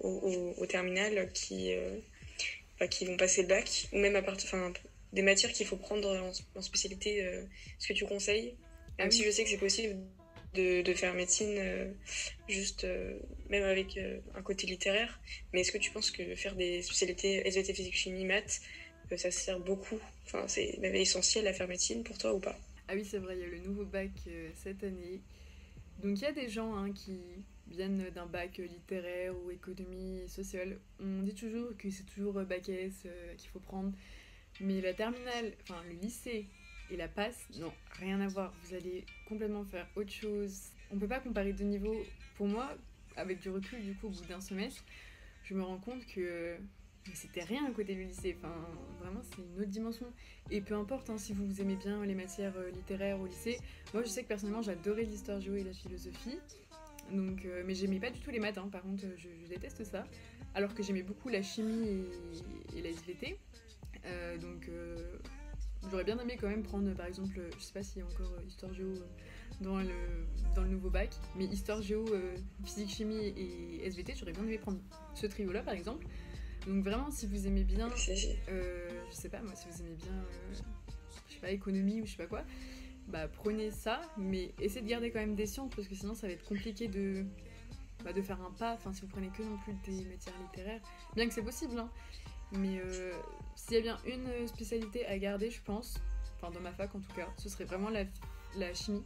au, 0.00 0.54
au, 0.58 0.66
terminal 0.66 1.30
qui, 1.32 1.74
euh, 1.74 1.96
bah, 2.80 2.88
qui 2.88 3.06
vont 3.06 3.16
passer 3.16 3.42
le 3.42 3.48
bac, 3.48 3.88
ou 3.92 3.98
même 3.98 4.16
à 4.16 4.22
partir 4.22 4.48
enfin, 4.52 4.72
des 5.12 5.22
matières 5.22 5.52
qu'il 5.52 5.66
faut 5.66 5.76
prendre 5.76 6.08
en, 6.54 6.62
spécialité, 6.62 7.24
euh, 7.24 7.44
ce 7.78 7.88
que 7.88 7.92
tu 7.92 8.04
conseilles. 8.04 8.56
Même 8.98 9.08
ah 9.08 9.10
si 9.10 9.24
je 9.24 9.30
sais 9.30 9.44
que 9.44 9.50
c'est 9.50 9.58
possible 9.58 9.96
de, 10.54 10.82
de, 10.82 10.94
faire 10.94 11.14
médecine 11.14 11.54
euh, 11.58 11.92
juste 12.48 12.86
même 13.50 13.64
avec 13.64 13.98
un 14.34 14.42
côté 14.42 14.66
littéraire, 14.66 15.20
mais 15.52 15.60
est-ce 15.60 15.72
que 15.72 15.78
tu 15.78 15.90
penses 15.90 16.10
que 16.10 16.34
faire 16.34 16.54
des 16.54 16.82
spécialités 16.82 17.46
SVT, 17.46 17.74
physique, 17.74 17.96
chimie, 17.96 18.24
maths, 18.24 18.60
ça 19.16 19.30
sert 19.30 19.60
beaucoup? 19.60 19.98
Enfin, 20.24 20.48
c'est 20.48 20.78
même 20.80 20.94
essentiel 20.94 21.46
à 21.46 21.52
faire 21.52 21.68
médecine 21.68 22.02
pour 22.04 22.16
toi 22.16 22.32
ou 22.32 22.40
pas? 22.40 22.58
Ah 22.88 22.94
oui, 22.94 23.04
c'est 23.04 23.18
vrai, 23.18 23.36
il 23.36 23.40
y 23.40 23.44
a 23.44 23.48
le 23.48 23.58
nouveau 23.58 23.84
bac 23.84 24.10
cette 24.54 24.82
année. 24.82 25.20
Donc 26.02 26.18
il 26.18 26.22
y 26.22 26.26
a 26.26 26.32
des 26.32 26.48
gens 26.48 26.74
hein, 26.74 26.92
qui 26.92 27.20
viennent 27.68 28.10
d'un 28.14 28.26
bac 28.26 28.58
littéraire 28.58 29.34
ou 29.44 29.50
économie 29.50 30.28
sociale, 30.28 30.78
on 31.00 31.22
dit 31.22 31.34
toujours 31.34 31.76
que 31.76 31.90
c'est 31.90 32.04
toujours 32.04 32.34
bac 32.34 32.68
S 32.68 32.92
euh, 33.06 33.34
qu'il 33.36 33.50
faut 33.50 33.60
prendre. 33.60 33.92
Mais 34.60 34.80
la 34.80 34.94
terminale, 34.94 35.52
enfin 35.62 35.82
le 35.88 35.94
lycée 35.94 36.46
et 36.90 36.96
la 36.96 37.08
passe, 37.08 37.46
non, 37.58 37.72
rien 37.98 38.20
à 38.20 38.28
voir. 38.28 38.52
Vous 38.64 38.74
allez 38.74 39.04
complètement 39.28 39.64
faire 39.64 39.86
autre 39.96 40.12
chose. 40.12 40.70
On 40.90 40.98
peut 40.98 41.08
pas 41.08 41.20
comparer 41.20 41.52
deux 41.52 41.64
niveaux. 41.64 42.02
Pour 42.36 42.46
moi, 42.46 42.76
avec 43.16 43.40
du 43.40 43.50
recul, 43.50 43.82
du 43.82 43.94
coup, 43.94 44.06
au 44.06 44.10
bout 44.10 44.24
d'un 44.26 44.40
semestre, 44.40 44.82
je 45.44 45.54
me 45.54 45.62
rends 45.62 45.78
compte 45.78 46.06
que 46.06 46.56
c'était 47.14 47.42
rien 47.42 47.64
à 47.66 47.70
côté 47.70 47.94
du 47.94 48.04
lycée. 48.04 48.36
Enfin, 48.38 48.54
vraiment, 49.00 49.20
c'est 49.22 49.42
une 49.42 49.60
autre 49.60 49.70
dimension. 49.70 50.06
Et 50.50 50.60
peu 50.60 50.74
importe 50.74 51.10
hein, 51.10 51.18
si 51.18 51.32
vous 51.32 51.60
aimez 51.60 51.76
bien 51.76 52.04
les 52.04 52.14
matières 52.14 52.56
euh, 52.56 52.70
littéraires 52.70 53.20
au 53.20 53.26
lycée. 53.26 53.58
Moi, 53.94 54.02
je 54.02 54.08
sais 54.08 54.22
que 54.22 54.28
personnellement, 54.28 54.62
j'adorais 54.62 55.04
l'histoire 55.04 55.40
géo 55.40 55.54
et 55.54 55.64
la 55.64 55.72
philosophie. 55.72 56.38
Donc, 57.12 57.44
euh, 57.44 57.62
mais 57.64 57.74
j'aimais 57.74 58.00
pas 58.00 58.10
du 58.10 58.18
tout 58.20 58.30
les 58.30 58.40
maths, 58.40 58.58
hein. 58.58 58.68
par 58.70 58.82
contre, 58.82 59.04
je, 59.16 59.48
déteste 59.48 59.84
ça. 59.84 60.04
Alors 60.54 60.74
que 60.74 60.82
j'aimais 60.82 61.02
beaucoup 61.02 61.28
la 61.28 61.42
chimie 61.42 62.04
et, 62.74 62.82
la 62.82 62.90
SVT. 62.90 63.38
Euh, 64.06 64.38
donc, 64.38 64.68
euh, 64.68 65.18
j'aurais 65.90 66.04
bien 66.04 66.18
aimé 66.18 66.36
quand 66.40 66.48
même 66.48 66.62
prendre, 66.62 66.92
par 66.94 67.06
exemple, 67.06 67.40
je 67.58 67.62
sais 67.62 67.72
pas 67.72 67.82
s'il 67.82 67.98
y 67.98 68.02
a 68.02 68.06
encore 68.06 68.32
histoire 68.46 68.72
géo 68.72 68.94
dans 69.60 69.78
le, 69.78 70.26
dans 70.54 70.62
le 70.62 70.68
nouveau 70.68 70.90
bac, 70.90 71.10
mais 71.34 71.44
histoire 71.44 71.82
géo, 71.82 72.04
physique, 72.64 72.90
chimie 72.90 73.16
et 73.36 73.86
SVT, 73.86 74.14
j'aurais 74.16 74.32
bien 74.32 74.42
aimé 74.44 74.58
prendre 74.58 74.78
ce 75.14 75.26
trio-là, 75.26 75.62
par 75.62 75.74
exemple. 75.74 76.06
Donc, 76.66 76.84
vraiment, 76.84 77.10
si 77.10 77.26
vous 77.26 77.46
aimez 77.46 77.64
bien, 77.64 77.88
je 77.96 78.12
sais 79.12 79.28
pas, 79.28 79.40
moi, 79.42 79.54
si 79.54 79.68
vous 79.68 79.80
aimez 79.82 79.94
bien, 79.94 80.24
je 81.28 81.34
sais 81.34 81.40
pas, 81.40 81.50
économie 81.50 82.02
ou 82.02 82.06
je 82.06 82.12
sais 82.12 82.16
pas 82.16 82.26
quoi, 82.26 82.44
bah, 83.08 83.28
prenez 83.28 83.70
ça, 83.70 84.00
mais 84.16 84.52
essayez 84.60 84.82
de 84.82 84.88
garder 84.88 85.10
quand 85.10 85.20
même 85.20 85.36
des 85.36 85.46
sciences 85.46 85.72
parce 85.74 85.86
que 85.86 85.94
sinon 85.94 86.14
ça 86.14 86.26
va 86.26 86.32
être 86.32 86.44
compliqué 86.44 86.88
de, 86.88 87.24
bah, 88.04 88.12
de 88.12 88.20
faire 88.20 88.40
un 88.42 88.50
pas. 88.50 88.74
Enfin, 88.74 88.92
si 88.92 89.02
vous 89.02 89.08
prenez 89.08 89.28
que 89.28 89.42
non 89.42 89.56
plus 89.58 89.74
des 89.84 90.04
matières 90.06 90.34
littéraires, 90.42 90.80
bien 91.14 91.28
que 91.28 91.34
c'est 91.34 91.42
possible, 91.42 91.78
hein. 91.78 91.90
Mais 92.52 92.78
euh, 92.78 93.12
s'il 93.54 93.74
y 93.74 93.78
a 93.78 93.82
bien 93.82 93.98
une 94.06 94.46
spécialité 94.46 95.06
à 95.06 95.18
garder, 95.18 95.50
je 95.50 95.62
pense, 95.62 95.94
enfin 96.36 96.50
dans 96.52 96.60
ma 96.60 96.72
fac 96.72 96.94
en 96.94 97.00
tout 97.00 97.12
cas, 97.14 97.28
ce 97.38 97.48
serait 97.48 97.64
vraiment 97.64 97.90
la, 97.90 98.74
chimie 98.74 99.04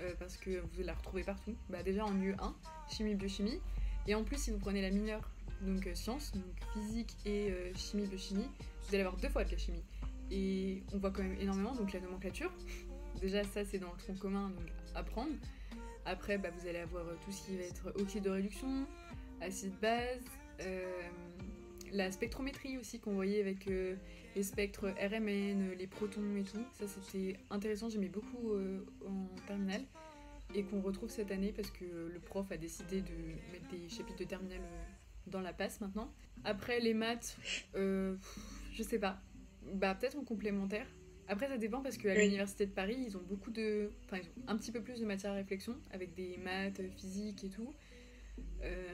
euh, 0.00 0.12
parce 0.18 0.36
que 0.36 0.60
vous 0.72 0.82
la 0.82 0.94
retrouvez 0.94 1.22
partout. 1.22 1.54
Bah, 1.68 1.82
déjà 1.82 2.04
en 2.04 2.12
lieu 2.12 2.34
1, 2.38 2.54
chimie, 2.90 3.14
biochimie, 3.14 3.60
et 4.06 4.14
en 4.14 4.24
plus 4.24 4.38
si 4.38 4.50
vous 4.50 4.58
prenez 4.58 4.82
la 4.82 4.90
mineure, 4.90 5.30
donc 5.62 5.86
euh, 5.86 5.94
sciences, 5.94 6.32
donc 6.32 6.44
physique 6.72 7.16
et 7.26 7.52
chimie, 7.74 8.06
biochimie, 8.06 8.48
vous 8.82 8.94
allez 8.94 9.04
avoir 9.04 9.16
deux 9.16 9.28
fois 9.28 9.44
de 9.44 9.50
la 9.50 9.58
chimie. 9.58 9.84
Et 10.30 10.82
on 10.92 10.98
voit 10.98 11.10
quand 11.10 11.22
même 11.22 11.40
énormément, 11.40 11.74
donc 11.74 11.92
la 11.92 12.00
nomenclature, 12.00 12.52
Déjà, 13.20 13.42
ça, 13.44 13.64
c'est 13.64 13.78
dans 13.78 13.90
le 13.90 13.98
tronc 13.98 14.14
commun, 14.14 14.50
donc 14.50 14.66
apprendre. 14.94 15.32
Après, 16.04 16.38
bah, 16.38 16.50
vous 16.56 16.68
allez 16.68 16.78
avoir 16.78 17.06
euh, 17.06 17.16
tout 17.24 17.32
ce 17.32 17.46
qui 17.46 17.56
va 17.56 17.64
être 17.64 17.92
oxyde 18.00 18.24
de 18.24 18.30
réduction, 18.30 18.86
acide 19.40 19.74
base, 19.80 20.22
euh, 20.60 21.02
la 21.92 22.10
spectrométrie 22.10 22.78
aussi 22.78 23.00
qu'on 23.00 23.14
voyait 23.14 23.40
avec 23.40 23.68
euh, 23.68 23.96
les 24.36 24.42
spectres 24.42 24.88
RMN, 24.88 25.74
les 25.76 25.86
protons 25.86 26.36
et 26.36 26.42
tout. 26.42 26.64
Ça, 26.72 26.86
c'était 26.86 27.38
intéressant, 27.50 27.88
j'aimais 27.88 28.08
beaucoup 28.08 28.52
en 29.06 29.26
terminale 29.46 29.82
et 30.54 30.62
qu'on 30.62 30.80
retrouve 30.80 31.10
cette 31.10 31.30
année 31.30 31.52
parce 31.52 31.70
que 31.70 31.84
le 31.84 32.20
prof 32.20 32.50
a 32.52 32.56
décidé 32.56 33.02
de 33.02 33.14
mettre 33.52 33.68
des 33.70 33.88
chapitres 33.88 34.18
de 34.18 34.24
terminale 34.24 34.60
dans 35.26 35.40
la 35.40 35.52
passe 35.52 35.80
maintenant. 35.80 36.12
Après, 36.44 36.80
les 36.80 36.94
maths, 36.94 37.36
je 37.74 38.82
sais 38.82 38.98
pas. 38.98 39.20
Bah, 39.74 39.94
peut-être 39.94 40.16
en 40.16 40.24
complémentaire. 40.24 40.86
Après, 41.28 41.46
ça 41.46 41.58
dépend 41.58 41.82
parce 41.82 41.98
qu'à 41.98 42.14
l'Université 42.14 42.64
de 42.64 42.72
Paris, 42.72 42.96
ils 43.06 43.16
ont 43.16 43.22
beaucoup 43.22 43.50
de. 43.50 43.90
Enfin, 44.06 44.16
ils 44.22 44.28
ont 44.28 44.48
un 44.48 44.56
petit 44.56 44.72
peu 44.72 44.80
plus 44.80 45.00
de 45.00 45.04
matière 45.04 45.32
à 45.32 45.34
réflexion 45.34 45.76
avec 45.90 46.14
des 46.14 46.38
maths, 46.38 46.80
physique 46.96 47.44
et 47.44 47.50
tout. 47.50 47.74
Euh, 48.62 48.88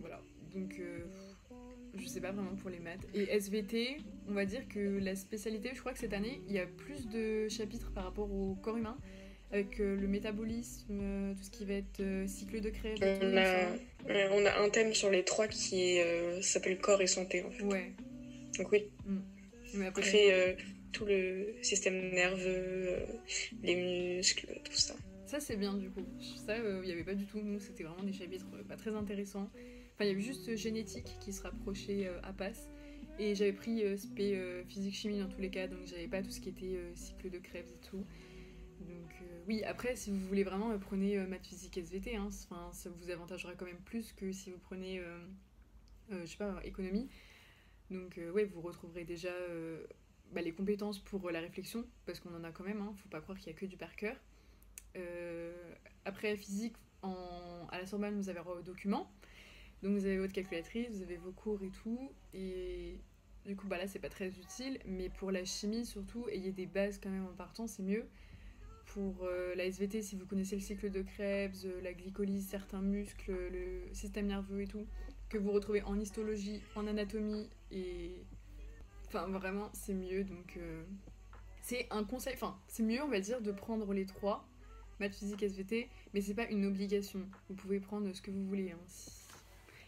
voilà. 0.00 0.20
Donc, 0.52 0.80
euh, 0.80 1.06
sais 2.10 2.20
pas 2.20 2.32
vraiment 2.32 2.54
pour 2.56 2.70
les 2.70 2.78
maths. 2.78 3.06
Et 3.14 3.24
SVT, 3.24 3.98
on 4.28 4.32
va 4.32 4.44
dire 4.44 4.68
que 4.68 4.98
la 4.98 5.16
spécialité, 5.16 5.70
je 5.74 5.80
crois 5.80 5.92
que 5.92 5.98
cette 5.98 6.12
année, 6.12 6.40
il 6.48 6.54
y 6.54 6.58
a 6.58 6.66
plus 6.66 7.08
de 7.08 7.48
chapitres 7.48 7.90
par 7.92 8.04
rapport 8.04 8.30
au 8.30 8.54
corps 8.62 8.76
humain. 8.76 8.96
Avec 9.52 9.80
euh, 9.80 9.96
le 9.96 10.06
métabolisme, 10.06 11.34
tout 11.36 11.42
ce 11.42 11.50
qui 11.50 11.64
va 11.64 11.74
être 11.74 12.00
cycle 12.28 12.60
de 12.60 12.70
création. 12.70 13.04
On 13.20 13.36
a, 13.36 14.30
on 14.30 14.46
a 14.46 14.64
un 14.64 14.68
thème 14.68 14.94
sur 14.94 15.10
les 15.10 15.24
trois 15.24 15.48
qui 15.48 15.98
s'appelle 16.40 16.78
corps 16.78 17.02
et 17.02 17.08
santé 17.08 17.42
en 17.42 17.50
fait. 17.50 17.64
Ouais. 17.64 17.92
Donc 18.56 18.70
oui. 18.70 18.84
Mm. 19.06 19.18
Mais 19.74 19.86
après, 19.86 20.56
tout 20.92 21.04
le 21.04 21.54
système 21.62 22.10
nerveux, 22.10 22.88
euh, 22.88 23.06
les 23.62 24.16
muscles, 24.16 24.60
tout 24.64 24.72
ça. 24.72 24.94
Ça, 25.26 25.40
c'est 25.40 25.56
bien 25.56 25.74
du 25.74 25.90
coup. 25.90 26.04
Ça, 26.44 26.56
il 26.56 26.64
euh, 26.64 26.82
n'y 26.84 26.92
avait 26.92 27.04
pas 27.04 27.14
du 27.14 27.24
tout. 27.26 27.40
Nous, 27.40 27.60
c'était 27.60 27.84
vraiment 27.84 28.02
des 28.02 28.12
chapitres 28.12 28.46
euh, 28.54 28.64
pas 28.64 28.76
très 28.76 28.94
intéressants. 28.94 29.48
Il 30.00 30.08
y 30.08 30.10
avait 30.10 30.20
juste 30.20 30.56
génétique 30.56 31.16
qui 31.20 31.32
se 31.32 31.42
rapprochait 31.42 32.10
à 32.22 32.32
passe. 32.32 32.68
Et 33.20 33.34
j'avais 33.34 33.52
pris 33.52 33.84
euh, 33.84 33.96
euh, 34.18 34.64
physique-chimie 34.64 35.18
dans 35.18 35.28
tous 35.28 35.42
les 35.42 35.50
cas, 35.50 35.66
donc 35.68 35.80
j'avais 35.84 36.08
pas 36.08 36.22
tout 36.22 36.30
ce 36.30 36.40
qui 36.40 36.48
était 36.48 36.76
euh, 36.76 36.90
cycle 36.94 37.28
de 37.28 37.38
Krebs 37.38 37.70
et 37.70 37.86
tout. 37.86 38.06
Donc 38.80 39.12
euh, 39.20 39.42
oui, 39.46 39.62
après, 39.64 39.94
si 39.94 40.10
vous 40.10 40.26
voulez 40.26 40.42
vraiment, 40.42 40.70
euh, 40.70 40.78
prenez 40.78 41.18
euh, 41.18 41.26
maths 41.26 41.46
physique 41.46 41.76
SVT, 41.76 42.16
hein, 42.16 42.28
enfin, 42.28 42.70
ça 42.72 42.88
vous 42.88 43.10
avantagera 43.10 43.54
quand 43.54 43.66
même 43.66 43.82
plus 43.84 44.14
que 44.14 44.32
si 44.32 44.50
vous 44.50 44.58
prenez, 44.58 45.00
euh, 45.00 45.18
euh, 46.12 46.22
je 46.22 46.30
sais 46.30 46.38
pas, 46.38 46.60
économie. 46.64 47.10
Donc 47.90 48.16
euh, 48.16 48.30
ouais, 48.30 48.46
vous 48.46 48.62
retrouverez 48.62 49.04
déjà 49.04 49.28
euh, 49.28 49.84
bah, 50.32 50.40
les 50.40 50.52
compétences 50.52 50.98
pour 50.98 51.28
euh, 51.28 51.30
la 51.30 51.40
réflexion, 51.40 51.84
parce 52.06 52.20
qu'on 52.20 52.34
en 52.34 52.44
a 52.44 52.52
quand 52.52 52.64
même, 52.64 52.80
hein, 52.80 52.94
faut 52.96 53.08
pas 53.10 53.20
croire 53.20 53.36
qu'il 53.36 53.48
y 53.48 53.54
a 53.54 53.58
que 53.58 53.66
du 53.66 53.76
par 53.76 53.94
cœur. 53.96 54.16
Euh, 54.96 55.74
après, 56.06 56.38
physique, 56.38 56.76
en... 57.02 57.66
à 57.70 57.78
la 57.78 57.86
Sorbonne, 57.86 58.16
vous 58.16 58.30
avez 58.30 58.40
vos 58.40 58.62
documents. 58.62 59.12
Donc 59.82 59.92
vous 59.92 60.04
avez 60.04 60.18
votre 60.18 60.32
calculatrice, 60.32 60.90
vous 60.90 61.02
avez 61.02 61.16
vos 61.16 61.32
cours 61.32 61.62
et 61.62 61.70
tout. 61.70 62.12
Et 62.34 62.98
du 63.46 63.56
coup, 63.56 63.66
bah 63.66 63.78
là, 63.78 63.86
c'est 63.86 63.98
pas 63.98 64.08
très 64.08 64.28
utile. 64.28 64.78
Mais 64.84 65.08
pour 65.08 65.30
la 65.30 65.44
chimie, 65.44 65.86
surtout, 65.86 66.28
ayez 66.28 66.52
des 66.52 66.66
bases 66.66 66.98
quand 67.02 67.10
même 67.10 67.26
en 67.26 67.34
partant, 67.34 67.66
c'est 67.66 67.82
mieux. 67.82 68.06
Pour 68.86 69.22
euh, 69.22 69.54
la 69.54 69.64
SVT, 69.66 70.02
si 70.02 70.16
vous 70.16 70.26
connaissez 70.26 70.56
le 70.56 70.60
cycle 70.60 70.90
de 70.90 71.02
Krebs, 71.02 71.64
euh, 71.64 71.80
la 71.80 71.92
glycolyse, 71.92 72.48
certains 72.48 72.82
muscles, 72.82 73.32
le 73.32 73.94
système 73.94 74.26
nerveux 74.26 74.62
et 74.62 74.66
tout, 74.66 74.84
que 75.28 75.38
vous 75.38 75.52
retrouvez 75.52 75.82
en 75.82 75.98
histologie, 75.98 76.60
en 76.74 76.86
anatomie 76.86 77.48
et. 77.70 78.24
Enfin, 79.06 79.26
vraiment, 79.28 79.70
c'est 79.72 79.94
mieux. 79.94 80.24
Donc, 80.24 80.56
euh, 80.56 80.84
c'est 81.62 81.86
un 81.90 82.04
conseil. 82.04 82.34
Enfin, 82.34 82.58
c'est 82.68 82.82
mieux, 82.82 83.02
on 83.02 83.08
va 83.08 83.20
dire, 83.20 83.40
de 83.40 83.52
prendre 83.52 83.92
les 83.92 84.06
trois 84.06 84.46
maths, 84.98 85.14
physique, 85.14 85.42
SVT, 85.42 85.88
mais 86.12 86.20
c'est 86.20 86.34
pas 86.34 86.48
une 86.48 86.66
obligation. 86.66 87.20
Vous 87.48 87.54
pouvez 87.54 87.80
prendre 87.80 88.12
ce 88.12 88.20
que 88.20 88.30
vous 88.30 88.44
voulez. 88.44 88.72
hein. 88.72 88.78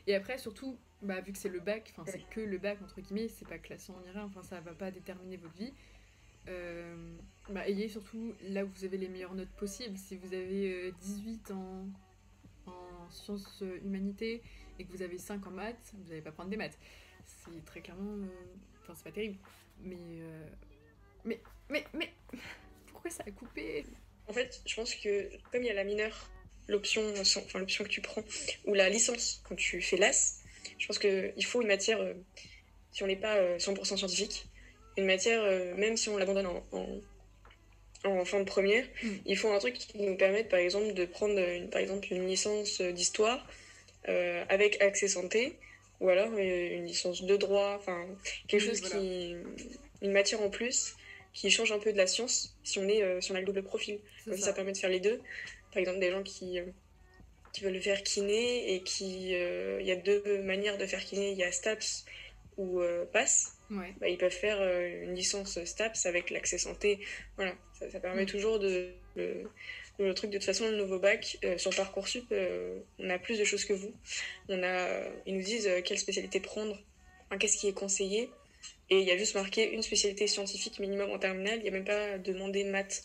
Et 0.06 0.14
après, 0.14 0.38
surtout, 0.38 0.78
bah, 1.00 1.20
vu 1.20 1.32
que 1.32 1.38
c'est 1.38 1.48
le 1.48 1.60
bac, 1.60 1.92
enfin, 1.96 2.10
c'est 2.10 2.28
que 2.28 2.40
le 2.40 2.58
bac, 2.58 2.80
entre 2.82 3.00
guillemets, 3.00 3.28
c'est 3.28 3.46
pas 3.48 3.58
classant 3.58 3.98
ni 4.00 4.10
rien, 4.10 4.24
enfin, 4.24 4.42
ça 4.42 4.60
va 4.60 4.72
pas 4.74 4.90
déterminer 4.90 5.36
votre 5.36 5.54
vie. 5.54 5.72
Euh, 6.48 7.16
bah, 7.50 7.68
ayez 7.68 7.88
surtout 7.88 8.34
là 8.42 8.64
où 8.64 8.68
vous 8.68 8.84
avez 8.84 8.98
les 8.98 9.08
meilleures 9.08 9.34
notes 9.34 9.52
possibles. 9.56 9.96
Si 9.96 10.16
vous 10.16 10.34
avez 10.34 10.88
euh, 10.88 10.92
18 11.00 11.50
en, 11.52 11.86
en 12.66 13.10
sciences 13.10 13.62
euh, 13.62 13.78
humanités 13.84 14.42
et 14.78 14.84
que 14.84 14.90
vous 14.90 15.02
avez 15.02 15.18
5 15.18 15.46
en 15.46 15.50
maths, 15.52 15.92
vous 15.94 16.08
n'allez 16.08 16.20
pas 16.22 16.32
prendre 16.32 16.50
des 16.50 16.56
maths. 16.56 16.78
C'est 17.24 17.64
très 17.64 17.80
clairement. 17.80 18.16
euh, 18.16 18.26
Enfin, 18.80 18.94
c'est 18.96 19.04
pas 19.04 19.12
terrible. 19.12 19.38
Mais, 19.80 19.96
euh, 20.00 20.48
mais. 21.24 21.40
Mais. 21.70 21.84
Mais. 21.94 22.12
Pourquoi 22.88 23.10
ça 23.10 23.22
a 23.24 23.30
coupé? 23.30 23.84
En 24.26 24.32
fait, 24.32 24.60
je 24.66 24.74
pense 24.74 24.94
que 24.96 25.28
comme 25.50 25.62
il 25.62 25.66
y 25.66 25.70
a 25.70 25.74
la 25.74 25.84
mineure, 25.84 26.28
l'option 26.68 27.02
enfin, 27.20 27.58
l'option 27.58 27.84
que 27.84 27.88
tu 27.88 28.00
prends, 28.00 28.22
ou 28.66 28.74
la 28.74 28.88
licence 28.88 29.42
quand 29.48 29.54
tu 29.56 29.80
fais 29.82 29.96
l'AS, 29.96 30.40
je 30.78 30.86
pense 30.86 30.98
qu'il 30.98 31.44
faut 31.44 31.60
une 31.62 31.68
matière, 31.68 32.00
euh, 32.00 32.14
si 32.92 33.02
on 33.02 33.06
n'est 33.06 33.16
pas 33.16 33.36
euh, 33.36 33.58
100% 33.58 33.96
scientifique, 33.96 34.46
une 34.96 35.06
matière, 35.06 35.42
euh, 35.42 35.74
même 35.76 35.96
si 35.96 36.08
on 36.08 36.16
l'abandonne 36.16 36.46
en, 36.46 36.62
en, 36.72 37.00
en 38.04 38.24
fin 38.24 38.40
de 38.40 38.44
première, 38.44 38.84
Mm. 39.02 39.08
il 39.26 39.36
faut 39.36 39.50
un 39.50 39.58
truc 39.58 39.74
qui 39.74 39.98
nous 40.02 40.16
permette 40.16 40.48
par 40.48 40.58
exemple 40.58 40.92
de 40.94 41.04
prendre 41.04 41.38
une, 41.38 41.70
par 41.70 41.80
exemple 41.80 42.08
une 42.12 42.26
licence 42.28 42.80
d'histoire 42.80 43.46
euh, 44.08 44.44
avec 44.48 44.80
accès 44.82 45.08
santé, 45.08 45.56
ou 46.00 46.08
alors 46.08 46.32
euh, 46.32 46.76
une 46.76 46.84
licence 46.86 47.22
de 47.22 47.36
droit, 47.36 47.76
enfin 47.78 48.06
quelque 48.48 48.62
Oui, 48.62 48.68
chose 48.68 48.80
voilà. 48.80 48.96
qui... 48.98 49.36
une 50.02 50.12
matière 50.12 50.40
en 50.42 50.50
plus 50.50 50.94
qui 51.32 51.50
change 51.50 51.72
un 51.72 51.78
peu 51.78 51.92
de 51.92 51.96
la 51.96 52.06
science 52.06 52.54
si 52.62 52.78
on, 52.78 52.88
est, 52.88 53.02
euh, 53.02 53.20
si 53.20 53.32
on 53.32 53.34
a 53.36 53.40
le 53.40 53.46
double 53.46 53.62
profil. 53.62 54.00
Ça. 54.26 54.36
ça. 54.36 54.52
permet 54.52 54.72
de 54.72 54.76
faire 54.78 54.90
les 54.90 55.00
deux. 55.00 55.20
Par 55.72 55.80
exemple, 55.80 56.00
des 56.00 56.10
gens 56.10 56.22
qui, 56.22 56.58
euh, 56.60 56.66
qui 57.52 57.64
veulent 57.64 57.80
faire 57.82 58.02
kiné 58.02 58.74
et 58.74 58.82
qui. 58.84 59.34
euh, 59.34 59.78
Il 59.80 59.86
y 59.86 59.92
a 59.92 59.96
deux 59.96 60.42
manières 60.42 60.78
de 60.78 60.86
faire 60.86 61.04
kiné 61.04 61.32
il 61.32 61.38
y 61.38 61.44
a 61.44 61.52
STAPS 61.52 62.04
ou 62.56 62.80
euh, 62.80 63.06
PASS. 63.06 63.58
Ouais. 63.70 63.94
Bah, 64.00 64.08
ils 64.08 64.18
peuvent 64.18 64.32
faire 64.32 64.60
une 65.02 65.14
licence 65.14 65.62
STAPS 65.64 66.06
avec 66.06 66.30
l'accès 66.30 66.58
santé. 66.58 67.04
Voilà, 67.36 67.56
ça, 67.72 67.90
ça 67.90 68.00
permet 68.00 68.24
Mm. 68.24 68.26
toujours 68.26 68.58
de. 68.58 68.98
Le, 69.16 69.52
le 69.98 70.14
truc 70.14 70.30
de 70.30 70.38
toute 70.38 70.46
façon, 70.46 70.70
le 70.70 70.76
nouveau 70.76 70.98
bac, 70.98 71.38
euh, 71.44 71.58
sur 71.58 71.74
Parcoursup, 71.74 72.26
euh, 72.32 72.80
on 72.98 73.10
a 73.10 73.18
plus 73.18 73.38
de 73.38 73.44
choses 73.44 73.64
que 73.66 73.74
vous. 73.74 73.94
On 74.48 74.62
a, 74.62 75.04
ils 75.26 75.36
nous 75.36 75.42
disent 75.42 75.66
euh, 75.68 75.82
quelle 75.82 75.98
spécialité 75.98 76.40
prendre, 76.40 76.82
enfin, 77.30 77.38
qu'est-ce 77.38 77.56
qui 77.58 77.68
est 77.68 77.74
conseillé. 77.74 78.34
Et 78.90 79.00
il 79.00 79.06
y 79.06 79.10
a 79.10 79.16
juste 79.18 79.34
marqué 79.34 79.72
une 79.72 79.82
spécialité 79.82 80.26
scientifique 80.26 80.78
minimum 80.80 81.10
en 81.10 81.18
terminale. 81.18 81.58
Il 81.58 81.62
n'y 81.62 81.68
a 81.68 81.72
même 81.72 81.84
pas 81.84 82.18
demandé 82.18 82.64
maths. 82.64 83.02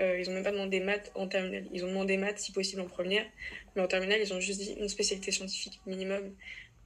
Euh, 0.00 0.18
ils 0.18 0.26
n'ont 0.28 0.34
même 0.34 0.44
pas 0.44 0.52
demandé 0.52 0.80
maths 0.80 1.12
en 1.14 1.28
terminale. 1.28 1.66
Ils 1.72 1.84
ont 1.84 1.88
demandé 1.88 2.16
maths 2.16 2.38
si 2.38 2.52
possible 2.52 2.80
en 2.80 2.86
première. 2.86 3.26
Mais 3.76 3.82
en 3.82 3.86
terminale, 3.88 4.20
ils 4.20 4.32
ont 4.32 4.40
juste 4.40 4.60
dit 4.60 4.72
une 4.78 4.88
spécialité 4.88 5.30
scientifique 5.30 5.80
minimum 5.86 6.34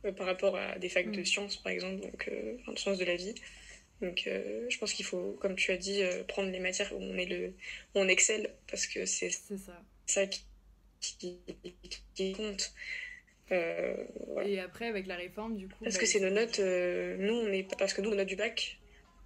euh, 0.05 0.13
par 0.13 0.27
rapport 0.27 0.57
à 0.57 0.79
des 0.79 0.89
facs 0.89 1.11
de 1.11 1.21
Mm. 1.21 1.25
sciences, 1.25 1.57
par 1.57 1.73
exemple, 1.73 2.03
donc 2.03 2.29
euh, 2.29 2.57
de 2.67 2.79
sciences 2.79 2.99
de 2.99 3.05
la 3.05 3.17
vie. 3.17 3.35
Donc 4.01 4.25
euh, 4.27 4.67
je 4.69 4.79
pense 4.79 4.93
qu'il 4.93 5.05
faut, 5.05 5.37
comme 5.41 5.55
tu 5.55 5.71
as 5.71 5.77
dit, 5.77 6.03
prendre 6.29 6.51
les 6.51 6.61
matières 6.61 6.93
où 6.93 6.99
on, 7.01 7.17
est 7.17 7.27
le, 7.27 7.49
où 7.95 8.01
on 8.01 8.09
excelle 8.09 8.51
parce 8.69 8.87
que 8.87 9.07
c'est 9.07 9.31
ça. 9.31 9.81
ça 10.07 10.27
qui, 10.27 10.45
qui, 11.01 11.39
qui 12.15 12.33
compte. 12.33 12.75
Voilà. 13.49 14.49
Et 14.49 14.59
après, 14.59 14.89
avec 14.89 15.07
la 15.07 15.17
réforme, 15.17 15.57
du 15.57 15.69
coup. 15.69 15.85
Parce 15.85 15.95
bah, 15.95 16.01
que 16.01 16.07
c'est 16.07 16.21
nos 16.21 16.31
notes, 16.31 16.59
nous, 16.59 17.35
on 17.35 17.53
est 17.53 17.67
parce 17.79 17.95
que 17.95 18.03
nous, 18.03 18.11
nos 18.11 18.17
notes 18.17 18.29
du 18.29 18.37
bac, 18.37 18.79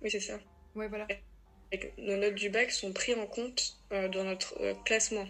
oui, 0.03 0.11
c'est 0.11 0.21
ça. 0.21 0.39
Ouais, 0.75 0.87
voilà. 0.87 1.09
Nos 1.99 2.17
notes 2.17 2.35
du 2.35 2.49
bac 2.49 2.71
sont 2.71 2.93
prises 2.93 3.17
en 3.19 3.27
compte 3.27 3.77
euh, 3.93 4.09
dans 4.09 4.25
notre 4.25 4.57
euh, 4.61 4.75
classement. 4.85 5.27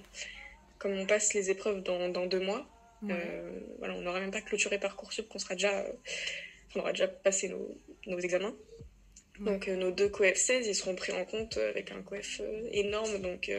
Comme 0.79 0.93
on 0.93 1.07
passe 1.07 1.35
les 1.35 1.51
épreuves 1.51 1.83
dans, 1.83 2.09
dans 2.09 2.27
deux 2.27 2.41
mois, 2.41 2.67
Ouais. 3.01 3.13
euh, 3.15 3.61
voilà, 3.79 3.95
on 3.95 4.01
n'aura 4.01 4.19
même 4.19 4.33
pas 4.33 4.41
clôturé 4.41 4.77
Parcoursup, 4.81 5.29
qu'on 5.29 5.39
sera 5.39 5.55
déjà, 5.55 5.85
on 6.75 6.81
aura 6.81 6.91
déjà 6.93 7.07
passé 7.07 7.49
nos, 7.49 7.77
nos 8.09 8.19
examens. 8.19 8.55
Ouais. 9.39 9.47
Donc 9.53 9.69
nos 9.69 9.93
deux 9.93 10.09
coef 10.09 10.37
16, 10.37 10.67
ils 10.67 10.75
seront 10.75 10.97
pris 10.97 11.13
en 11.13 11.25
compte 11.25 11.57
avec 11.59 11.93
un 11.93 12.03
coef 12.03 12.41
énorme. 12.73 13.21
Donc 13.23 13.51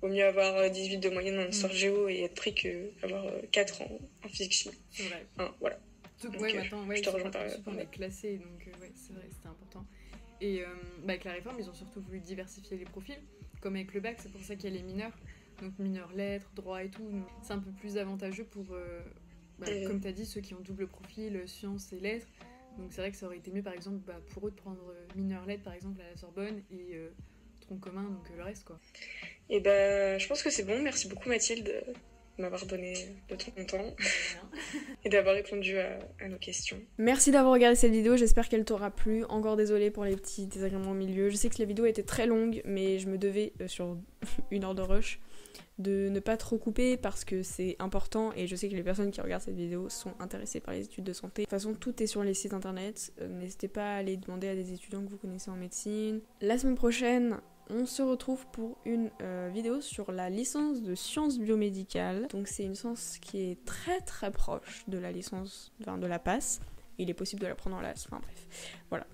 vaut 0.00 0.08
mieux 0.08 0.24
avoir 0.24 0.56
euh, 0.56 0.68
18 0.70 0.96
de 0.98 1.10
moyenne 1.10 1.38
en 1.38 1.46
histoire 1.48 1.72
Mm. 1.72 1.76
géo 1.76 2.08
et 2.08 2.22
être 2.24 2.34
pris 2.34 2.54
que 2.54 2.90
avoir 3.02 3.26
euh, 3.26 3.40
4 3.52 3.82
en, 3.82 3.98
en 4.24 4.28
physique 4.28 4.52
chimie. 4.52 4.74
Enfin, 5.36 5.54
voilà. 5.60 5.78
Donc, 6.22 6.40
ouais, 6.40 6.54
maintenant, 6.54 6.86
je 6.94 7.02
te 7.02 7.08
rejoins 7.10 7.30
par- 7.30 7.42
Parcoursup, 7.42 7.66
on 7.68 7.74
ouais. 7.76 7.82
est 7.82 7.90
classé, 7.90 8.36
donc 8.38 8.66
ouais, 8.80 8.92
c'est 8.94 9.12
vrai, 9.12 9.24
c'était 9.30 9.48
important. 9.48 9.84
Et 10.40 10.62
euh, 10.62 10.66
bah, 11.04 11.12
avec 11.12 11.24
la 11.24 11.32
réforme, 11.32 11.56
ils 11.58 11.68
ont 11.70 11.74
surtout 11.74 12.00
voulu 12.00 12.20
diversifier 12.20 12.76
les 12.76 12.84
profils, 12.84 13.18
comme 13.60 13.76
avec 13.76 13.94
le 13.94 14.00
bac, 14.00 14.16
c'est 14.20 14.30
pour 14.30 14.42
ça 14.42 14.56
qu'il 14.56 14.70
y 14.70 14.72
a 14.74 14.76
les 14.76 14.82
mineurs, 14.82 15.16
donc 15.62 15.78
mineurs 15.78 16.12
lettres, 16.12 16.50
droit 16.54 16.82
et 16.82 16.90
tout. 16.90 17.08
C'est 17.42 17.52
un 17.52 17.58
peu 17.58 17.70
plus 17.70 17.96
avantageux 17.96 18.44
pour, 18.44 18.66
euh, 18.72 19.00
bah, 19.58 19.66
Mhm. 19.70 19.86
comme 19.86 20.00
tu 20.00 20.08
as 20.08 20.12
dit, 20.12 20.26
ceux 20.26 20.40
qui 20.40 20.54
ont 20.54 20.60
double 20.60 20.86
profil, 20.86 21.36
euh, 21.36 21.46
sciences 21.46 21.92
et 21.92 22.00
lettres. 22.00 22.26
Donc 22.78 22.92
c'est 22.92 23.00
vrai 23.00 23.10
que 23.12 23.16
ça 23.16 23.26
aurait 23.26 23.38
été 23.38 23.52
mieux, 23.52 23.62
par 23.62 23.72
exemple, 23.72 23.98
bah, 24.06 24.20
pour 24.30 24.48
eux 24.48 24.50
de 24.50 24.56
prendre 24.56 24.82
euh, 24.90 25.06
mineurs 25.16 25.46
lettres, 25.46 25.62
par 25.62 25.74
exemple, 25.74 26.00
à 26.00 26.10
la 26.10 26.16
Sorbonne, 26.16 26.60
et 26.70 26.94
euh, 26.96 27.10
tronc 27.60 27.76
commun, 27.78 28.02
donc 28.02 28.28
euh, 28.32 28.36
le 28.36 28.42
reste, 28.42 28.64
quoi. 28.64 28.80
Et 29.48 29.60
ben, 29.60 30.18
je 30.18 30.26
pense 30.26 30.42
que 30.42 30.50
c'est 30.50 30.64
bon. 30.64 30.82
Merci 30.82 31.08
beaucoup 31.08 31.28
Mathilde 31.28 31.64
de 31.66 31.82
m'avoir 32.38 32.66
donné 32.66 32.94
de 33.28 33.36
ton 33.36 33.64
temps 33.64 33.94
et 35.04 35.08
d'avoir 35.08 35.34
répondu 35.34 35.78
à, 35.78 35.98
à 36.20 36.28
nos 36.28 36.38
questions. 36.38 36.80
Merci 36.98 37.30
d'avoir 37.30 37.52
regardé 37.52 37.76
cette 37.76 37.92
vidéo, 37.92 38.16
j'espère 38.16 38.48
qu'elle 38.48 38.64
t'aura 38.64 38.90
plu. 38.90 39.24
Encore 39.24 39.56
désolée 39.56 39.90
pour 39.90 40.04
les 40.04 40.16
petits 40.16 40.46
désagréments 40.46 40.92
au 40.92 40.94
milieu. 40.94 41.30
Je 41.30 41.36
sais 41.36 41.48
que 41.48 41.58
la 41.58 41.64
vidéo 41.64 41.86
était 41.86 42.02
très 42.02 42.26
longue, 42.26 42.62
mais 42.64 42.98
je 42.98 43.08
me 43.08 43.18
devais, 43.18 43.52
euh, 43.60 43.68
sur 43.68 43.96
une 44.50 44.64
heure 44.64 44.74
de 44.74 44.82
rush, 44.82 45.20
de 45.78 46.08
ne 46.08 46.20
pas 46.20 46.36
trop 46.36 46.56
couper 46.56 46.96
parce 46.96 47.24
que 47.24 47.42
c'est 47.42 47.76
important 47.78 48.32
et 48.36 48.46
je 48.46 48.54
sais 48.54 48.68
que 48.68 48.74
les 48.74 48.82
personnes 48.82 49.10
qui 49.10 49.20
regardent 49.20 49.42
cette 49.42 49.56
vidéo 49.56 49.88
sont 49.88 50.12
intéressées 50.20 50.60
par 50.60 50.74
les 50.74 50.84
études 50.84 51.04
de 51.04 51.12
santé. 51.12 51.42
De 51.42 51.46
toute 51.46 51.50
façon, 51.50 51.74
tout 51.74 52.00
est 52.02 52.06
sur 52.06 52.22
les 52.22 52.34
sites 52.34 52.54
internet. 52.54 53.12
Euh, 53.20 53.28
N'hésitez 53.28 53.68
pas 53.68 53.94
à 53.94 53.96
aller 53.96 54.16
demander 54.16 54.48
à 54.48 54.54
des 54.54 54.72
étudiants 54.72 55.02
que 55.04 55.10
vous 55.10 55.16
connaissez 55.16 55.50
en 55.50 55.56
médecine. 55.56 56.20
La 56.40 56.58
semaine 56.58 56.76
prochaine, 56.76 57.38
on 57.70 57.86
se 57.86 58.02
retrouve 58.02 58.46
pour 58.52 58.78
une 58.84 59.10
euh, 59.22 59.50
vidéo 59.52 59.80
sur 59.80 60.12
la 60.12 60.30
licence 60.30 60.82
de 60.82 60.94
sciences 60.94 61.38
biomédicales. 61.38 62.28
Donc 62.28 62.48
c'est 62.48 62.64
une 62.64 62.70
licence 62.70 63.18
qui 63.20 63.50
est 63.50 63.64
très 63.64 64.00
très 64.00 64.30
proche 64.30 64.84
de 64.88 64.98
la 64.98 65.12
licence, 65.12 65.72
enfin 65.80 65.98
de 65.98 66.06
la 66.06 66.18
passe. 66.18 66.60
Il 66.98 67.10
est 67.10 67.14
possible 67.14 67.42
de 67.42 67.46
la 67.46 67.54
prendre 67.54 67.76
en 67.76 67.80
LAS, 67.80 68.06
enfin 68.06 68.20
bref. 68.20 68.78
Voilà. 68.90 69.06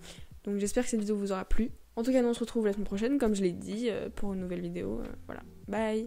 Donc 0.45 0.59
j'espère 0.59 0.85
que 0.85 0.91
cette 0.91 1.01
vidéo 1.01 1.17
vous 1.17 1.33
aura 1.33 1.45
plu. 1.45 1.71
En 1.97 2.03
tout 2.03 2.13
cas, 2.13 2.23
nous 2.23 2.29
on 2.29 2.35
se 2.35 2.41
retrouve 2.41 2.67
la 2.67 2.73
semaine 2.73 2.87
prochaine, 2.87 3.19
comme 3.19 3.35
je 3.35 3.43
l'ai 3.43 3.53
dit, 3.53 3.89
euh, 3.91 4.09
pour 4.09 4.33
une 4.33 4.41
nouvelle 4.41 4.61
vidéo. 4.61 5.01
Euh, 5.01 5.07
voilà. 5.27 5.43
Bye 5.69 6.07